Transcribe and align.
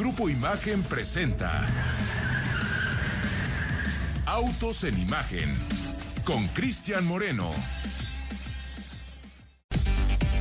Grupo 0.00 0.30
Imagen 0.30 0.82
presenta 0.82 1.68
Autos 4.24 4.84
en 4.84 4.98
Imagen 4.98 5.54
con 6.24 6.48
Cristian 6.48 7.04
Moreno. 7.04 7.50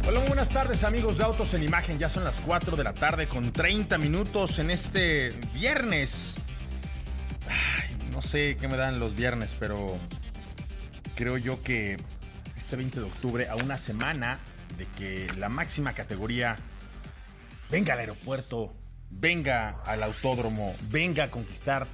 Hola, 0.07 0.21
buenas 0.27 0.47
tardes 0.47 0.85
amigos 0.85 1.17
de 1.17 1.25
Autos 1.25 1.53
en 1.55 1.63
Imagen. 1.63 1.99
Ya 1.99 2.07
son 2.07 2.23
las 2.23 2.39
4 2.39 2.77
de 2.77 2.85
la 2.85 2.93
tarde 2.93 3.27
con 3.27 3.51
30 3.51 3.97
minutos 3.97 4.59
en 4.59 4.71
este 4.71 5.33
viernes. 5.53 6.37
No 8.13 8.21
sé 8.21 8.55
qué 8.55 8.69
me 8.69 8.77
dan 8.77 9.01
los 9.01 9.13
viernes, 9.17 9.57
pero 9.59 9.97
creo 11.15 11.37
yo 11.37 11.61
que 11.61 11.97
este 12.55 12.77
20 12.77 13.01
de 13.01 13.05
octubre, 13.05 13.49
a 13.49 13.57
una 13.57 13.77
semana 13.77 14.39
de 14.77 14.85
que 14.97 15.27
la 15.35 15.49
máxima 15.49 15.91
categoría 15.91 16.55
venga 17.69 17.91
al 17.91 17.99
aeropuerto, 17.99 18.73
venga 19.11 19.81
al 19.85 20.03
autódromo, 20.03 20.75
venga 20.91 21.25
a 21.25 21.31
conquistar 21.31 21.87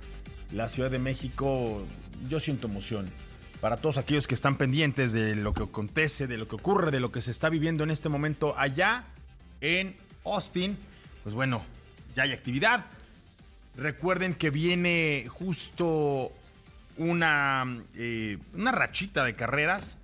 la 0.51 0.69
Ciudad 0.69 0.91
de 0.91 0.99
México, 0.99 1.85
yo 2.29 2.39
siento 2.39 2.67
emoción. 2.67 3.07
Para 3.61 3.77
todos 3.77 3.97
aquellos 3.97 4.27
que 4.27 4.35
están 4.35 4.57
pendientes 4.57 5.11
de 5.11 5.35
lo 5.35 5.53
que 5.53 5.63
acontece, 5.63 6.27
de 6.27 6.37
lo 6.37 6.47
que 6.47 6.55
ocurre, 6.55 6.91
de 6.91 6.99
lo 6.99 7.11
que 7.11 7.21
se 7.21 7.31
está 7.31 7.49
viviendo 7.49 7.83
en 7.83 7.91
este 7.91 8.09
momento 8.09 8.57
allá 8.57 9.05
en 9.61 9.95
Austin, 10.23 10.77
pues 11.23 11.33
bueno, 11.33 11.63
ya 12.15 12.23
hay 12.23 12.33
actividad. 12.33 12.85
Recuerden 13.75 14.35
que 14.35 14.51
viene 14.51 15.25
justo 15.29 16.31
una, 16.97 17.81
eh, 17.95 18.37
una 18.53 18.71
rachita 18.71 19.23
de 19.23 19.33
carreras 19.35 19.97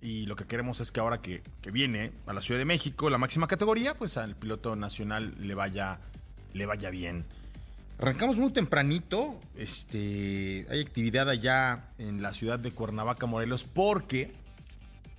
y 0.00 0.26
lo 0.26 0.36
que 0.36 0.44
queremos 0.44 0.80
es 0.80 0.92
que 0.92 1.00
ahora 1.00 1.20
que, 1.20 1.42
que, 1.62 1.70
viene 1.70 2.12
a 2.26 2.32
la 2.32 2.42
Ciudad 2.42 2.58
de 2.58 2.66
México, 2.66 3.08
la 3.08 3.18
máxima 3.18 3.46
categoría, 3.46 3.94
pues 3.94 4.18
al 4.18 4.36
piloto 4.36 4.76
nacional 4.76 5.34
le 5.38 5.54
vaya 5.54 5.98
le 6.54 6.64
vaya 6.66 6.88
bien. 6.88 7.26
Arrancamos 7.98 8.36
muy 8.36 8.50
tempranito. 8.52 9.38
Este, 9.56 10.66
hay 10.70 10.80
actividad 10.80 11.28
allá 11.28 11.90
en 11.98 12.22
la 12.22 12.32
ciudad 12.32 12.58
de 12.58 12.70
Cuernavaca, 12.72 13.26
Morelos, 13.26 13.64
porque 13.64 14.32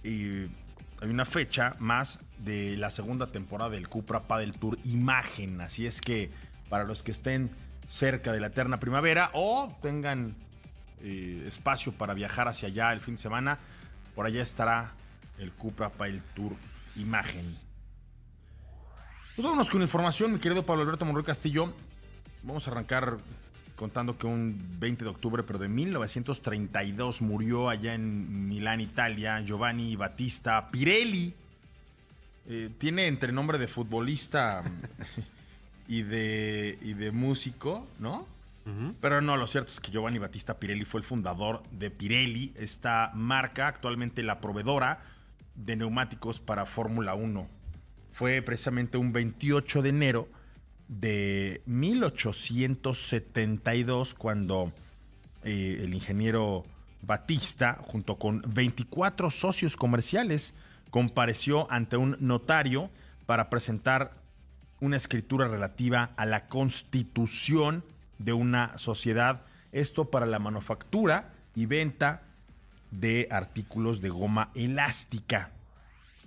hay 0.03 1.09
una 1.09 1.25
fecha 1.25 1.75
más 1.80 2.19
de 2.39 2.75
la 2.78 2.89
segunda 2.89 3.28
temporada 3.28 3.72
del 3.72 3.88
Cupra 3.88 4.22
Padel 4.22 4.53
Tour 4.53 4.78
Imagen. 4.83 5.61
Así 5.61 5.86
es 5.86 6.02
que 6.02 6.30
para 6.69 6.83
los 6.83 7.03
que 7.03 7.11
estén 7.11 7.50
cerca 7.88 8.31
de 8.31 8.39
la 8.39 8.47
eterna 8.47 8.78
primavera 8.78 9.30
o 9.33 9.73
tengan 9.81 10.36
eh, 11.02 11.45
espacio 11.47 11.91
para 11.91 12.13
viajar 12.13 12.47
hacia 12.47 12.67
allá 12.67 12.91
el 12.91 13.00
fin 13.00 13.16
de 13.16 13.22
semana, 13.22 13.58
por 14.16 14.25
allá 14.25 14.41
estará 14.41 14.94
el 15.39 15.52
Cupra 15.52 15.89
Padel 15.89 16.23
Tour 16.23 16.53
Imagen. 16.95 17.64
Pues 19.36 19.44
vámonos 19.44 19.69
con 19.69 19.81
información, 19.81 20.31
mi 20.31 20.39
querido 20.39 20.66
Pablo 20.66 20.83
Alberto 20.83 21.03
Monroy 21.03 21.25
Castillo. 21.25 21.73
Vamos 22.44 22.66
a 22.66 22.72
arrancar 22.72 23.17
contando 23.75 24.17
que 24.17 24.28
un 24.28 24.58
20 24.80 25.03
de 25.03 25.09
octubre, 25.09 25.44
pero 25.44 25.59
de 25.59 25.67
1932, 25.67 27.22
murió 27.22 27.67
allá 27.67 27.95
en 27.95 28.47
Milán, 28.47 28.79
Italia, 28.79 29.41
Giovanni 29.41 29.97
Battista 29.97 30.69
Pirelli. 30.72 31.34
Eh, 32.47 32.69
tiene 32.78 33.07
entre 33.07 33.34
nombre 33.34 33.57
de 33.57 33.68
futbolista 33.68 34.63
y, 35.90 36.03
de, 36.03 36.79
y 36.81 36.94
de 36.94 37.12
músico, 37.12 37.85
¿no? 38.00 38.25
Uh 38.66 38.69
-huh. 38.69 38.94
Pero 39.02 39.19
no, 39.19 39.35
lo 39.35 39.47
cierto 39.47 39.69
es 39.69 39.81
que 39.81 39.91
Giovanni 39.91 40.17
Battista 40.17 40.57
Pirelli 40.57 40.85
fue 40.85 41.02
el 41.02 41.06
fundador 41.06 41.62
de 41.72 41.91
Pirelli, 41.91 42.53
esta 42.56 43.12
marca, 43.13 43.67
actualmente 43.67 44.23
la 44.23 44.40
proveedora 44.40 45.03
de 45.56 45.75
neumáticos 45.75 46.40
para 46.40 46.66
Fórmula 46.66 47.16
1 47.16 47.54
fue 48.16 48.42
precisamente 48.42 48.98
un 48.98 49.12
28 49.12 49.81
de 49.81 49.90
enero 49.90 50.30
de 50.88 51.62
1872 51.66 54.14
cuando 54.14 54.72
eh, 55.44 55.81
el 55.84 55.94
ingeniero 55.94 56.64
Batista, 57.02 57.78
junto 57.81 58.16
con 58.16 58.42
24 58.48 59.30
socios 59.31 59.76
comerciales, 59.76 60.53
compareció 60.92 61.70
ante 61.70 61.98
un 61.98 62.16
notario 62.22 62.90
para 63.26 63.50
presentar 63.50 64.14
una 64.80 64.96
escritura 64.96 65.50
relativa 65.50 66.12
a 66.16 66.26
la 66.26 66.47
constitución 66.47 67.84
de 68.18 68.32
una 68.32 68.78
sociedad, 68.78 69.42
esto 69.74 70.09
para 70.09 70.26
la 70.26 70.40
manufactura 70.40 71.34
y 71.53 71.66
venta 71.66 72.22
de 72.92 73.28
artículos 73.30 74.00
de 74.00 74.08
goma 74.08 74.52
elástica. 74.56 75.52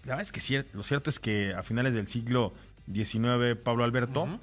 La 0.08 0.14
verdad 0.14 0.26
es 0.26 0.32
que 0.32 0.40
cier 0.40 0.66
lo 0.72 0.82
cierto 0.82 1.10
es 1.10 1.18
que 1.20 1.52
a 1.52 1.62
finales 1.62 1.92
del 1.92 2.08
siglo 2.08 2.54
XIX, 2.90 3.58
Pablo 3.62 3.84
Alberto, 3.84 4.22
uh 4.22 4.26
-huh. 4.26 4.38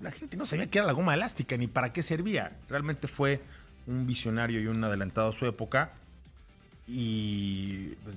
la 0.00 0.10
gente 0.10 0.38
no 0.38 0.46
sabía 0.46 0.70
qué 0.70 0.78
era 0.78 0.86
la 0.86 0.94
goma 0.94 1.12
elástica 1.12 1.54
ni 1.58 1.66
para 1.66 1.92
qué 1.92 2.02
servía. 2.02 2.56
Realmente 2.70 3.08
fue 3.08 3.42
un 3.86 4.06
visionario 4.06 4.62
y 4.62 4.68
un 4.68 4.82
adelantado 4.82 5.28
a 5.28 5.32
su 5.32 5.44
época 5.44 5.92
y 6.88 7.88
pues, 8.04 8.16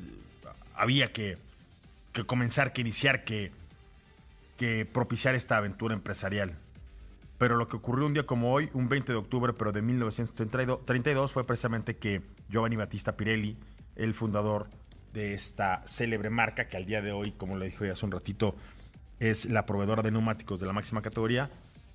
había 0.73 1.11
que, 1.11 1.37
que, 2.13 2.23
comenzar, 2.23 2.71
que 2.71 2.79
iniciar, 2.79 3.25
que, 3.25 3.51
que 4.57 4.85
propiciar 4.85 5.35
esta 5.35 5.57
aventura 5.57 5.93
empresarial. 5.93 6.53
Pero 7.37 7.57
lo 7.57 7.67
que 7.67 7.75
ocurrió 7.75 8.05
un 8.05 8.13
día 8.13 8.25
como 8.25 8.53
hoy, 8.53 8.69
un 8.73 8.87
20 8.87 9.11
de 9.11 9.17
octubre, 9.17 9.51
pero 9.51 9.73
de 9.73 9.81
1932, 9.81 11.33
fue 11.33 11.43
precisamente 11.43 11.97
que 11.97 12.21
Giovanni 12.47 12.77
Battista 12.77 13.17
Pirelli, 13.17 13.57
el 13.97 14.13
fundador 14.13 14.69
de 15.15 15.33
esta 15.33 15.81
célebre 15.87 16.29
marca 16.29 16.67
que 16.67 16.77
al 16.77 16.85
día 16.85 17.01
de 17.01 17.11
hoy, 17.11 17.31
como 17.31 17.57
le 17.57 17.65
dije 17.67 17.89
hace 17.89 18.05
un 18.05 18.11
ratito, 18.11 18.55
es 19.19 19.45
la 19.45 19.65
proveedora 19.65 20.03
de 20.03 20.11
neumáticos 20.11 20.59
de 20.59 20.67
la 20.67 20.73
máxima 20.73 21.01
categoría, 21.01 21.49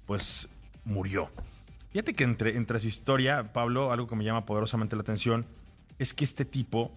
pues 0.06 0.48
murió. 0.84 1.31
Fíjate 1.92 2.14
que 2.14 2.25
entre, 2.25 2.56
entre 2.56 2.81
su 2.81 2.88
historia, 2.88 3.53
Pablo, 3.53 3.92
algo 3.92 4.06
que 4.06 4.16
me 4.16 4.25
llama 4.25 4.47
poderosamente 4.47 4.97
la 4.97 5.03
atención 5.03 5.44
es 5.98 6.14
que 6.14 6.25
este 6.25 6.44
tipo 6.44 6.92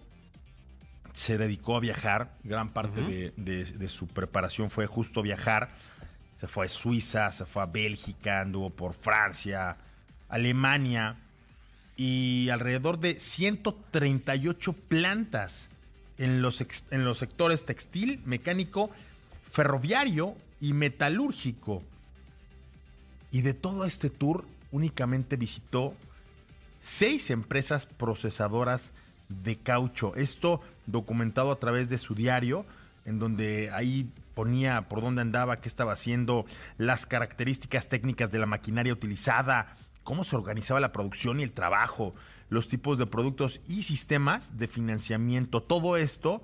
se 1.12 1.36
dedicó 1.36 1.76
a 1.76 1.80
viajar, 1.80 2.34
gran 2.42 2.70
parte 2.70 3.02
uh 3.02 3.04
-huh. 3.04 3.34
de, 3.36 3.64
de, 3.64 3.64
de, 3.64 3.88
su 3.88 4.06
preparación 4.08 4.70
fue 4.70 4.86
justo 4.86 5.22
viajar, 5.22 5.70
se 6.40 6.48
fue 6.48 6.66
a 6.66 6.68
Suiza, 6.68 7.30
se 7.30 7.44
fue 7.44 7.62
a 7.62 7.66
Bélgica, 7.66 8.40
anduvo 8.40 8.70
por 8.70 8.94
Francia, 8.94 9.76
Alemania 10.28 11.16
y 11.96 12.48
alrededor 12.48 12.98
de 12.98 13.20
138 13.20 14.72
plantas 14.72 15.68
en 16.18 16.42
los, 16.42 16.64
en 16.90 17.04
los 17.04 17.18
sectores 17.18 17.64
textil, 17.66 18.20
mecánico, 18.24 18.90
ferroviario 19.50 20.34
y 20.60 20.72
metalúrgico. 20.72 21.82
Y 23.30 23.42
de 23.42 23.54
todo 23.54 23.84
este 23.84 24.10
tour 24.10 24.44
únicamente 24.70 25.36
visitó 25.36 25.94
seis 26.80 27.30
empresas 27.30 27.86
procesadoras 27.86 28.92
de 29.28 29.56
caucho. 29.56 30.14
Esto 30.16 30.60
documentado 30.86 31.50
a 31.50 31.58
través 31.58 31.88
de 31.88 31.98
su 31.98 32.14
diario, 32.14 32.66
en 33.04 33.18
donde 33.18 33.70
ahí 33.72 34.10
ponía 34.34 34.82
por 34.82 35.00
dónde 35.00 35.22
andaba, 35.22 35.60
qué 35.60 35.68
estaba 35.68 35.92
haciendo, 35.92 36.44
las 36.78 37.06
características 37.06 37.88
técnicas 37.88 38.30
de 38.30 38.38
la 38.38 38.46
maquinaria 38.46 38.92
utilizada, 38.92 39.76
cómo 40.02 40.24
se 40.24 40.36
organizaba 40.36 40.80
la 40.80 40.92
producción 40.92 41.40
y 41.40 41.42
el 41.42 41.52
trabajo, 41.52 42.14
los 42.48 42.68
tipos 42.68 42.98
de 42.98 43.06
productos 43.06 43.60
y 43.68 43.82
sistemas 43.82 44.56
de 44.58 44.68
financiamiento. 44.68 45.62
Todo 45.62 45.96
esto, 45.96 46.42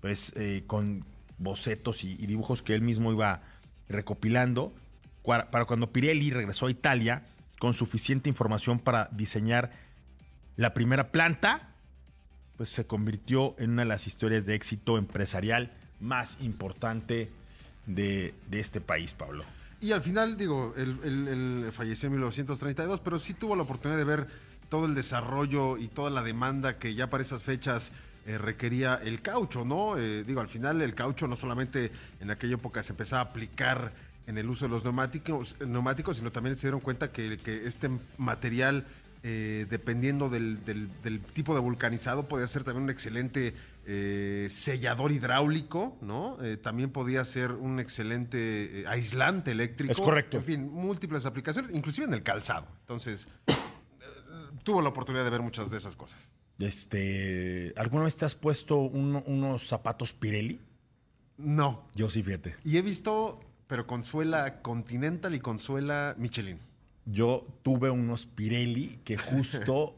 pues, 0.00 0.32
eh, 0.36 0.64
con 0.66 1.04
bocetos 1.38 2.04
y, 2.04 2.14
dibujos 2.16 2.62
que 2.62 2.74
él 2.74 2.82
mismo 2.82 3.12
iba 3.12 3.42
recopilando 3.88 4.72
para 5.24 5.64
cuando 5.64 5.92
Pirelli 5.92 6.30
regresó 6.30 6.66
a 6.66 6.70
Italia 6.70 7.22
con 7.58 7.74
suficiente 7.74 8.28
información 8.28 8.78
para 8.78 9.08
diseñar 9.12 9.70
la 10.56 10.74
primera 10.74 11.12
planta, 11.12 11.68
pues 12.56 12.70
se 12.70 12.86
convirtió 12.86 13.54
en 13.58 13.70
una 13.70 13.82
de 13.82 13.88
las 13.88 14.06
historias 14.06 14.46
de 14.46 14.54
éxito 14.54 14.98
empresarial 14.98 15.72
más 16.00 16.38
importante 16.40 17.30
de, 17.86 18.34
de 18.48 18.60
este 18.60 18.80
país, 18.80 19.14
Pablo. 19.14 19.44
Y 19.80 19.92
al 19.92 20.02
final, 20.02 20.36
digo, 20.36 20.74
él, 20.76 21.70
falleció 21.72 22.08
en 22.08 22.12
1932, 22.14 23.00
pero 23.00 23.18
sí 23.18 23.32
tuvo 23.32 23.56
la 23.56 23.62
oportunidad 23.62 23.96
de 23.96 24.04
ver 24.04 24.26
todo 24.70 24.86
el 24.86 24.94
desarrollo 24.94 25.76
y 25.76 25.88
toda 25.88 26.08
la 26.08 26.22
demanda 26.22 26.78
que 26.78 26.94
ya 26.94 27.10
para 27.10 27.22
esas 27.22 27.42
fechas 27.42 27.92
eh, 28.26 28.38
requería 28.38 28.94
el 29.02 29.20
caucho, 29.20 29.64
¿no? 29.64 29.98
Eh, 29.98 30.24
digo, 30.24 30.40
al 30.40 30.48
final 30.48 30.80
el 30.80 30.94
caucho 30.94 31.26
no 31.26 31.36
solamente 31.36 31.90
en 32.20 32.30
aquella 32.30 32.54
época 32.54 32.82
se 32.82 32.92
empezaba 32.92 33.20
a 33.22 33.24
aplicar 33.26 33.92
en 34.26 34.38
el 34.38 34.48
uso 34.48 34.66
de 34.66 34.70
los 34.70 34.84
neumáticos, 34.84 35.56
neumáticos 35.66 36.16
sino 36.18 36.30
también 36.30 36.54
se 36.56 36.62
dieron 36.68 36.80
cuenta 36.80 37.10
que, 37.12 37.38
que 37.38 37.66
este 37.66 37.90
material, 38.16 38.86
eh, 39.22 39.66
dependiendo 39.68 40.28
del, 40.30 40.64
del- 40.64 40.88
del 41.02 41.20
tipo 41.20 41.52
de 41.54 41.60
vulcanizado, 41.60 42.28
podía 42.28 42.46
ser 42.46 42.62
también 42.64 42.84
un 42.84 42.90
excelente 42.90 43.54
sellador 44.48 45.10
hidráulico, 45.10 45.96
¿no? 46.00 46.38
También 46.62 46.90
podía 46.90 47.24
ser 47.24 47.50
un 47.50 47.80
excelente 47.80 48.84
aislante 48.86 49.50
eléctrico. 49.50 49.90
Es 49.92 49.98
correcto. 49.98 50.36
En 50.36 50.44
fin, 50.44 50.70
múltiples 50.72 51.26
aplicaciones, 51.26 51.72
inclusive 51.74 52.06
en 52.06 52.14
el 52.14 52.22
calzado. 52.22 52.68
Entonces, 52.82 53.26
tuvo 54.70 54.82
la 54.82 54.90
oportunidad 54.90 55.24
de 55.24 55.30
ver 55.30 55.42
muchas 55.42 55.68
de 55.70 55.78
esas 55.78 55.96
cosas. 55.96 56.30
Este, 56.60 57.72
¿Alguna 57.76 58.04
vez 58.04 58.16
te 58.16 58.24
has 58.24 58.34
puesto 58.36 58.76
un- 58.76 59.22
unos 59.26 59.66
zapatos 59.66 60.12
Pirelli? 60.12 60.60
No. 61.36 61.88
Yo 61.96 62.08
sí, 62.08 62.22
fíjate. 62.22 62.54
Y 62.64 62.76
he 62.76 62.82
visto, 62.82 63.40
pero 63.66 63.86
con 63.86 64.02
suela 64.04 64.62
Continental 64.62 65.34
y 65.34 65.40
con 65.40 65.58
suela 65.58 66.14
Michelin. 66.18 66.58
Yo 67.06 67.46
tuve 67.62 67.90
unos 67.90 68.26
Pirelli 68.26 69.00
que 69.04 69.16
justo, 69.16 69.96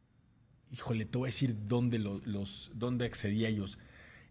híjole, 0.72 1.04
te 1.04 1.18
voy 1.18 1.26
a 1.26 1.30
decir 1.32 1.54
dónde 1.66 1.98
lo- 1.98 2.20
los, 2.24 2.70
dónde 2.74 3.04
accedí 3.04 3.44
a 3.44 3.48
ellos. 3.48 3.78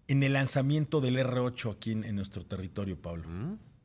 En 0.08 0.24
el 0.24 0.34
lanzamiento 0.34 1.02
del 1.02 1.18
R8 1.18 1.72
aquí 1.74 1.92
en, 1.92 2.04
en 2.04 2.16
nuestro 2.16 2.44
territorio, 2.46 3.00
Pablo. 3.00 3.26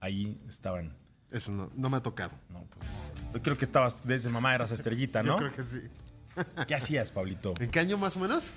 Ahí 0.00 0.40
estaban. 0.48 0.96
Eso 1.32 1.52
no, 1.52 1.70
no 1.74 1.90
me 1.90 1.96
ha 1.96 2.00
tocado. 2.02 2.32
No, 2.50 2.64
pues, 2.64 3.32
yo 3.34 3.42
creo 3.42 3.58
que 3.58 3.64
estabas 3.64 4.06
desde 4.06 4.28
mamá 4.28 4.54
eras 4.54 4.70
estrellita, 4.72 5.22
¿no? 5.22 5.32
Yo 5.32 5.36
creo 5.36 5.52
que 5.52 5.62
sí. 5.62 5.80
¿Qué 6.66 6.74
hacías, 6.74 7.10
Pablito? 7.10 7.54
¿En 7.60 7.70
qué 7.70 7.80
año 7.80 7.96
más 7.98 8.16
o 8.16 8.20
menos? 8.20 8.50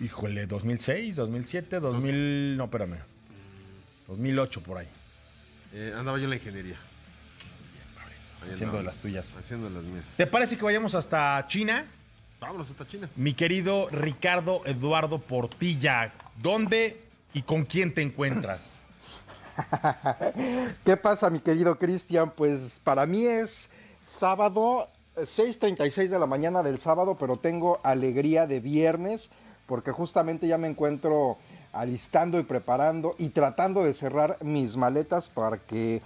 Híjole, 0.00 0.46
2006, 0.46 1.16
2007, 1.16 1.80
2000, 1.80 2.56
no, 2.56 2.64
espérame. 2.64 2.98
2008 4.06 4.62
por 4.62 4.78
ahí, 4.78 4.88
Eh, 5.72 5.92
andaba 5.96 6.18
yo 6.18 6.24
en 6.24 6.30
la 6.30 6.36
ingeniería. 6.36 6.76
Haciendo 8.40 8.56
de 8.58 8.64
andaba, 8.78 8.82
las 8.84 8.96
tuyas. 8.98 9.36
Haciendo 9.36 9.68
las 9.68 9.82
mías. 9.82 10.04
¿Te 10.16 10.26
parece 10.26 10.56
que 10.56 10.64
vayamos 10.64 10.94
hasta 10.94 11.44
China? 11.48 11.84
Vámonos 12.40 12.70
hasta 12.70 12.86
China. 12.86 13.08
Mi 13.16 13.34
querido 13.34 13.88
Ricardo 13.90 14.62
Eduardo 14.64 15.18
Portilla, 15.20 16.12
¿dónde 16.40 17.02
y 17.34 17.42
con 17.42 17.64
quién 17.64 17.92
te 17.92 18.00
encuentras? 18.02 18.84
¿Qué 20.84 20.96
pasa, 20.96 21.30
mi 21.30 21.40
querido 21.40 21.78
Cristian? 21.78 22.30
Pues 22.30 22.80
para 22.82 23.06
mí 23.06 23.26
es 23.26 23.70
sábado, 24.02 24.88
eh, 25.16 25.22
6.36 25.22 26.08
de 26.08 26.18
la 26.18 26.26
mañana 26.26 26.62
del 26.62 26.78
sábado, 26.78 27.16
pero 27.18 27.36
tengo 27.36 27.80
alegría 27.82 28.46
de 28.46 28.60
viernes, 28.60 29.30
porque 29.66 29.90
justamente 29.90 30.46
ya 30.46 30.58
me 30.58 30.68
encuentro 30.68 31.38
alistando 31.72 32.38
y 32.38 32.44
preparando 32.44 33.14
y 33.18 33.28
tratando 33.28 33.84
de 33.84 33.92
cerrar 33.92 34.38
mis 34.42 34.76
maletas 34.76 35.28
para 35.28 35.58
que, 35.58 36.02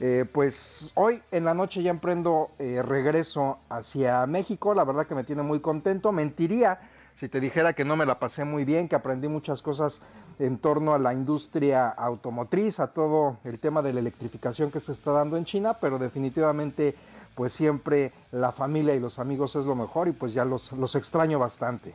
eh, 0.00 0.24
pues 0.32 0.90
hoy 0.94 1.20
en 1.32 1.44
la 1.44 1.54
noche 1.54 1.82
ya 1.82 1.90
emprendo 1.90 2.50
eh, 2.58 2.82
regreso 2.82 3.58
hacia 3.68 4.24
México. 4.26 4.74
La 4.74 4.84
verdad 4.84 5.06
que 5.06 5.14
me 5.14 5.24
tiene 5.24 5.42
muy 5.42 5.60
contento. 5.60 6.12
Mentiría 6.12 6.78
si 7.16 7.28
te 7.28 7.40
dijera 7.40 7.72
que 7.72 7.84
no 7.84 7.96
me 7.96 8.06
la 8.06 8.18
pasé 8.18 8.44
muy 8.44 8.64
bien, 8.64 8.88
que 8.88 8.96
aprendí 8.96 9.28
muchas 9.28 9.62
cosas 9.62 10.02
en 10.38 10.58
torno 10.58 10.94
a 10.94 10.98
la 10.98 11.12
industria 11.12 11.88
automotriz, 11.88 12.80
a 12.80 12.88
todo 12.88 13.38
el 13.44 13.58
tema 13.58 13.82
de 13.82 13.92
la 13.92 14.00
electrificación 14.00 14.70
que 14.70 14.80
se 14.80 14.92
está 14.92 15.12
dando 15.12 15.36
en 15.36 15.44
China, 15.44 15.74
pero 15.80 15.98
definitivamente 15.98 16.94
pues 17.34 17.52
siempre 17.52 18.12
la 18.30 18.52
familia 18.52 18.94
y 18.94 19.00
los 19.00 19.18
amigos 19.18 19.56
es 19.56 19.64
lo 19.64 19.74
mejor 19.74 20.08
y 20.08 20.12
pues 20.12 20.32
ya 20.32 20.44
los, 20.44 20.72
los 20.72 20.94
extraño 20.94 21.38
bastante. 21.38 21.94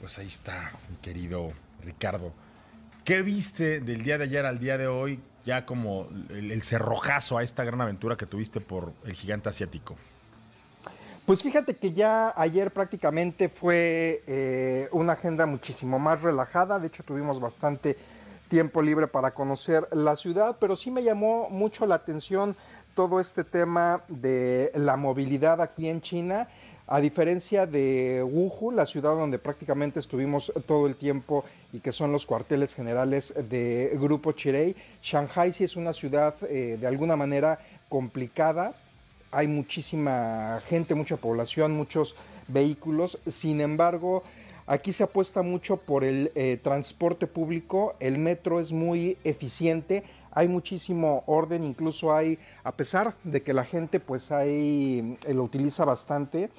Pues 0.00 0.18
ahí 0.18 0.26
está, 0.26 0.72
mi 0.90 0.96
querido 0.96 1.52
Ricardo. 1.84 2.32
¿Qué 3.04 3.22
viste 3.22 3.80
del 3.80 4.02
día 4.02 4.18
de 4.18 4.24
ayer 4.24 4.46
al 4.46 4.58
día 4.58 4.78
de 4.78 4.86
hoy, 4.86 5.20
ya 5.44 5.64
como 5.64 6.08
el, 6.30 6.52
el 6.52 6.62
cerrojazo 6.62 7.38
a 7.38 7.42
esta 7.42 7.64
gran 7.64 7.80
aventura 7.80 8.16
que 8.16 8.26
tuviste 8.26 8.60
por 8.60 8.92
el 9.04 9.14
gigante 9.14 9.48
asiático? 9.48 9.96
Pues 11.28 11.42
fíjate 11.42 11.76
que 11.76 11.92
ya 11.92 12.32
ayer 12.34 12.70
prácticamente 12.70 13.50
fue 13.50 14.22
eh, 14.26 14.88
una 14.92 15.12
agenda 15.12 15.44
muchísimo 15.44 15.98
más 15.98 16.22
relajada, 16.22 16.78
de 16.78 16.86
hecho 16.86 17.02
tuvimos 17.02 17.38
bastante 17.38 17.98
tiempo 18.48 18.80
libre 18.80 19.08
para 19.08 19.34
conocer 19.34 19.86
la 19.92 20.16
ciudad, 20.16 20.56
pero 20.58 20.74
sí 20.74 20.90
me 20.90 21.02
llamó 21.02 21.50
mucho 21.50 21.84
la 21.84 21.96
atención 21.96 22.56
todo 22.94 23.20
este 23.20 23.44
tema 23.44 24.04
de 24.08 24.72
la 24.74 24.96
movilidad 24.96 25.60
aquí 25.60 25.90
en 25.90 26.00
China, 26.00 26.48
a 26.86 26.98
diferencia 26.98 27.66
de 27.66 28.22
Wuhu, 28.22 28.70
la 28.70 28.86
ciudad 28.86 29.10
donde 29.10 29.38
prácticamente 29.38 30.00
estuvimos 30.00 30.50
todo 30.64 30.86
el 30.86 30.96
tiempo 30.96 31.44
y 31.74 31.80
que 31.80 31.92
son 31.92 32.10
los 32.10 32.24
cuarteles 32.24 32.74
generales 32.74 33.34
de 33.50 33.94
Grupo 34.00 34.32
Chirei, 34.32 34.74
Shanghai 35.02 35.52
sí 35.52 35.64
es 35.64 35.76
una 35.76 35.92
ciudad 35.92 36.36
eh, 36.48 36.78
de 36.80 36.86
alguna 36.86 37.16
manera 37.16 37.58
complicada, 37.90 38.72
hay 39.30 39.46
muchísima 39.46 40.60
gente, 40.66 40.94
mucha 40.94 41.16
población, 41.16 41.72
muchos 41.72 42.16
vehículos. 42.48 43.18
Sin 43.26 43.60
embargo, 43.60 44.22
aquí 44.66 44.92
se 44.92 45.04
apuesta 45.04 45.42
mucho 45.42 45.76
por 45.76 46.04
el 46.04 46.32
eh, 46.34 46.58
transporte 46.62 47.26
público. 47.26 47.94
El 48.00 48.18
metro 48.18 48.60
es 48.60 48.72
muy 48.72 49.18
eficiente. 49.24 50.04
Hay 50.32 50.48
muchísimo 50.48 51.24
orden, 51.26 51.64
incluso 51.64 52.14
hay, 52.14 52.38
a 52.64 52.72
pesar 52.72 53.14
de 53.24 53.42
que 53.42 53.52
la 53.52 53.64
gente 53.64 53.98
pues 54.00 54.30
ahí 54.30 55.18
eh, 55.26 55.34
lo 55.34 55.42
utiliza 55.42 55.84
bastante, 55.84 56.50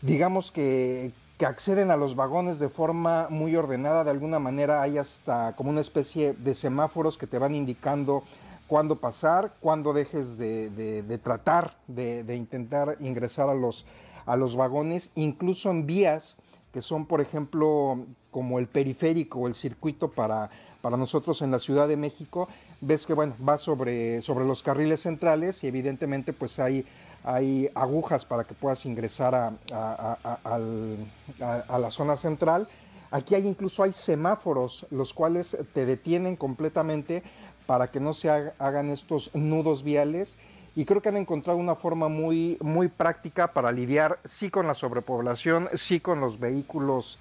digamos 0.00 0.50
que 0.50 1.12
acceden 1.44 1.90
a 1.90 1.96
los 1.96 2.16
vagones 2.16 2.58
de 2.58 2.68
forma 2.68 3.28
muy 3.30 3.54
ordenada. 3.56 4.04
De 4.04 4.10
alguna 4.10 4.38
manera 4.38 4.82
hay 4.82 4.98
hasta 4.98 5.54
como 5.56 5.70
una 5.70 5.80
especie 5.80 6.32
de 6.32 6.54
semáforos 6.54 7.18
que 7.18 7.26
te 7.26 7.38
van 7.38 7.54
indicando 7.54 8.24
cuándo 8.66 8.96
pasar, 8.96 9.54
cuándo 9.60 9.92
dejes 9.92 10.36
de, 10.38 10.70
de- 10.70 11.18
tratar 11.18 11.76
de, 11.86 12.24
de 12.24 12.36
intentar 12.36 12.96
ingresar 13.00 13.48
a 13.48 13.54
los, 13.54 13.84
a 14.26 14.36
los 14.36 14.56
vagones, 14.56 15.10
incluso 15.14 15.70
en 15.70 15.86
vías 15.86 16.36
que 16.72 16.82
son, 16.82 17.06
por 17.06 17.20
ejemplo, 17.20 18.04
como 18.32 18.58
el 18.58 18.66
periférico 18.66 19.38
o 19.40 19.46
el 19.46 19.54
circuito 19.54 20.10
para, 20.10 20.50
para 20.82 20.96
nosotros 20.96 21.40
en 21.42 21.52
la 21.52 21.60
Ciudad 21.60 21.86
de 21.86 21.96
México, 21.96 22.48
ves 22.80 23.06
que 23.06 23.14
bueno, 23.14 23.34
va 23.46 23.58
sobre, 23.58 24.22
sobre 24.22 24.44
los 24.44 24.62
carriles 24.62 25.00
centrales 25.02 25.62
y 25.62 25.68
evidentemente 25.68 26.32
pues 26.32 26.58
hay, 26.58 26.84
hay 27.22 27.70
agujas 27.76 28.24
para 28.24 28.42
que 28.44 28.54
puedas 28.54 28.84
ingresar 28.86 29.36
a, 29.36 29.52
a- 29.72 31.62
a 31.68 31.78
la 31.78 31.90
zona 31.90 32.16
central. 32.16 32.66
Aquí 33.10 33.36
hay 33.36 33.46
incluso 33.46 33.84
hay 33.84 33.92
semáforos, 33.92 34.86
los 34.90 35.14
cuales 35.14 35.56
te 35.72 35.86
detienen 35.86 36.34
completamente 36.34 37.22
para 37.66 37.88
que 37.90 38.00
no 38.00 38.14
se 38.14 38.30
haga- 38.30 38.54
hagan 38.58 38.90
estos 38.90 39.30
nudos 39.34 39.82
viales 39.82 40.36
y 40.76 40.84
creo 40.84 41.00
que 41.00 41.08
han 41.08 41.16
encontrado 41.16 41.58
una 41.58 41.74
forma 41.76 42.08
muy, 42.08 42.58
muy 42.60 42.88
práctica 42.88 43.52
para 43.52 43.70
lidiar 43.70 44.18
sí 44.24 44.50
con 44.50 44.66
la 44.66 44.74
sobrepoblación, 44.74 45.68
sí 45.74 46.00
con 46.00 46.20
los 46.20 46.40
vehículos 46.40 47.18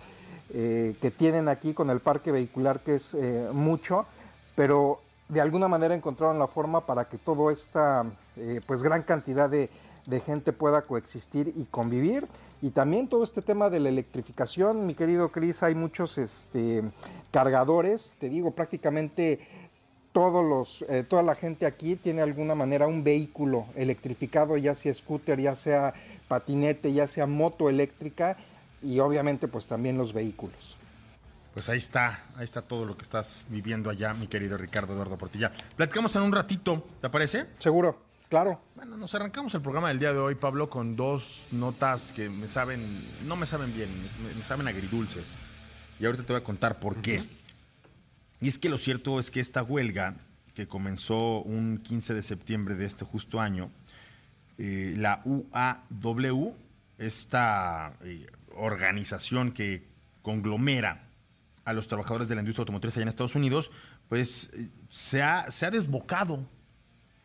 eh, 0.53 0.95
que 1.01 1.11
tienen 1.11 1.47
aquí, 1.47 1.73
con 1.73 1.89
el 1.89 1.99
parque 1.99 2.31
vehicular 2.31 2.79
que 2.79 2.95
es 2.95 3.13
eh, 3.13 3.49
mucho, 3.53 4.05
pero 4.55 4.99
de 5.29 5.39
alguna 5.41 5.67
manera 5.67 5.95
encontraron 5.95 6.39
la 6.39 6.47
forma 6.47 6.85
para 6.85 7.05
que 7.05 7.17
toda 7.17 7.51
esta 7.53 8.05
eh, 8.37 8.59
pues 8.65 8.83
gran 8.83 9.03
cantidad 9.03 9.49
de, 9.49 9.69
de 10.05 10.19
gente 10.19 10.51
pueda 10.51 10.81
coexistir 10.81 11.53
y 11.55 11.65
convivir. 11.65 12.27
Y 12.61 12.69
también 12.69 13.07
todo 13.09 13.23
este 13.25 13.41
tema 13.41 13.69
de 13.69 13.79
la 13.81 13.89
electrificación, 13.89 14.85
mi 14.87 14.93
querido 14.95 15.29
Cris, 15.29 15.63
hay 15.63 15.75
muchos 15.75 16.17
este, 16.17 16.81
cargadores, 17.31 18.15
te 18.19 18.29
digo, 18.29 18.51
prácticamente 18.51 19.39
todos 20.13 20.45
los, 20.45 20.89
eh, 20.89 21.03
toda 21.03 21.23
la 21.23 21.35
gente 21.35 21.65
aquí 21.65 21.95
tiene 21.95 22.17
de 22.17 22.23
alguna 22.23 22.55
manera 22.55 22.87
un 22.87 23.03
vehículo 23.03 23.65
electrificado, 23.75 24.55
ya 24.57 24.75
sea 24.75 24.93
scooter, 24.93 25.41
ya 25.41 25.55
sea 25.55 25.93
patinete, 26.27 26.93
ya 26.93 27.07
sea 27.07 27.25
moto 27.25 27.67
eléctrica 27.67 28.37
y 28.81 28.99
obviamente 28.99 29.47
pues 29.47 29.65
también 29.67 29.97
los 29.97 30.13
vehículos. 30.13 30.77
Pues 31.53 31.67
ahí 31.69 31.77
está, 31.77 32.23
ahí 32.37 32.43
está 32.43 32.61
todo 32.61 32.85
lo 32.85 32.95
que 32.95 33.03
estás 33.03 33.45
viviendo 33.49 33.89
allá, 33.89 34.13
mi 34.13 34.27
querido 34.27 34.57
Ricardo 34.57 34.93
Eduardo 34.93 35.17
Portilla. 35.17 35.51
Platicamos 35.75 36.15
en 36.15 36.21
un 36.21 36.31
ratito, 36.31 36.83
¿te 37.01 37.09
parece? 37.09 37.45
Seguro, 37.57 37.99
claro. 38.29 38.59
Bueno, 38.75 38.97
nos 38.97 39.13
arrancamos 39.15 39.53
el 39.55 39.61
programa 39.61 39.89
del 39.89 39.99
día 39.99 40.13
de 40.13 40.19
hoy, 40.19 40.35
Pablo, 40.35 40.69
con 40.69 40.95
dos 40.95 41.45
notas 41.51 42.11
que 42.11 42.29
me 42.29 42.47
saben, 42.47 42.81
no 43.25 43.35
me 43.35 43.45
saben 43.45 43.73
bien, 43.75 43.89
me, 44.23 44.33
me 44.33 44.43
saben 44.43 44.67
agridulces. 44.67 45.37
Y 45.99 46.05
ahorita 46.05 46.23
te 46.23 46.33
voy 46.33 46.41
a 46.41 46.43
contar 46.43 46.79
por 46.79 46.97
qué. 47.01 47.23
Y 48.43 48.49
es 48.49 48.59
que 48.59 48.67
lo 48.67 48.77
cierto 48.77 49.19
es 49.19 49.31
que 49.31 49.39
esta 49.39 49.63
huelga, 49.63 50.17
que 50.53 50.67
comenzó 50.67 51.41
un 51.43 51.77
15 51.77 52.13
de 52.13 52.21
septiembre 52.21 52.75
de 52.75 52.83
este 52.83 53.05
justo 53.05 53.39
año, 53.39 53.71
eh, 54.57 54.95
la 54.97 55.21
UAW, 55.23 56.53
esta 56.97 57.93
eh, 58.03 58.27
organización 58.53 59.53
que 59.53 59.85
conglomera 60.21 61.07
a 61.63 61.71
los 61.71 61.87
trabajadores 61.87 62.27
de 62.27 62.35
la 62.35 62.41
industria 62.41 62.63
automotriz 62.63 62.97
allá 62.97 63.03
en 63.03 63.07
Estados 63.07 63.35
Unidos, 63.35 63.71
pues 64.09 64.51
eh, 64.55 64.67
se 64.89 65.21
ha, 65.23 65.49
se 65.49 65.65
ha 65.65 65.71
desbocado. 65.71 66.45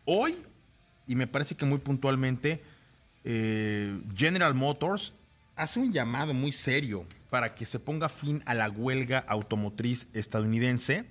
Hoy, 0.05 0.37
y 1.09 1.17
me 1.17 1.27
parece 1.27 1.57
que 1.57 1.67
muy 1.67 1.79
puntualmente, 1.79 2.63
General 3.25 4.55
Motors 4.55 5.13
hace 5.57 5.81
un 5.81 5.93
llamado 5.93 6.33
muy 6.33 6.53
serio 6.53 7.05
para 7.31 7.55
que 7.55 7.67
se 7.67 7.79
ponga 7.79 8.09
fin 8.09 8.43
a 8.47 8.55
la 8.55 8.69
huelga 8.69 9.25
automotriz 9.29 10.09
estadounidense 10.13 11.05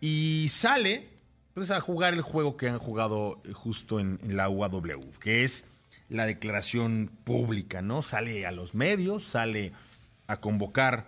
y 0.00 0.48
sale 0.50 1.08
pues, 1.54 1.70
a 1.70 1.80
jugar 1.80 2.14
el 2.14 2.22
juego 2.22 2.56
que 2.56 2.68
han 2.68 2.78
jugado 2.78 3.40
eh, 3.44 3.52
justo 3.52 4.00
en, 4.00 4.18
la 4.24 4.48
UAW, 4.48 5.12
que 5.20 5.44
es 5.44 5.64
la 6.08 6.26
declaración 6.26 7.10
pública, 7.24 7.82
¿no? 7.82 8.02
Sale 8.02 8.46
a 8.46 8.52
los 8.52 8.74
medios, 8.74 9.24
sale 9.24 9.72
a 10.26 10.40
convocar 10.40 11.06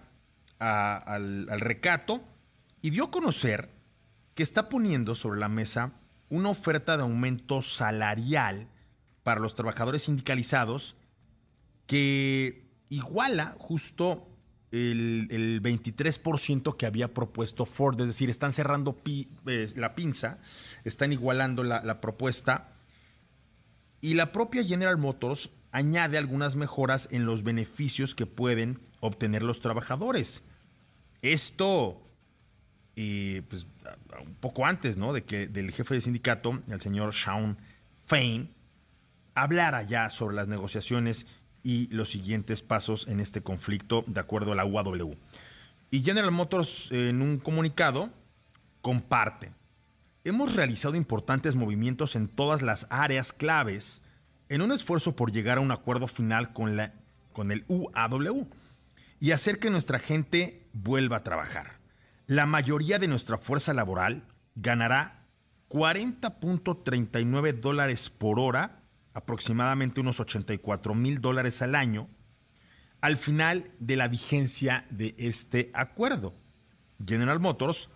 al 0.58 1.60
recato 1.60 2.22
y 2.80 2.90
dio 2.90 3.04
a 3.04 3.10
conocer 3.10 3.68
que 4.34 4.42
está 4.42 4.68
poniendo 4.70 5.14
sobre 5.14 5.40
la 5.40 5.48
mesa 5.48 5.92
una 6.30 6.48
oferta 6.48 6.96
de 6.96 7.02
aumento 7.02 7.60
salarial 7.60 8.66
para 9.24 9.40
los 9.40 9.54
trabajadores 9.54 10.04
sindicalizados 10.04 10.94
que 11.86 12.63
iguala 12.96 13.54
justo 13.58 14.26
el, 14.70 15.28
el 15.30 15.62
23% 15.62 16.76
que 16.76 16.86
había 16.86 17.14
propuesto 17.14 17.64
Ford, 17.64 18.00
es 18.00 18.08
decir, 18.08 18.28
están 18.30 18.52
cerrando 18.52 19.00
eh, 19.06 19.72
la 19.76 19.94
pinza, 19.94 20.38
están 20.84 21.12
igualando 21.12 21.62
la, 21.62 22.00
propuesta 22.00 22.72
y 24.00 24.14
la 24.14 24.32
propia 24.32 24.64
General 24.64 24.98
Motors 24.98 25.50
añade 25.70 26.18
algunas 26.18 26.56
mejoras 26.56 27.08
en 27.10 27.24
los 27.24 27.42
beneficios 27.42 28.14
que 28.14 28.26
pueden 28.26 28.80
obtener 29.00 29.42
los 29.42 29.60
trabajadores. 29.60 30.42
Esto, 31.22 32.02
eh, 32.96 33.42
pues, 33.48 33.66
un 34.24 34.34
poco 34.34 34.66
antes, 34.66 34.96
¿no? 34.96 35.12
De 35.12 35.24
que 35.24 35.46
del 35.46 35.72
jefe 35.72 35.94
de 35.94 36.00
sindicato, 36.00 36.62
el 36.68 36.80
señor 36.80 37.14
Sean 37.14 37.58
Fain, 38.06 38.52
hablara 39.34 39.82
ya 39.82 40.10
sobre 40.10 40.36
las 40.36 40.48
negociaciones 40.48 41.26
y 41.64 41.88
los 41.88 42.10
siguientes 42.10 42.62
pasos 42.62 43.08
en 43.08 43.18
este 43.18 43.42
conflicto 43.42 44.04
de 44.06 44.20
acuerdo 44.20 44.52
a 44.52 44.54
la 44.54 44.64
UAW. 44.64 45.16
Y 45.90 46.02
General 46.02 46.30
Motors 46.30 46.92
en 46.92 47.22
un 47.22 47.38
comunicado 47.38 48.10
comparte. 48.82 49.50
Hemos 50.22 50.54
realizado 50.54 50.94
importantes 50.94 51.56
movimientos 51.56 52.14
en 52.14 52.28
todas 52.28 52.62
las 52.62 52.86
áreas 52.90 53.32
claves 53.32 54.02
en 54.48 54.62
un 54.62 54.72
esfuerzo 54.72 55.16
por 55.16 55.32
llegar 55.32 55.58
a 55.58 55.62
un 55.62 55.72
acuerdo 55.72 56.06
final 56.06 56.52
con, 56.52 56.76
la, 56.76 56.92
con 57.32 57.50
el 57.50 57.64
UAW 57.68 58.46
y 59.20 59.32
hacer 59.32 59.58
que 59.58 59.70
nuestra 59.70 59.98
gente 59.98 60.66
vuelva 60.72 61.16
a 61.16 61.24
trabajar. 61.24 61.78
La 62.26 62.46
mayoría 62.46 62.98
de 62.98 63.08
nuestra 63.08 63.38
fuerza 63.38 63.74
laboral 63.74 64.24
ganará 64.54 65.24
40.39 65.70 67.60
dólares 67.60 68.10
por 68.10 68.38
hora, 68.38 68.80
aproximadamente 69.14 70.00
unos 70.00 70.20
84 70.20 70.94
mil 70.94 71.20
dólares 71.20 71.62
al 71.62 71.74
año, 71.74 72.08
al 73.00 73.16
final 73.16 73.70
de 73.78 73.96
la 73.96 74.08
vigencia 74.08 74.86
de 74.90 75.14
este 75.18 75.70
acuerdo. 75.74 76.34
General 77.04 77.40
Motors 77.40 77.90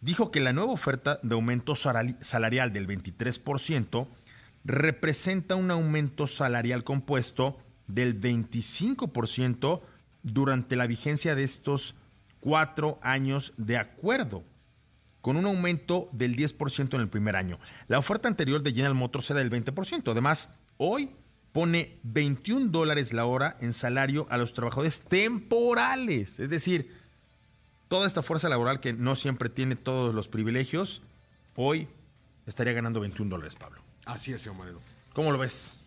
dijo 0.00 0.30
que 0.30 0.40
la 0.40 0.52
nueva 0.52 0.72
oferta 0.72 1.20
de 1.22 1.34
aumento 1.34 1.74
salari- 1.74 2.20
salarial 2.20 2.72
del 2.72 2.86
23% 2.86 4.08
representa 4.64 5.56
un 5.56 5.70
aumento 5.70 6.26
salarial 6.26 6.84
compuesto 6.84 7.58
del 7.86 8.20
25% 8.20 9.82
durante 10.22 10.76
la 10.76 10.86
vigencia 10.86 11.34
de 11.34 11.42
estos 11.42 11.96
cuatro 12.40 12.98
años 13.02 13.52
de 13.56 13.76
acuerdo, 13.76 14.44
con 15.20 15.36
un 15.36 15.46
aumento 15.46 16.08
del 16.12 16.36
10% 16.36 16.94
en 16.94 17.00
el 17.00 17.08
primer 17.08 17.36
año. 17.36 17.58
La 17.88 17.98
oferta 17.98 18.28
anterior 18.28 18.62
de 18.62 18.72
General 18.72 18.94
Motors 18.94 19.30
era 19.30 19.40
del 19.40 19.50
20%. 19.50 20.10
Además, 20.10 20.54
hoy 20.76 21.10
pone 21.52 21.98
21 22.02 22.70
dólares 22.70 23.12
la 23.12 23.26
hora 23.26 23.56
en 23.60 23.72
salario 23.72 24.26
a 24.30 24.38
los 24.38 24.54
trabajadores 24.54 25.00
temporales. 25.00 26.40
Es 26.40 26.50
decir, 26.50 26.96
toda 27.88 28.06
esta 28.06 28.22
fuerza 28.22 28.48
laboral 28.48 28.80
que 28.80 28.92
no 28.92 29.16
siempre 29.16 29.50
tiene 29.50 29.76
todos 29.76 30.14
los 30.14 30.28
privilegios, 30.28 31.02
hoy 31.56 31.88
estaría 32.46 32.72
ganando 32.72 33.00
21 33.00 33.30
dólares, 33.30 33.56
Pablo. 33.56 33.82
Así 34.06 34.32
es, 34.32 34.40
señor. 34.40 34.80
¿Cómo 35.12 35.30
lo 35.30 35.38
ves? 35.38 35.81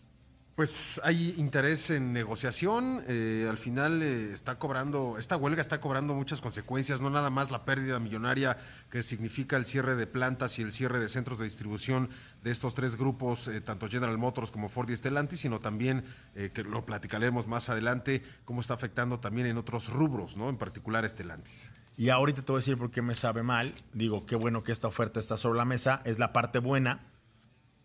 Pues 0.55 1.01
hay 1.03 1.35
interés 1.37 1.89
en 1.89 2.13
negociación. 2.13 3.03
eh, 3.09 3.45
al 3.49 3.57
final 3.57 4.01
eh, 4.01 4.31
está 4.31 4.57
cobrando, 4.57 5.17
esta 5.19 5.35
huelga 5.35 5.61
está 5.61 5.81
cobrando 5.81 6.13
muchas 6.15 6.39
consecuencias, 6.39 7.01
no 7.01 7.09
nada 7.09 7.29
más 7.29 7.51
la 7.51 7.65
pérdida 7.65 7.99
millonaria 7.99 8.57
que 8.89 9.03
significa 9.03 9.57
el 9.57 9.65
cierre 9.65 9.97
de 9.97 10.07
plantas 10.07 10.57
y 10.57 10.61
el 10.61 10.71
cierre 10.71 10.99
de 10.99 11.09
centros 11.09 11.39
de 11.39 11.43
distribución 11.43 12.09
de 12.41 12.51
estos 12.51 12.73
tres 12.73 12.95
grupos, 12.95 13.49
eh, 13.49 13.59
tanto 13.59 13.89
General 13.89 14.17
Motors 14.17 14.49
como 14.49 14.69
Ford 14.69 14.89
y 14.89 14.95
Stellantis, 14.95 15.41
sino 15.41 15.59
también, 15.59 16.05
que 16.33 16.63
lo 16.63 16.85
platicaremos 16.85 17.47
más 17.47 17.69
adelante, 17.69 18.23
cómo 18.45 18.61
está 18.61 18.75
afectando 18.75 19.19
también 19.19 19.47
en 19.47 19.57
otros 19.57 19.91
rubros, 19.91 20.37
¿no? 20.37 20.49
En 20.49 20.57
particular 20.57 21.07
Stellantis. 21.09 21.71
Y 21.97 22.09
ahorita 22.09 22.43
te 22.43 22.51
voy 22.51 22.59
a 22.59 22.61
decir 22.61 22.77
por 22.77 22.91
qué 22.91 23.01
me 23.01 23.15
sabe 23.15 23.43
mal. 23.43 23.73
Digo, 23.93 24.25
qué 24.25 24.35
bueno 24.35 24.63
que 24.63 24.71
esta 24.71 24.87
oferta 24.87 25.19
está 25.19 25.37
sobre 25.37 25.57
la 25.57 25.65
mesa. 25.65 26.01
Es 26.05 26.19
la 26.19 26.33
parte 26.33 26.59
buena. 26.59 27.07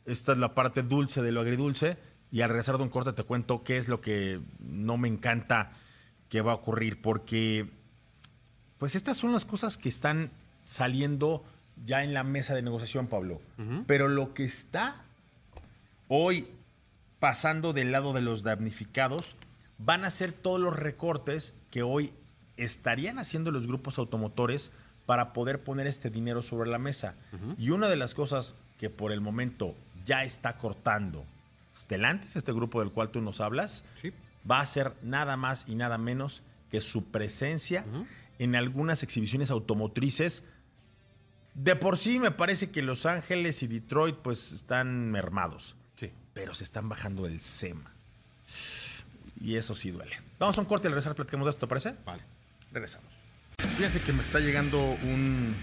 Esta 0.05 0.33
es 0.33 0.39
la 0.39 0.55
parte 0.55 0.83
dulce 0.83 1.23
de 1.23 1.31
lo 1.31 1.41
agridulce. 1.41 1.97
Y 2.33 2.43
al 2.43 2.49
regresar 2.49 2.77
de 2.77 2.85
un 2.85 2.89
corte 2.89 3.13
te 3.13 3.25
cuento 3.25 3.65
qué 3.65 3.77
es 3.77 3.89
lo 3.89 4.01
que 4.01 4.41
no 4.61 4.97
me 4.97 5.09
encanta 5.09 5.73
que 6.29 6.41
va 6.41 6.53
a 6.53 6.57
ocurrir. 6.57 7.03
Porque, 7.03 7.69
pues 8.79 8.95
estas 8.95 9.17
son 9.17 9.33
las 9.33 9.45
cosas 9.45 9.77
que 9.77 9.89
están 9.89 10.31
saliendo 10.65 11.45
ya 11.85 12.05
en 12.05 12.15
la 12.15 12.25
mesa 12.25 12.55
de 12.55 12.63
negociación, 12.63 13.07
Pablo. 13.07 13.41
Pero 13.87 14.09
lo 14.09 14.35
que 14.35 14.45
está 14.45 15.03
hoy 16.09 16.49
pasando 17.19 17.73
del 17.73 17.93
lado 17.93 18.13
de 18.13 18.23
los 18.23 18.43
damnificados 18.43 19.37
van 19.79 20.05
a 20.05 20.11
ser 20.11 20.33
todos 20.33 20.61
los 20.61 20.77
recortes 20.77 21.55
que 21.71 21.83
hoy 21.83 22.13
estarían 22.57 23.19
haciendo 23.19 23.51
los 23.51 23.67
grupos 23.67 23.99
automotores 23.99 24.71
para 25.07 25.33
poder 25.33 25.63
poner 25.63 25.87
este 25.87 26.11
dinero 26.11 26.43
sobre 26.43 26.71
la 26.71 26.79
mesa. 26.79 27.15
Y 27.59 27.71
una 27.71 27.89
de 27.89 27.97
las 27.97 28.15
cosas 28.15 28.55
que 28.79 28.91
por 28.91 29.13
el 29.13 29.21
momento 29.21 29.75
ya 30.05 30.25
está 30.25 30.57
cortando 30.57 31.25
Stellantis, 31.81 32.37
este 32.37 32.53
grupo 32.53 32.81
del 32.81 32.91
cual 32.91 33.11
tú 33.11 33.21
nos 33.21 33.41
hablas, 33.41 33.85
Sí. 34.01 34.13
va 34.49 34.61
a 34.61 34.67
ser 34.67 34.95
nada 35.03 35.37
más 35.37 35.65
y 35.69 35.75
nada 35.75 35.99
menos 35.99 36.43
que 36.71 36.81
su 36.81 37.11
presencia 37.11 37.85
en 38.39 38.55
algunas 38.57 39.03
exhibiciones 39.03 39.51
automotrices. 39.51 40.45
De 41.55 41.75
por 41.77 41.99
sí 41.99 42.19
me 42.21 42.31
parece 42.31 42.71
que 42.71 42.81
Los 42.83 43.07
Ángeles 43.07 43.63
y 43.63 43.67
Detroit 43.67 44.17
pues 44.17 44.53
están 44.53 45.11
mermados 45.11 45.75
Sí. 45.97 46.11
pero 46.33 46.55
se 46.55 46.65
están 46.65 46.89
bajando 46.89 47.25
del 47.25 47.41
SEMA. 47.41 47.91
Y 49.41 49.57
eso 49.57 49.75
sí 49.75 49.91
duele. 49.91 50.17
Vamos 50.39 50.57
a 50.59 50.61
un 50.61 50.67
corte 50.67 50.87
y 50.87 50.89
al 50.89 50.93
regresar 50.93 51.15
platicamos 51.15 51.47
de 51.47 51.51
esto, 51.51 51.67
¿te 51.67 51.69
parece? 51.69 51.95
Vale. 52.05 52.23
Regresamos. 52.73 53.09
Fíjense 53.77 54.01
que 54.01 54.13
me 54.13 54.23
está 54.23 54.39
llegando 54.39 54.79
un, 54.83 55.55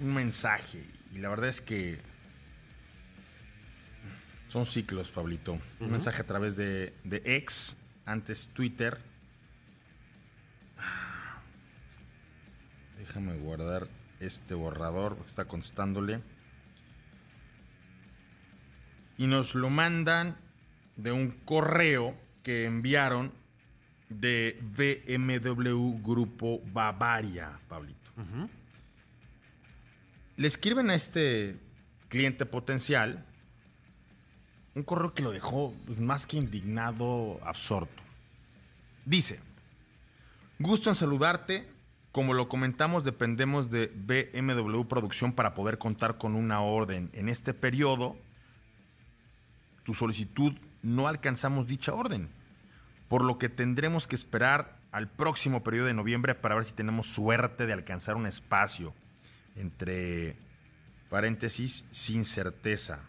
un 0.00 0.14
mensaje 0.14 0.84
y 1.14 1.18
la 1.18 1.28
verdad 1.28 1.48
es 1.48 1.60
que 1.60 1.98
son 4.52 4.66
ciclos, 4.66 5.10
Pablito. 5.10 5.58
Un 5.80 5.90
mensaje 5.90 6.20
a 6.20 6.26
través 6.26 6.56
de, 6.56 6.92
de 7.04 7.22
X, 7.24 7.78
antes 8.04 8.48
Twitter. 8.48 8.98
Déjame 12.98 13.34
guardar 13.38 13.88
este 14.20 14.52
borrador, 14.52 15.16
porque 15.16 15.30
está 15.30 15.46
contestándole. 15.46 16.20
Y 19.16 19.26
nos 19.26 19.54
lo 19.54 19.70
mandan 19.70 20.36
de 20.96 21.12
un 21.12 21.30
correo 21.30 22.14
que 22.42 22.66
enviaron 22.66 23.32
de 24.10 24.58
BMW 24.60 25.98
Grupo 26.02 26.60
Bavaria, 26.74 27.58
Pablito. 27.68 28.10
Le 30.36 30.46
escriben 30.46 30.90
a 30.90 30.94
este 30.94 31.56
cliente 32.10 32.44
potencial 32.44 33.24
un 34.74 34.82
correo 34.82 35.12
que 35.12 35.22
lo 35.22 35.30
dejó 35.30 35.74
pues, 35.86 36.00
más 36.00 36.26
que 36.26 36.36
indignado, 36.36 37.38
absorto. 37.44 38.02
Dice, 39.04 39.40
gusto 40.58 40.90
en 40.90 40.94
saludarte. 40.94 41.68
Como 42.12 42.34
lo 42.34 42.46
comentamos, 42.46 43.04
dependemos 43.04 43.70
de 43.70 43.86
BMW 43.86 44.82
Producción 44.82 45.32
para 45.32 45.54
poder 45.54 45.78
contar 45.78 46.18
con 46.18 46.34
una 46.34 46.60
orden. 46.60 47.08
En 47.14 47.30
este 47.30 47.54
periodo, 47.54 48.16
tu 49.82 49.94
solicitud 49.94 50.52
no 50.82 51.08
alcanzamos 51.08 51.66
dicha 51.66 51.94
orden, 51.94 52.28
por 53.08 53.24
lo 53.24 53.38
que 53.38 53.48
tendremos 53.48 54.06
que 54.06 54.14
esperar 54.14 54.76
al 54.90 55.08
próximo 55.08 55.62
periodo 55.62 55.86
de 55.86 55.94
noviembre 55.94 56.34
para 56.34 56.54
ver 56.54 56.64
si 56.64 56.74
tenemos 56.74 57.06
suerte 57.06 57.66
de 57.66 57.72
alcanzar 57.72 58.16
un 58.16 58.26
espacio 58.26 58.92
entre 59.56 60.36
paréntesis 61.08 61.86
sin 61.90 62.26
certeza. 62.26 63.00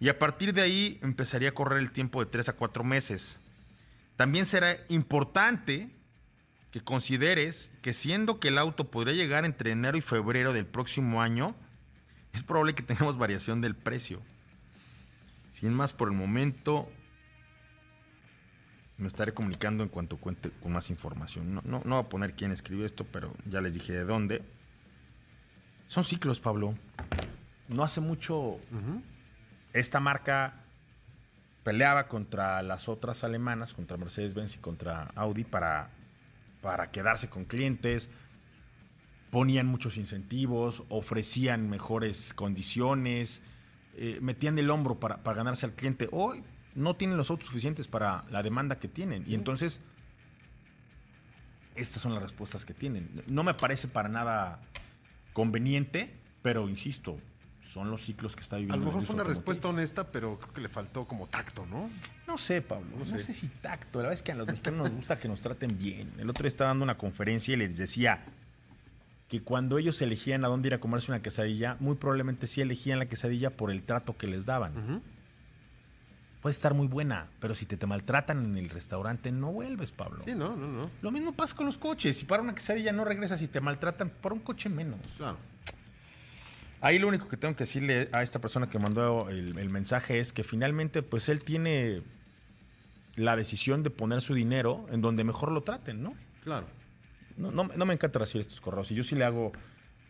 Y 0.00 0.08
a 0.08 0.18
partir 0.18 0.52
de 0.52 0.62
ahí 0.62 0.98
empezaría 1.02 1.50
a 1.50 1.54
correr 1.54 1.80
el 1.80 1.90
tiempo 1.90 2.24
de 2.24 2.30
tres 2.30 2.48
a 2.48 2.52
cuatro 2.52 2.84
meses. 2.84 3.38
También 4.16 4.46
será 4.46 4.76
importante 4.88 5.90
que 6.70 6.80
consideres 6.80 7.72
que 7.82 7.92
siendo 7.92 8.38
que 8.40 8.48
el 8.48 8.58
auto 8.58 8.90
podría 8.90 9.14
llegar 9.14 9.44
entre 9.44 9.72
enero 9.72 9.96
y 9.96 10.00
febrero 10.00 10.52
del 10.52 10.66
próximo 10.66 11.22
año, 11.22 11.54
es 12.32 12.42
probable 12.42 12.74
que 12.74 12.82
tengamos 12.82 13.18
variación 13.18 13.60
del 13.60 13.74
precio. 13.74 14.22
Sin 15.50 15.72
más 15.72 15.92
por 15.92 16.08
el 16.08 16.14
momento, 16.14 16.88
me 18.98 19.06
estaré 19.06 19.32
comunicando 19.32 19.82
en 19.82 19.88
cuanto 19.88 20.18
cuente 20.18 20.50
con 20.62 20.72
más 20.72 20.90
información. 20.90 21.54
No, 21.54 21.62
no, 21.64 21.82
no 21.84 21.96
voy 21.96 22.04
a 22.04 22.08
poner 22.08 22.34
quién 22.34 22.52
escribió 22.52 22.84
esto, 22.84 23.04
pero 23.04 23.34
ya 23.46 23.60
les 23.60 23.74
dije 23.74 23.92
de 23.92 24.04
dónde. 24.04 24.42
Son 25.86 26.04
ciclos, 26.04 26.38
Pablo. 26.38 26.74
no 27.68 27.82
hace 27.82 28.00
mucho 28.00 28.58
esta 29.72 30.00
marca 30.00 30.54
peleaba 31.64 32.08
contra 32.08 32.62
las 32.62 32.88
otras 32.88 33.24
alemanas, 33.24 33.74
contra 33.74 33.96
Mercedes-Benz 33.96 34.56
y 34.56 34.58
contra 34.58 35.10
Audi 35.14 35.44
para, 35.44 35.90
para 36.62 36.90
quedarse 36.90 37.28
con 37.28 37.44
clientes, 37.44 38.08
ponían 39.30 39.66
muchos 39.66 39.96
incentivos, 39.96 40.84
ofrecían 40.88 41.68
mejores 41.68 42.32
condiciones, 42.32 43.42
eh, 43.96 44.18
metían 44.22 44.58
el 44.58 44.70
hombro 44.70 44.98
para, 44.98 45.18
para 45.18 45.36
ganarse 45.36 45.66
al 45.66 45.72
cliente. 45.72 46.08
Hoy 46.12 46.42
no 46.74 46.96
tienen 46.96 47.16
los 47.16 47.30
autos 47.30 47.48
suficientes 47.48 47.88
para 47.88 48.24
la 48.30 48.42
demanda 48.42 48.78
que 48.78 48.88
tienen. 48.88 49.24
Y 49.26 49.34
entonces, 49.34 49.80
estas 51.74 52.00
son 52.00 52.14
las 52.14 52.22
respuestas 52.22 52.64
que 52.64 52.74
tienen. 52.74 53.10
No 53.26 53.42
me 53.42 53.54
parece 53.54 53.88
para 53.88 54.08
nada 54.08 54.60
conveniente, 55.32 56.14
pero 56.40 56.68
insisto, 56.68 57.18
son 57.72 57.90
los 57.90 58.02
ciclos 58.02 58.34
que 58.34 58.42
está 58.42 58.56
A 58.56 58.58
viviendo. 58.58 58.76
lo 58.76 58.82
la 58.84 58.86
mejor 58.92 59.06
fue 59.06 59.14
una 59.14 59.24
respuesta 59.24 59.68
honesta, 59.68 60.10
pero 60.10 60.38
creo 60.38 60.52
que 60.54 60.60
le 60.62 60.68
faltó 60.68 61.06
como 61.06 61.26
tacto, 61.26 61.66
¿no? 61.66 61.90
No 62.26 62.38
sé, 62.38 62.62
Pablo. 62.62 62.86
No, 62.98 63.04
sé. 63.04 63.22
si 63.32 63.46
tacto. 63.48 63.98
La 63.98 64.04
verdad 64.04 64.14
es 64.14 64.22
que 64.22 64.32
a 64.32 64.34
los 64.34 64.46
mexicanos 64.46 64.88
nos 64.88 64.96
gusta 64.96 65.18
que 65.18 65.28
nos 65.28 65.40
traten 65.40 65.76
bien. 65.78 66.12
El 66.18 66.30
otro 66.30 66.42
día 66.42 66.48
estaba 66.48 66.68
dando 66.68 66.84
una 66.84 66.96
conferencia 66.96 67.54
y 67.54 67.56
les 67.58 67.76
decía 67.76 68.24
que 69.28 69.42
cuando 69.42 69.76
ellos 69.76 70.00
elegían 70.00 70.44
a 70.44 70.48
dónde 70.48 70.68
ir 70.68 70.74
a 70.74 70.80
comerse 70.80 71.10
una 71.12 71.20
quesadilla, 71.20 71.76
muy 71.80 71.96
probablemente 71.96 72.46
sí 72.46 72.60
elegían 72.62 72.98
la 72.98 73.06
quesadilla 73.06 73.50
por 73.50 73.70
el 73.70 73.82
trato 73.82 74.16
que 74.16 74.26
les 74.26 74.46
daban. 74.46 75.02
Puede 76.40 76.52
estar 76.52 76.72
muy 76.72 76.86
buena, 76.86 77.26
pero 77.40 77.54
si 77.54 77.66
te, 77.66 77.76
te 77.76 77.86
maltratan 77.86 78.44
en 78.44 78.56
el 78.56 78.70
restaurante, 78.70 79.32
no 79.32 79.52
vuelves, 79.52 79.90
Pablo. 79.90 80.22
Sí, 80.24 80.34
no, 80.34 80.54
no, 80.56 80.68
no. 80.68 80.90
Lo 81.02 81.10
mismo 81.10 81.32
pasa 81.32 81.56
con 81.56 81.66
los 81.66 81.76
coches. 81.76 82.16
Si 82.16 82.24
para 82.26 82.42
una 82.42 82.54
quesadilla 82.54 82.92
no 82.92 83.04
regresas 83.04 83.42
y 83.42 83.48
te 83.48 83.60
maltratan, 83.60 84.08
para 84.08 84.34
un 84.36 84.40
coche 84.40 84.68
menos. 84.68 85.00
Claro. 85.16 85.36
Ahí 86.80 86.98
lo 86.98 87.08
único 87.08 87.28
que 87.28 87.36
tengo 87.36 87.54
que 87.56 87.64
decirle 87.64 88.08
a 88.12 88.22
esta 88.22 88.40
persona 88.40 88.68
que 88.70 88.78
mandó 88.78 89.28
el, 89.30 89.58
el 89.58 89.68
mensaje 89.70 90.20
es 90.20 90.32
que 90.32 90.44
finalmente, 90.44 91.02
pues 91.02 91.28
él 91.28 91.42
tiene 91.42 92.02
la 93.16 93.34
decisión 93.36 93.82
de 93.82 93.90
poner 93.90 94.20
su 94.20 94.34
dinero 94.34 94.86
en 94.92 95.00
donde 95.00 95.24
mejor 95.24 95.50
lo 95.50 95.62
traten, 95.62 96.02
¿no? 96.02 96.14
Claro. 96.44 96.66
No, 97.36 97.50
no- 97.50 97.64
no 97.76 97.84
me 97.86 97.94
encanta 97.94 98.18
recibir 98.20 98.42
estos 98.42 98.60
correos. 98.60 98.90
Y 98.92 98.94
yo 98.94 99.02
sí 99.02 99.16
le 99.16 99.24
hago 99.24 99.52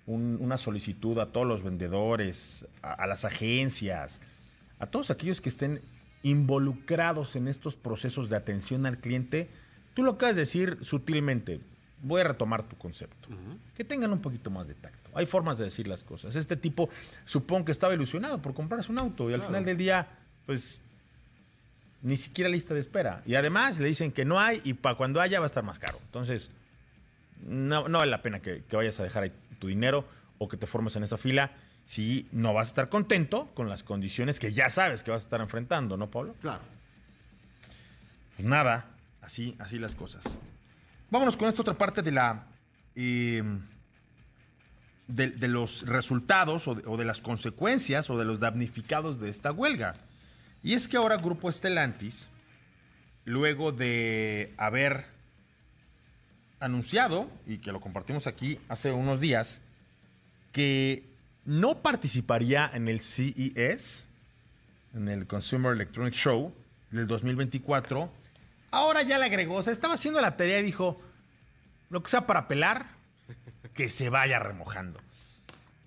un- 0.06 0.36
una 0.40 0.58
solicitud 0.58 1.18
a 1.18 1.26
todos 1.32 1.46
los 1.46 1.62
vendedores, 1.62 2.66
a, 2.82 2.92
a 2.92 3.06
las 3.06 3.24
agencias, 3.24 4.20
a 4.78 4.86
todos 4.86 5.10
aquellos 5.10 5.40
que 5.40 5.48
estén 5.48 5.80
involucrados 6.22 7.34
en 7.36 7.48
estos 7.48 7.76
procesos 7.76 8.28
de 8.28 8.36
atención 8.36 8.84
al 8.84 8.98
cliente. 8.98 9.48
Tú 9.94 10.02
lo 10.02 10.12
acabas 10.12 10.36
de 10.36 10.42
decir 10.42 10.78
sutilmente. 10.82 11.60
Voy 12.02 12.20
a 12.20 12.24
retomar 12.24 12.62
tu 12.62 12.76
concepto. 12.76 13.28
Que 13.74 13.84
tengan 13.84 14.12
un 14.12 14.20
poquito 14.20 14.50
más 14.50 14.68
de 14.68 14.74
tacto. 14.74 15.10
Hay 15.14 15.26
formas 15.26 15.58
de 15.58 15.64
decir 15.64 15.86
las 15.88 16.04
cosas. 16.04 16.36
Este 16.36 16.56
tipo, 16.56 16.88
supongo 17.24 17.66
que 17.66 17.72
estaba 17.72 17.94
ilusionado 17.94 18.40
por 18.40 18.54
comprarse 18.54 18.92
un 18.92 18.98
auto 18.98 19.30
y 19.30 19.34
al 19.34 19.42
final 19.42 19.64
del 19.64 19.76
día, 19.76 20.08
pues 20.46 20.80
ni 22.02 22.16
siquiera 22.16 22.48
lista 22.48 22.74
de 22.74 22.80
espera. 22.80 23.22
Y 23.26 23.34
además 23.34 23.78
le 23.80 23.88
dicen 23.88 24.12
que 24.12 24.24
no 24.24 24.38
hay 24.38 24.60
y 24.64 24.74
para 24.74 24.96
cuando 24.96 25.20
haya 25.20 25.40
va 25.40 25.46
a 25.46 25.48
estar 25.48 25.64
más 25.64 25.78
caro. 25.78 25.98
Entonces, 26.04 26.50
no, 27.46 27.88
no 27.88 27.98
vale 27.98 28.10
la 28.10 28.22
pena 28.22 28.40
que, 28.40 28.62
que 28.64 28.76
vayas 28.76 28.98
a 29.00 29.02
dejar 29.02 29.24
ahí 29.24 29.32
tu 29.58 29.66
dinero 29.66 30.04
o 30.38 30.48
que 30.48 30.56
te 30.56 30.66
formes 30.66 30.94
en 30.96 31.02
esa 31.02 31.18
fila 31.18 31.52
si 31.84 32.28
no 32.32 32.52
vas 32.52 32.68
a 32.68 32.70
estar 32.70 32.88
contento 32.90 33.46
con 33.54 33.68
las 33.68 33.82
condiciones 33.82 34.38
que 34.38 34.52
ya 34.52 34.68
sabes 34.68 35.02
que 35.02 35.10
vas 35.10 35.22
a 35.22 35.24
estar 35.24 35.40
enfrentando, 35.40 35.96
¿no, 35.96 36.10
Pablo? 36.10 36.34
Claro. 36.40 36.60
Pues 38.36 38.46
nada, 38.46 38.90
así, 39.22 39.56
así 39.58 39.78
las 39.78 39.94
cosas. 39.94 40.38
Vámonos 41.10 41.36
con 41.36 41.48
esta 41.48 41.62
otra 41.62 41.74
parte 41.74 42.02
de 42.02 42.12
la. 42.12 42.46
de, 42.94 43.48
los 45.48 45.86
resultados 45.86 46.68
o 46.68 46.96
de 46.96 47.04
las 47.04 47.20
consecuencias 47.20 48.10
o 48.10 48.18
de 48.18 48.24
los 48.24 48.40
damnificados 48.40 49.20
de 49.20 49.30
esta 49.30 49.52
huelga. 49.52 49.94
Y 50.62 50.74
es 50.74 50.88
que 50.88 50.96
ahora 50.96 51.16
Grupo 51.16 51.48
Estelantis, 51.48 52.30
luego 53.24 53.72
de 53.72 54.52
haber 54.56 55.06
anunciado, 56.60 57.30
y 57.46 57.58
que 57.58 57.72
lo 57.72 57.80
compartimos 57.80 58.26
aquí 58.26 58.58
hace 58.68 58.90
unos 58.92 59.20
días, 59.20 59.60
que 60.52 61.04
no 61.44 61.78
participaría 61.78 62.70
en 62.72 62.88
el 62.88 63.00
CES, 63.00 64.04
en 64.94 65.08
el 65.08 65.26
Consumer 65.26 65.72
Electronic 65.72 66.14
Show 66.14 66.52
del 66.90 67.06
2024, 67.06 68.10
ahora 68.70 69.02
ya 69.02 69.18
le 69.18 69.26
agregó, 69.26 69.56
o 69.56 69.62
sea, 69.62 69.72
estaba 69.72 69.94
haciendo 69.94 70.20
la 70.20 70.36
tarea 70.36 70.60
y 70.60 70.62
dijo, 70.62 71.00
lo 71.90 72.02
que 72.02 72.10
sea 72.10 72.26
para 72.26 72.48
pelar, 72.48 72.86
que 73.74 73.90
se 73.90 74.08
vaya 74.10 74.38
remojando. 74.38 75.00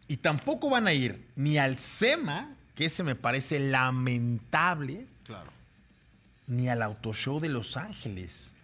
Y 0.08 0.17
tampoco 0.17 0.70
van 0.70 0.88
a 0.88 0.94
ir 0.94 1.28
ni 1.36 1.58
al 1.58 1.80
SEMA, 1.80 2.56
que 2.76 2.86
ese 2.86 3.04
me 3.04 3.15
parece 3.15 3.60
lamentable, 3.60 5.06
Claro. 5.26 5.52
ni 6.48 6.67
al 6.70 6.82
Auto 6.82 7.13
Show 7.13 7.39
de 7.39 7.50
Los 7.50 7.78
Ángeles. 7.78 8.56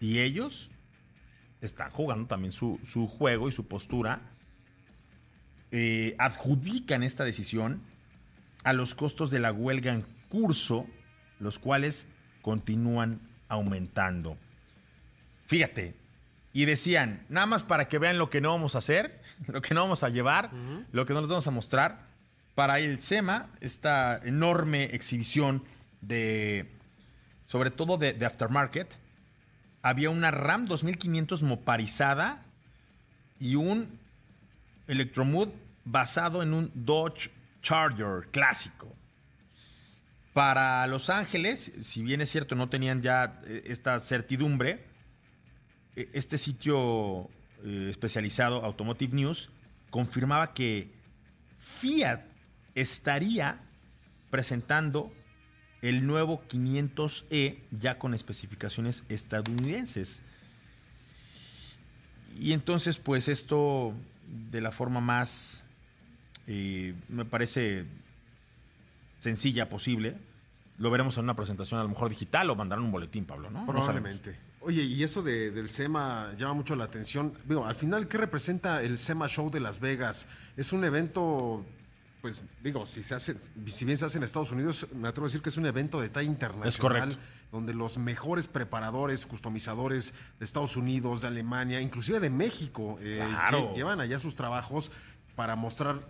Y 0.00 0.20
ellos 0.20 0.70
están 1.60 1.90
jugando 1.90 2.26
también 2.26 2.52
su, 2.52 2.80
su 2.84 3.06
juego 3.06 3.48
y 3.48 3.52
su 3.52 3.66
postura. 3.68 4.20
eh, 5.72 6.16
adjudican 6.18 7.02
esta 7.04 7.22
decisión 7.24 7.80
a 8.64 8.72
los 8.72 8.94
costos 8.96 9.30
de 9.30 9.38
la 9.38 9.52
huelga 9.52 9.92
en 9.92 10.04
curso, 10.28 10.86
los 11.38 11.58
cuales 11.60 12.06
continúan 12.42 13.20
aumentando. 13.48 14.36
Fíjate, 15.46 15.94
y 16.52 16.64
decían, 16.64 17.24
nada 17.28 17.46
más 17.46 17.62
para 17.62 17.88
que 17.88 17.98
vean 17.98 18.18
lo 18.18 18.30
que 18.30 18.40
no 18.40 18.50
vamos 18.50 18.74
a 18.74 18.78
hacer, 18.78 19.20
lo 19.46 19.62
que 19.62 19.74
no 19.74 19.82
vamos 19.82 20.02
a 20.02 20.08
llevar, 20.08 20.50
lo 20.92 21.06
que 21.06 21.14
no 21.14 21.20
les 21.20 21.28
vamos 21.28 21.46
a 21.46 21.50
mostrar, 21.50 22.10
para 22.54 22.78
el 22.78 23.00
SEMA, 23.00 23.48
esta 23.60 24.18
enorme 24.18 24.84
exhibición 24.94 25.64
de, 26.00 26.70
sobre 27.46 27.70
todo 27.70 27.96
de, 27.96 28.12
de 28.12 28.26
aftermarket, 28.26 28.96
había 29.82 30.10
una 30.10 30.30
RAM 30.30 30.66
2500 30.66 31.42
moparizada 31.42 32.42
y 33.38 33.54
un 33.54 33.98
Electromood 34.86 35.48
basado 35.84 36.42
en 36.42 36.52
un 36.52 36.70
Dodge 36.74 37.30
Charger 37.62 38.28
clásico. 38.30 38.94
Para 40.32 40.86
Los 40.86 41.10
Ángeles, 41.10 41.72
si 41.82 42.02
bien 42.02 42.20
es 42.20 42.30
cierto, 42.30 42.54
no 42.54 42.68
tenían 42.68 43.02
ya 43.02 43.40
eh, 43.46 43.64
esta 43.66 43.98
certidumbre, 43.98 44.84
eh, 45.96 46.08
este 46.12 46.38
sitio 46.38 47.28
eh, 47.64 47.88
especializado 47.90 48.64
Automotive 48.64 49.16
News 49.16 49.50
confirmaba 49.90 50.54
que 50.54 50.92
Fiat 51.58 52.20
estaría 52.76 53.58
presentando 54.30 55.12
el 55.82 56.06
nuevo 56.06 56.44
500E 56.48 57.58
ya 57.72 57.98
con 57.98 58.14
especificaciones 58.14 59.02
estadounidenses. 59.08 60.22
Y 62.38 62.52
entonces, 62.52 62.98
pues 62.98 63.26
esto 63.26 63.94
de 64.52 64.60
la 64.60 64.70
forma 64.70 65.00
más, 65.00 65.64
me 66.46 67.24
parece 67.24 67.86
sencilla 69.20 69.68
posible, 69.68 70.16
lo 70.78 70.90
veremos 70.90 71.16
en 71.18 71.24
una 71.24 71.34
presentación 71.36 71.78
a 71.78 71.82
lo 71.82 71.88
mejor 71.90 72.08
digital 72.08 72.48
o 72.50 72.54
mandarán 72.56 72.84
un 72.84 72.90
boletín, 72.92 73.24
Pablo, 73.26 73.50
¿no? 73.50 73.66
Probablemente. 73.66 74.36
Oye, 74.62 74.82
y 74.82 75.02
eso 75.02 75.22
de- 75.22 75.50
del 75.50 75.70
SEMA 75.70 76.32
llama 76.36 76.54
mucho 76.54 76.76
la 76.76 76.84
atención. 76.84 77.32
Digo, 77.46 77.64
al 77.66 77.74
final, 77.74 78.08
¿qué 78.08 78.18
representa 78.18 78.82
el 78.82 78.98
SEMA 78.98 79.26
Show 79.28 79.50
de 79.50 79.60
Las 79.60 79.80
Vegas? 79.80 80.26
Es 80.56 80.72
un 80.74 80.84
evento, 80.84 81.64
pues, 82.20 82.42
digo, 82.62 82.84
si 82.86 83.02
se 83.02 83.14
hace, 83.14 83.36
si 83.66 83.84
bien 83.86 83.96
se 83.96 84.04
hace 84.04 84.18
en 84.18 84.24
Estados 84.24 84.52
Unidos, 84.52 84.86
me 84.94 85.08
atrevo 85.08 85.26
a 85.26 85.28
decir 85.28 85.40
que 85.42 85.48
es 85.48 85.56
un 85.56 85.64
evento 85.66 86.00
de 86.00 86.08
talla 86.10 86.28
internacional. 86.28 87.00
correcto. 87.00 87.16
Donde 87.52 87.74
los 87.74 87.98
mejores 87.98 88.46
preparadores, 88.46 89.26
customizadores 89.26 90.14
de 90.38 90.44
Estados 90.44 90.76
Unidos, 90.76 91.22
de 91.22 91.26
Alemania, 91.28 91.80
inclusive 91.80 92.20
de 92.20 92.30
México, 92.30 92.96
eh, 93.00 93.16
Claro. 93.28 93.74
llevan 93.74 94.00
allá 94.00 94.18
sus 94.20 94.36
trabajos 94.36 94.92
para 95.34 95.56
mostrar 95.56 96.00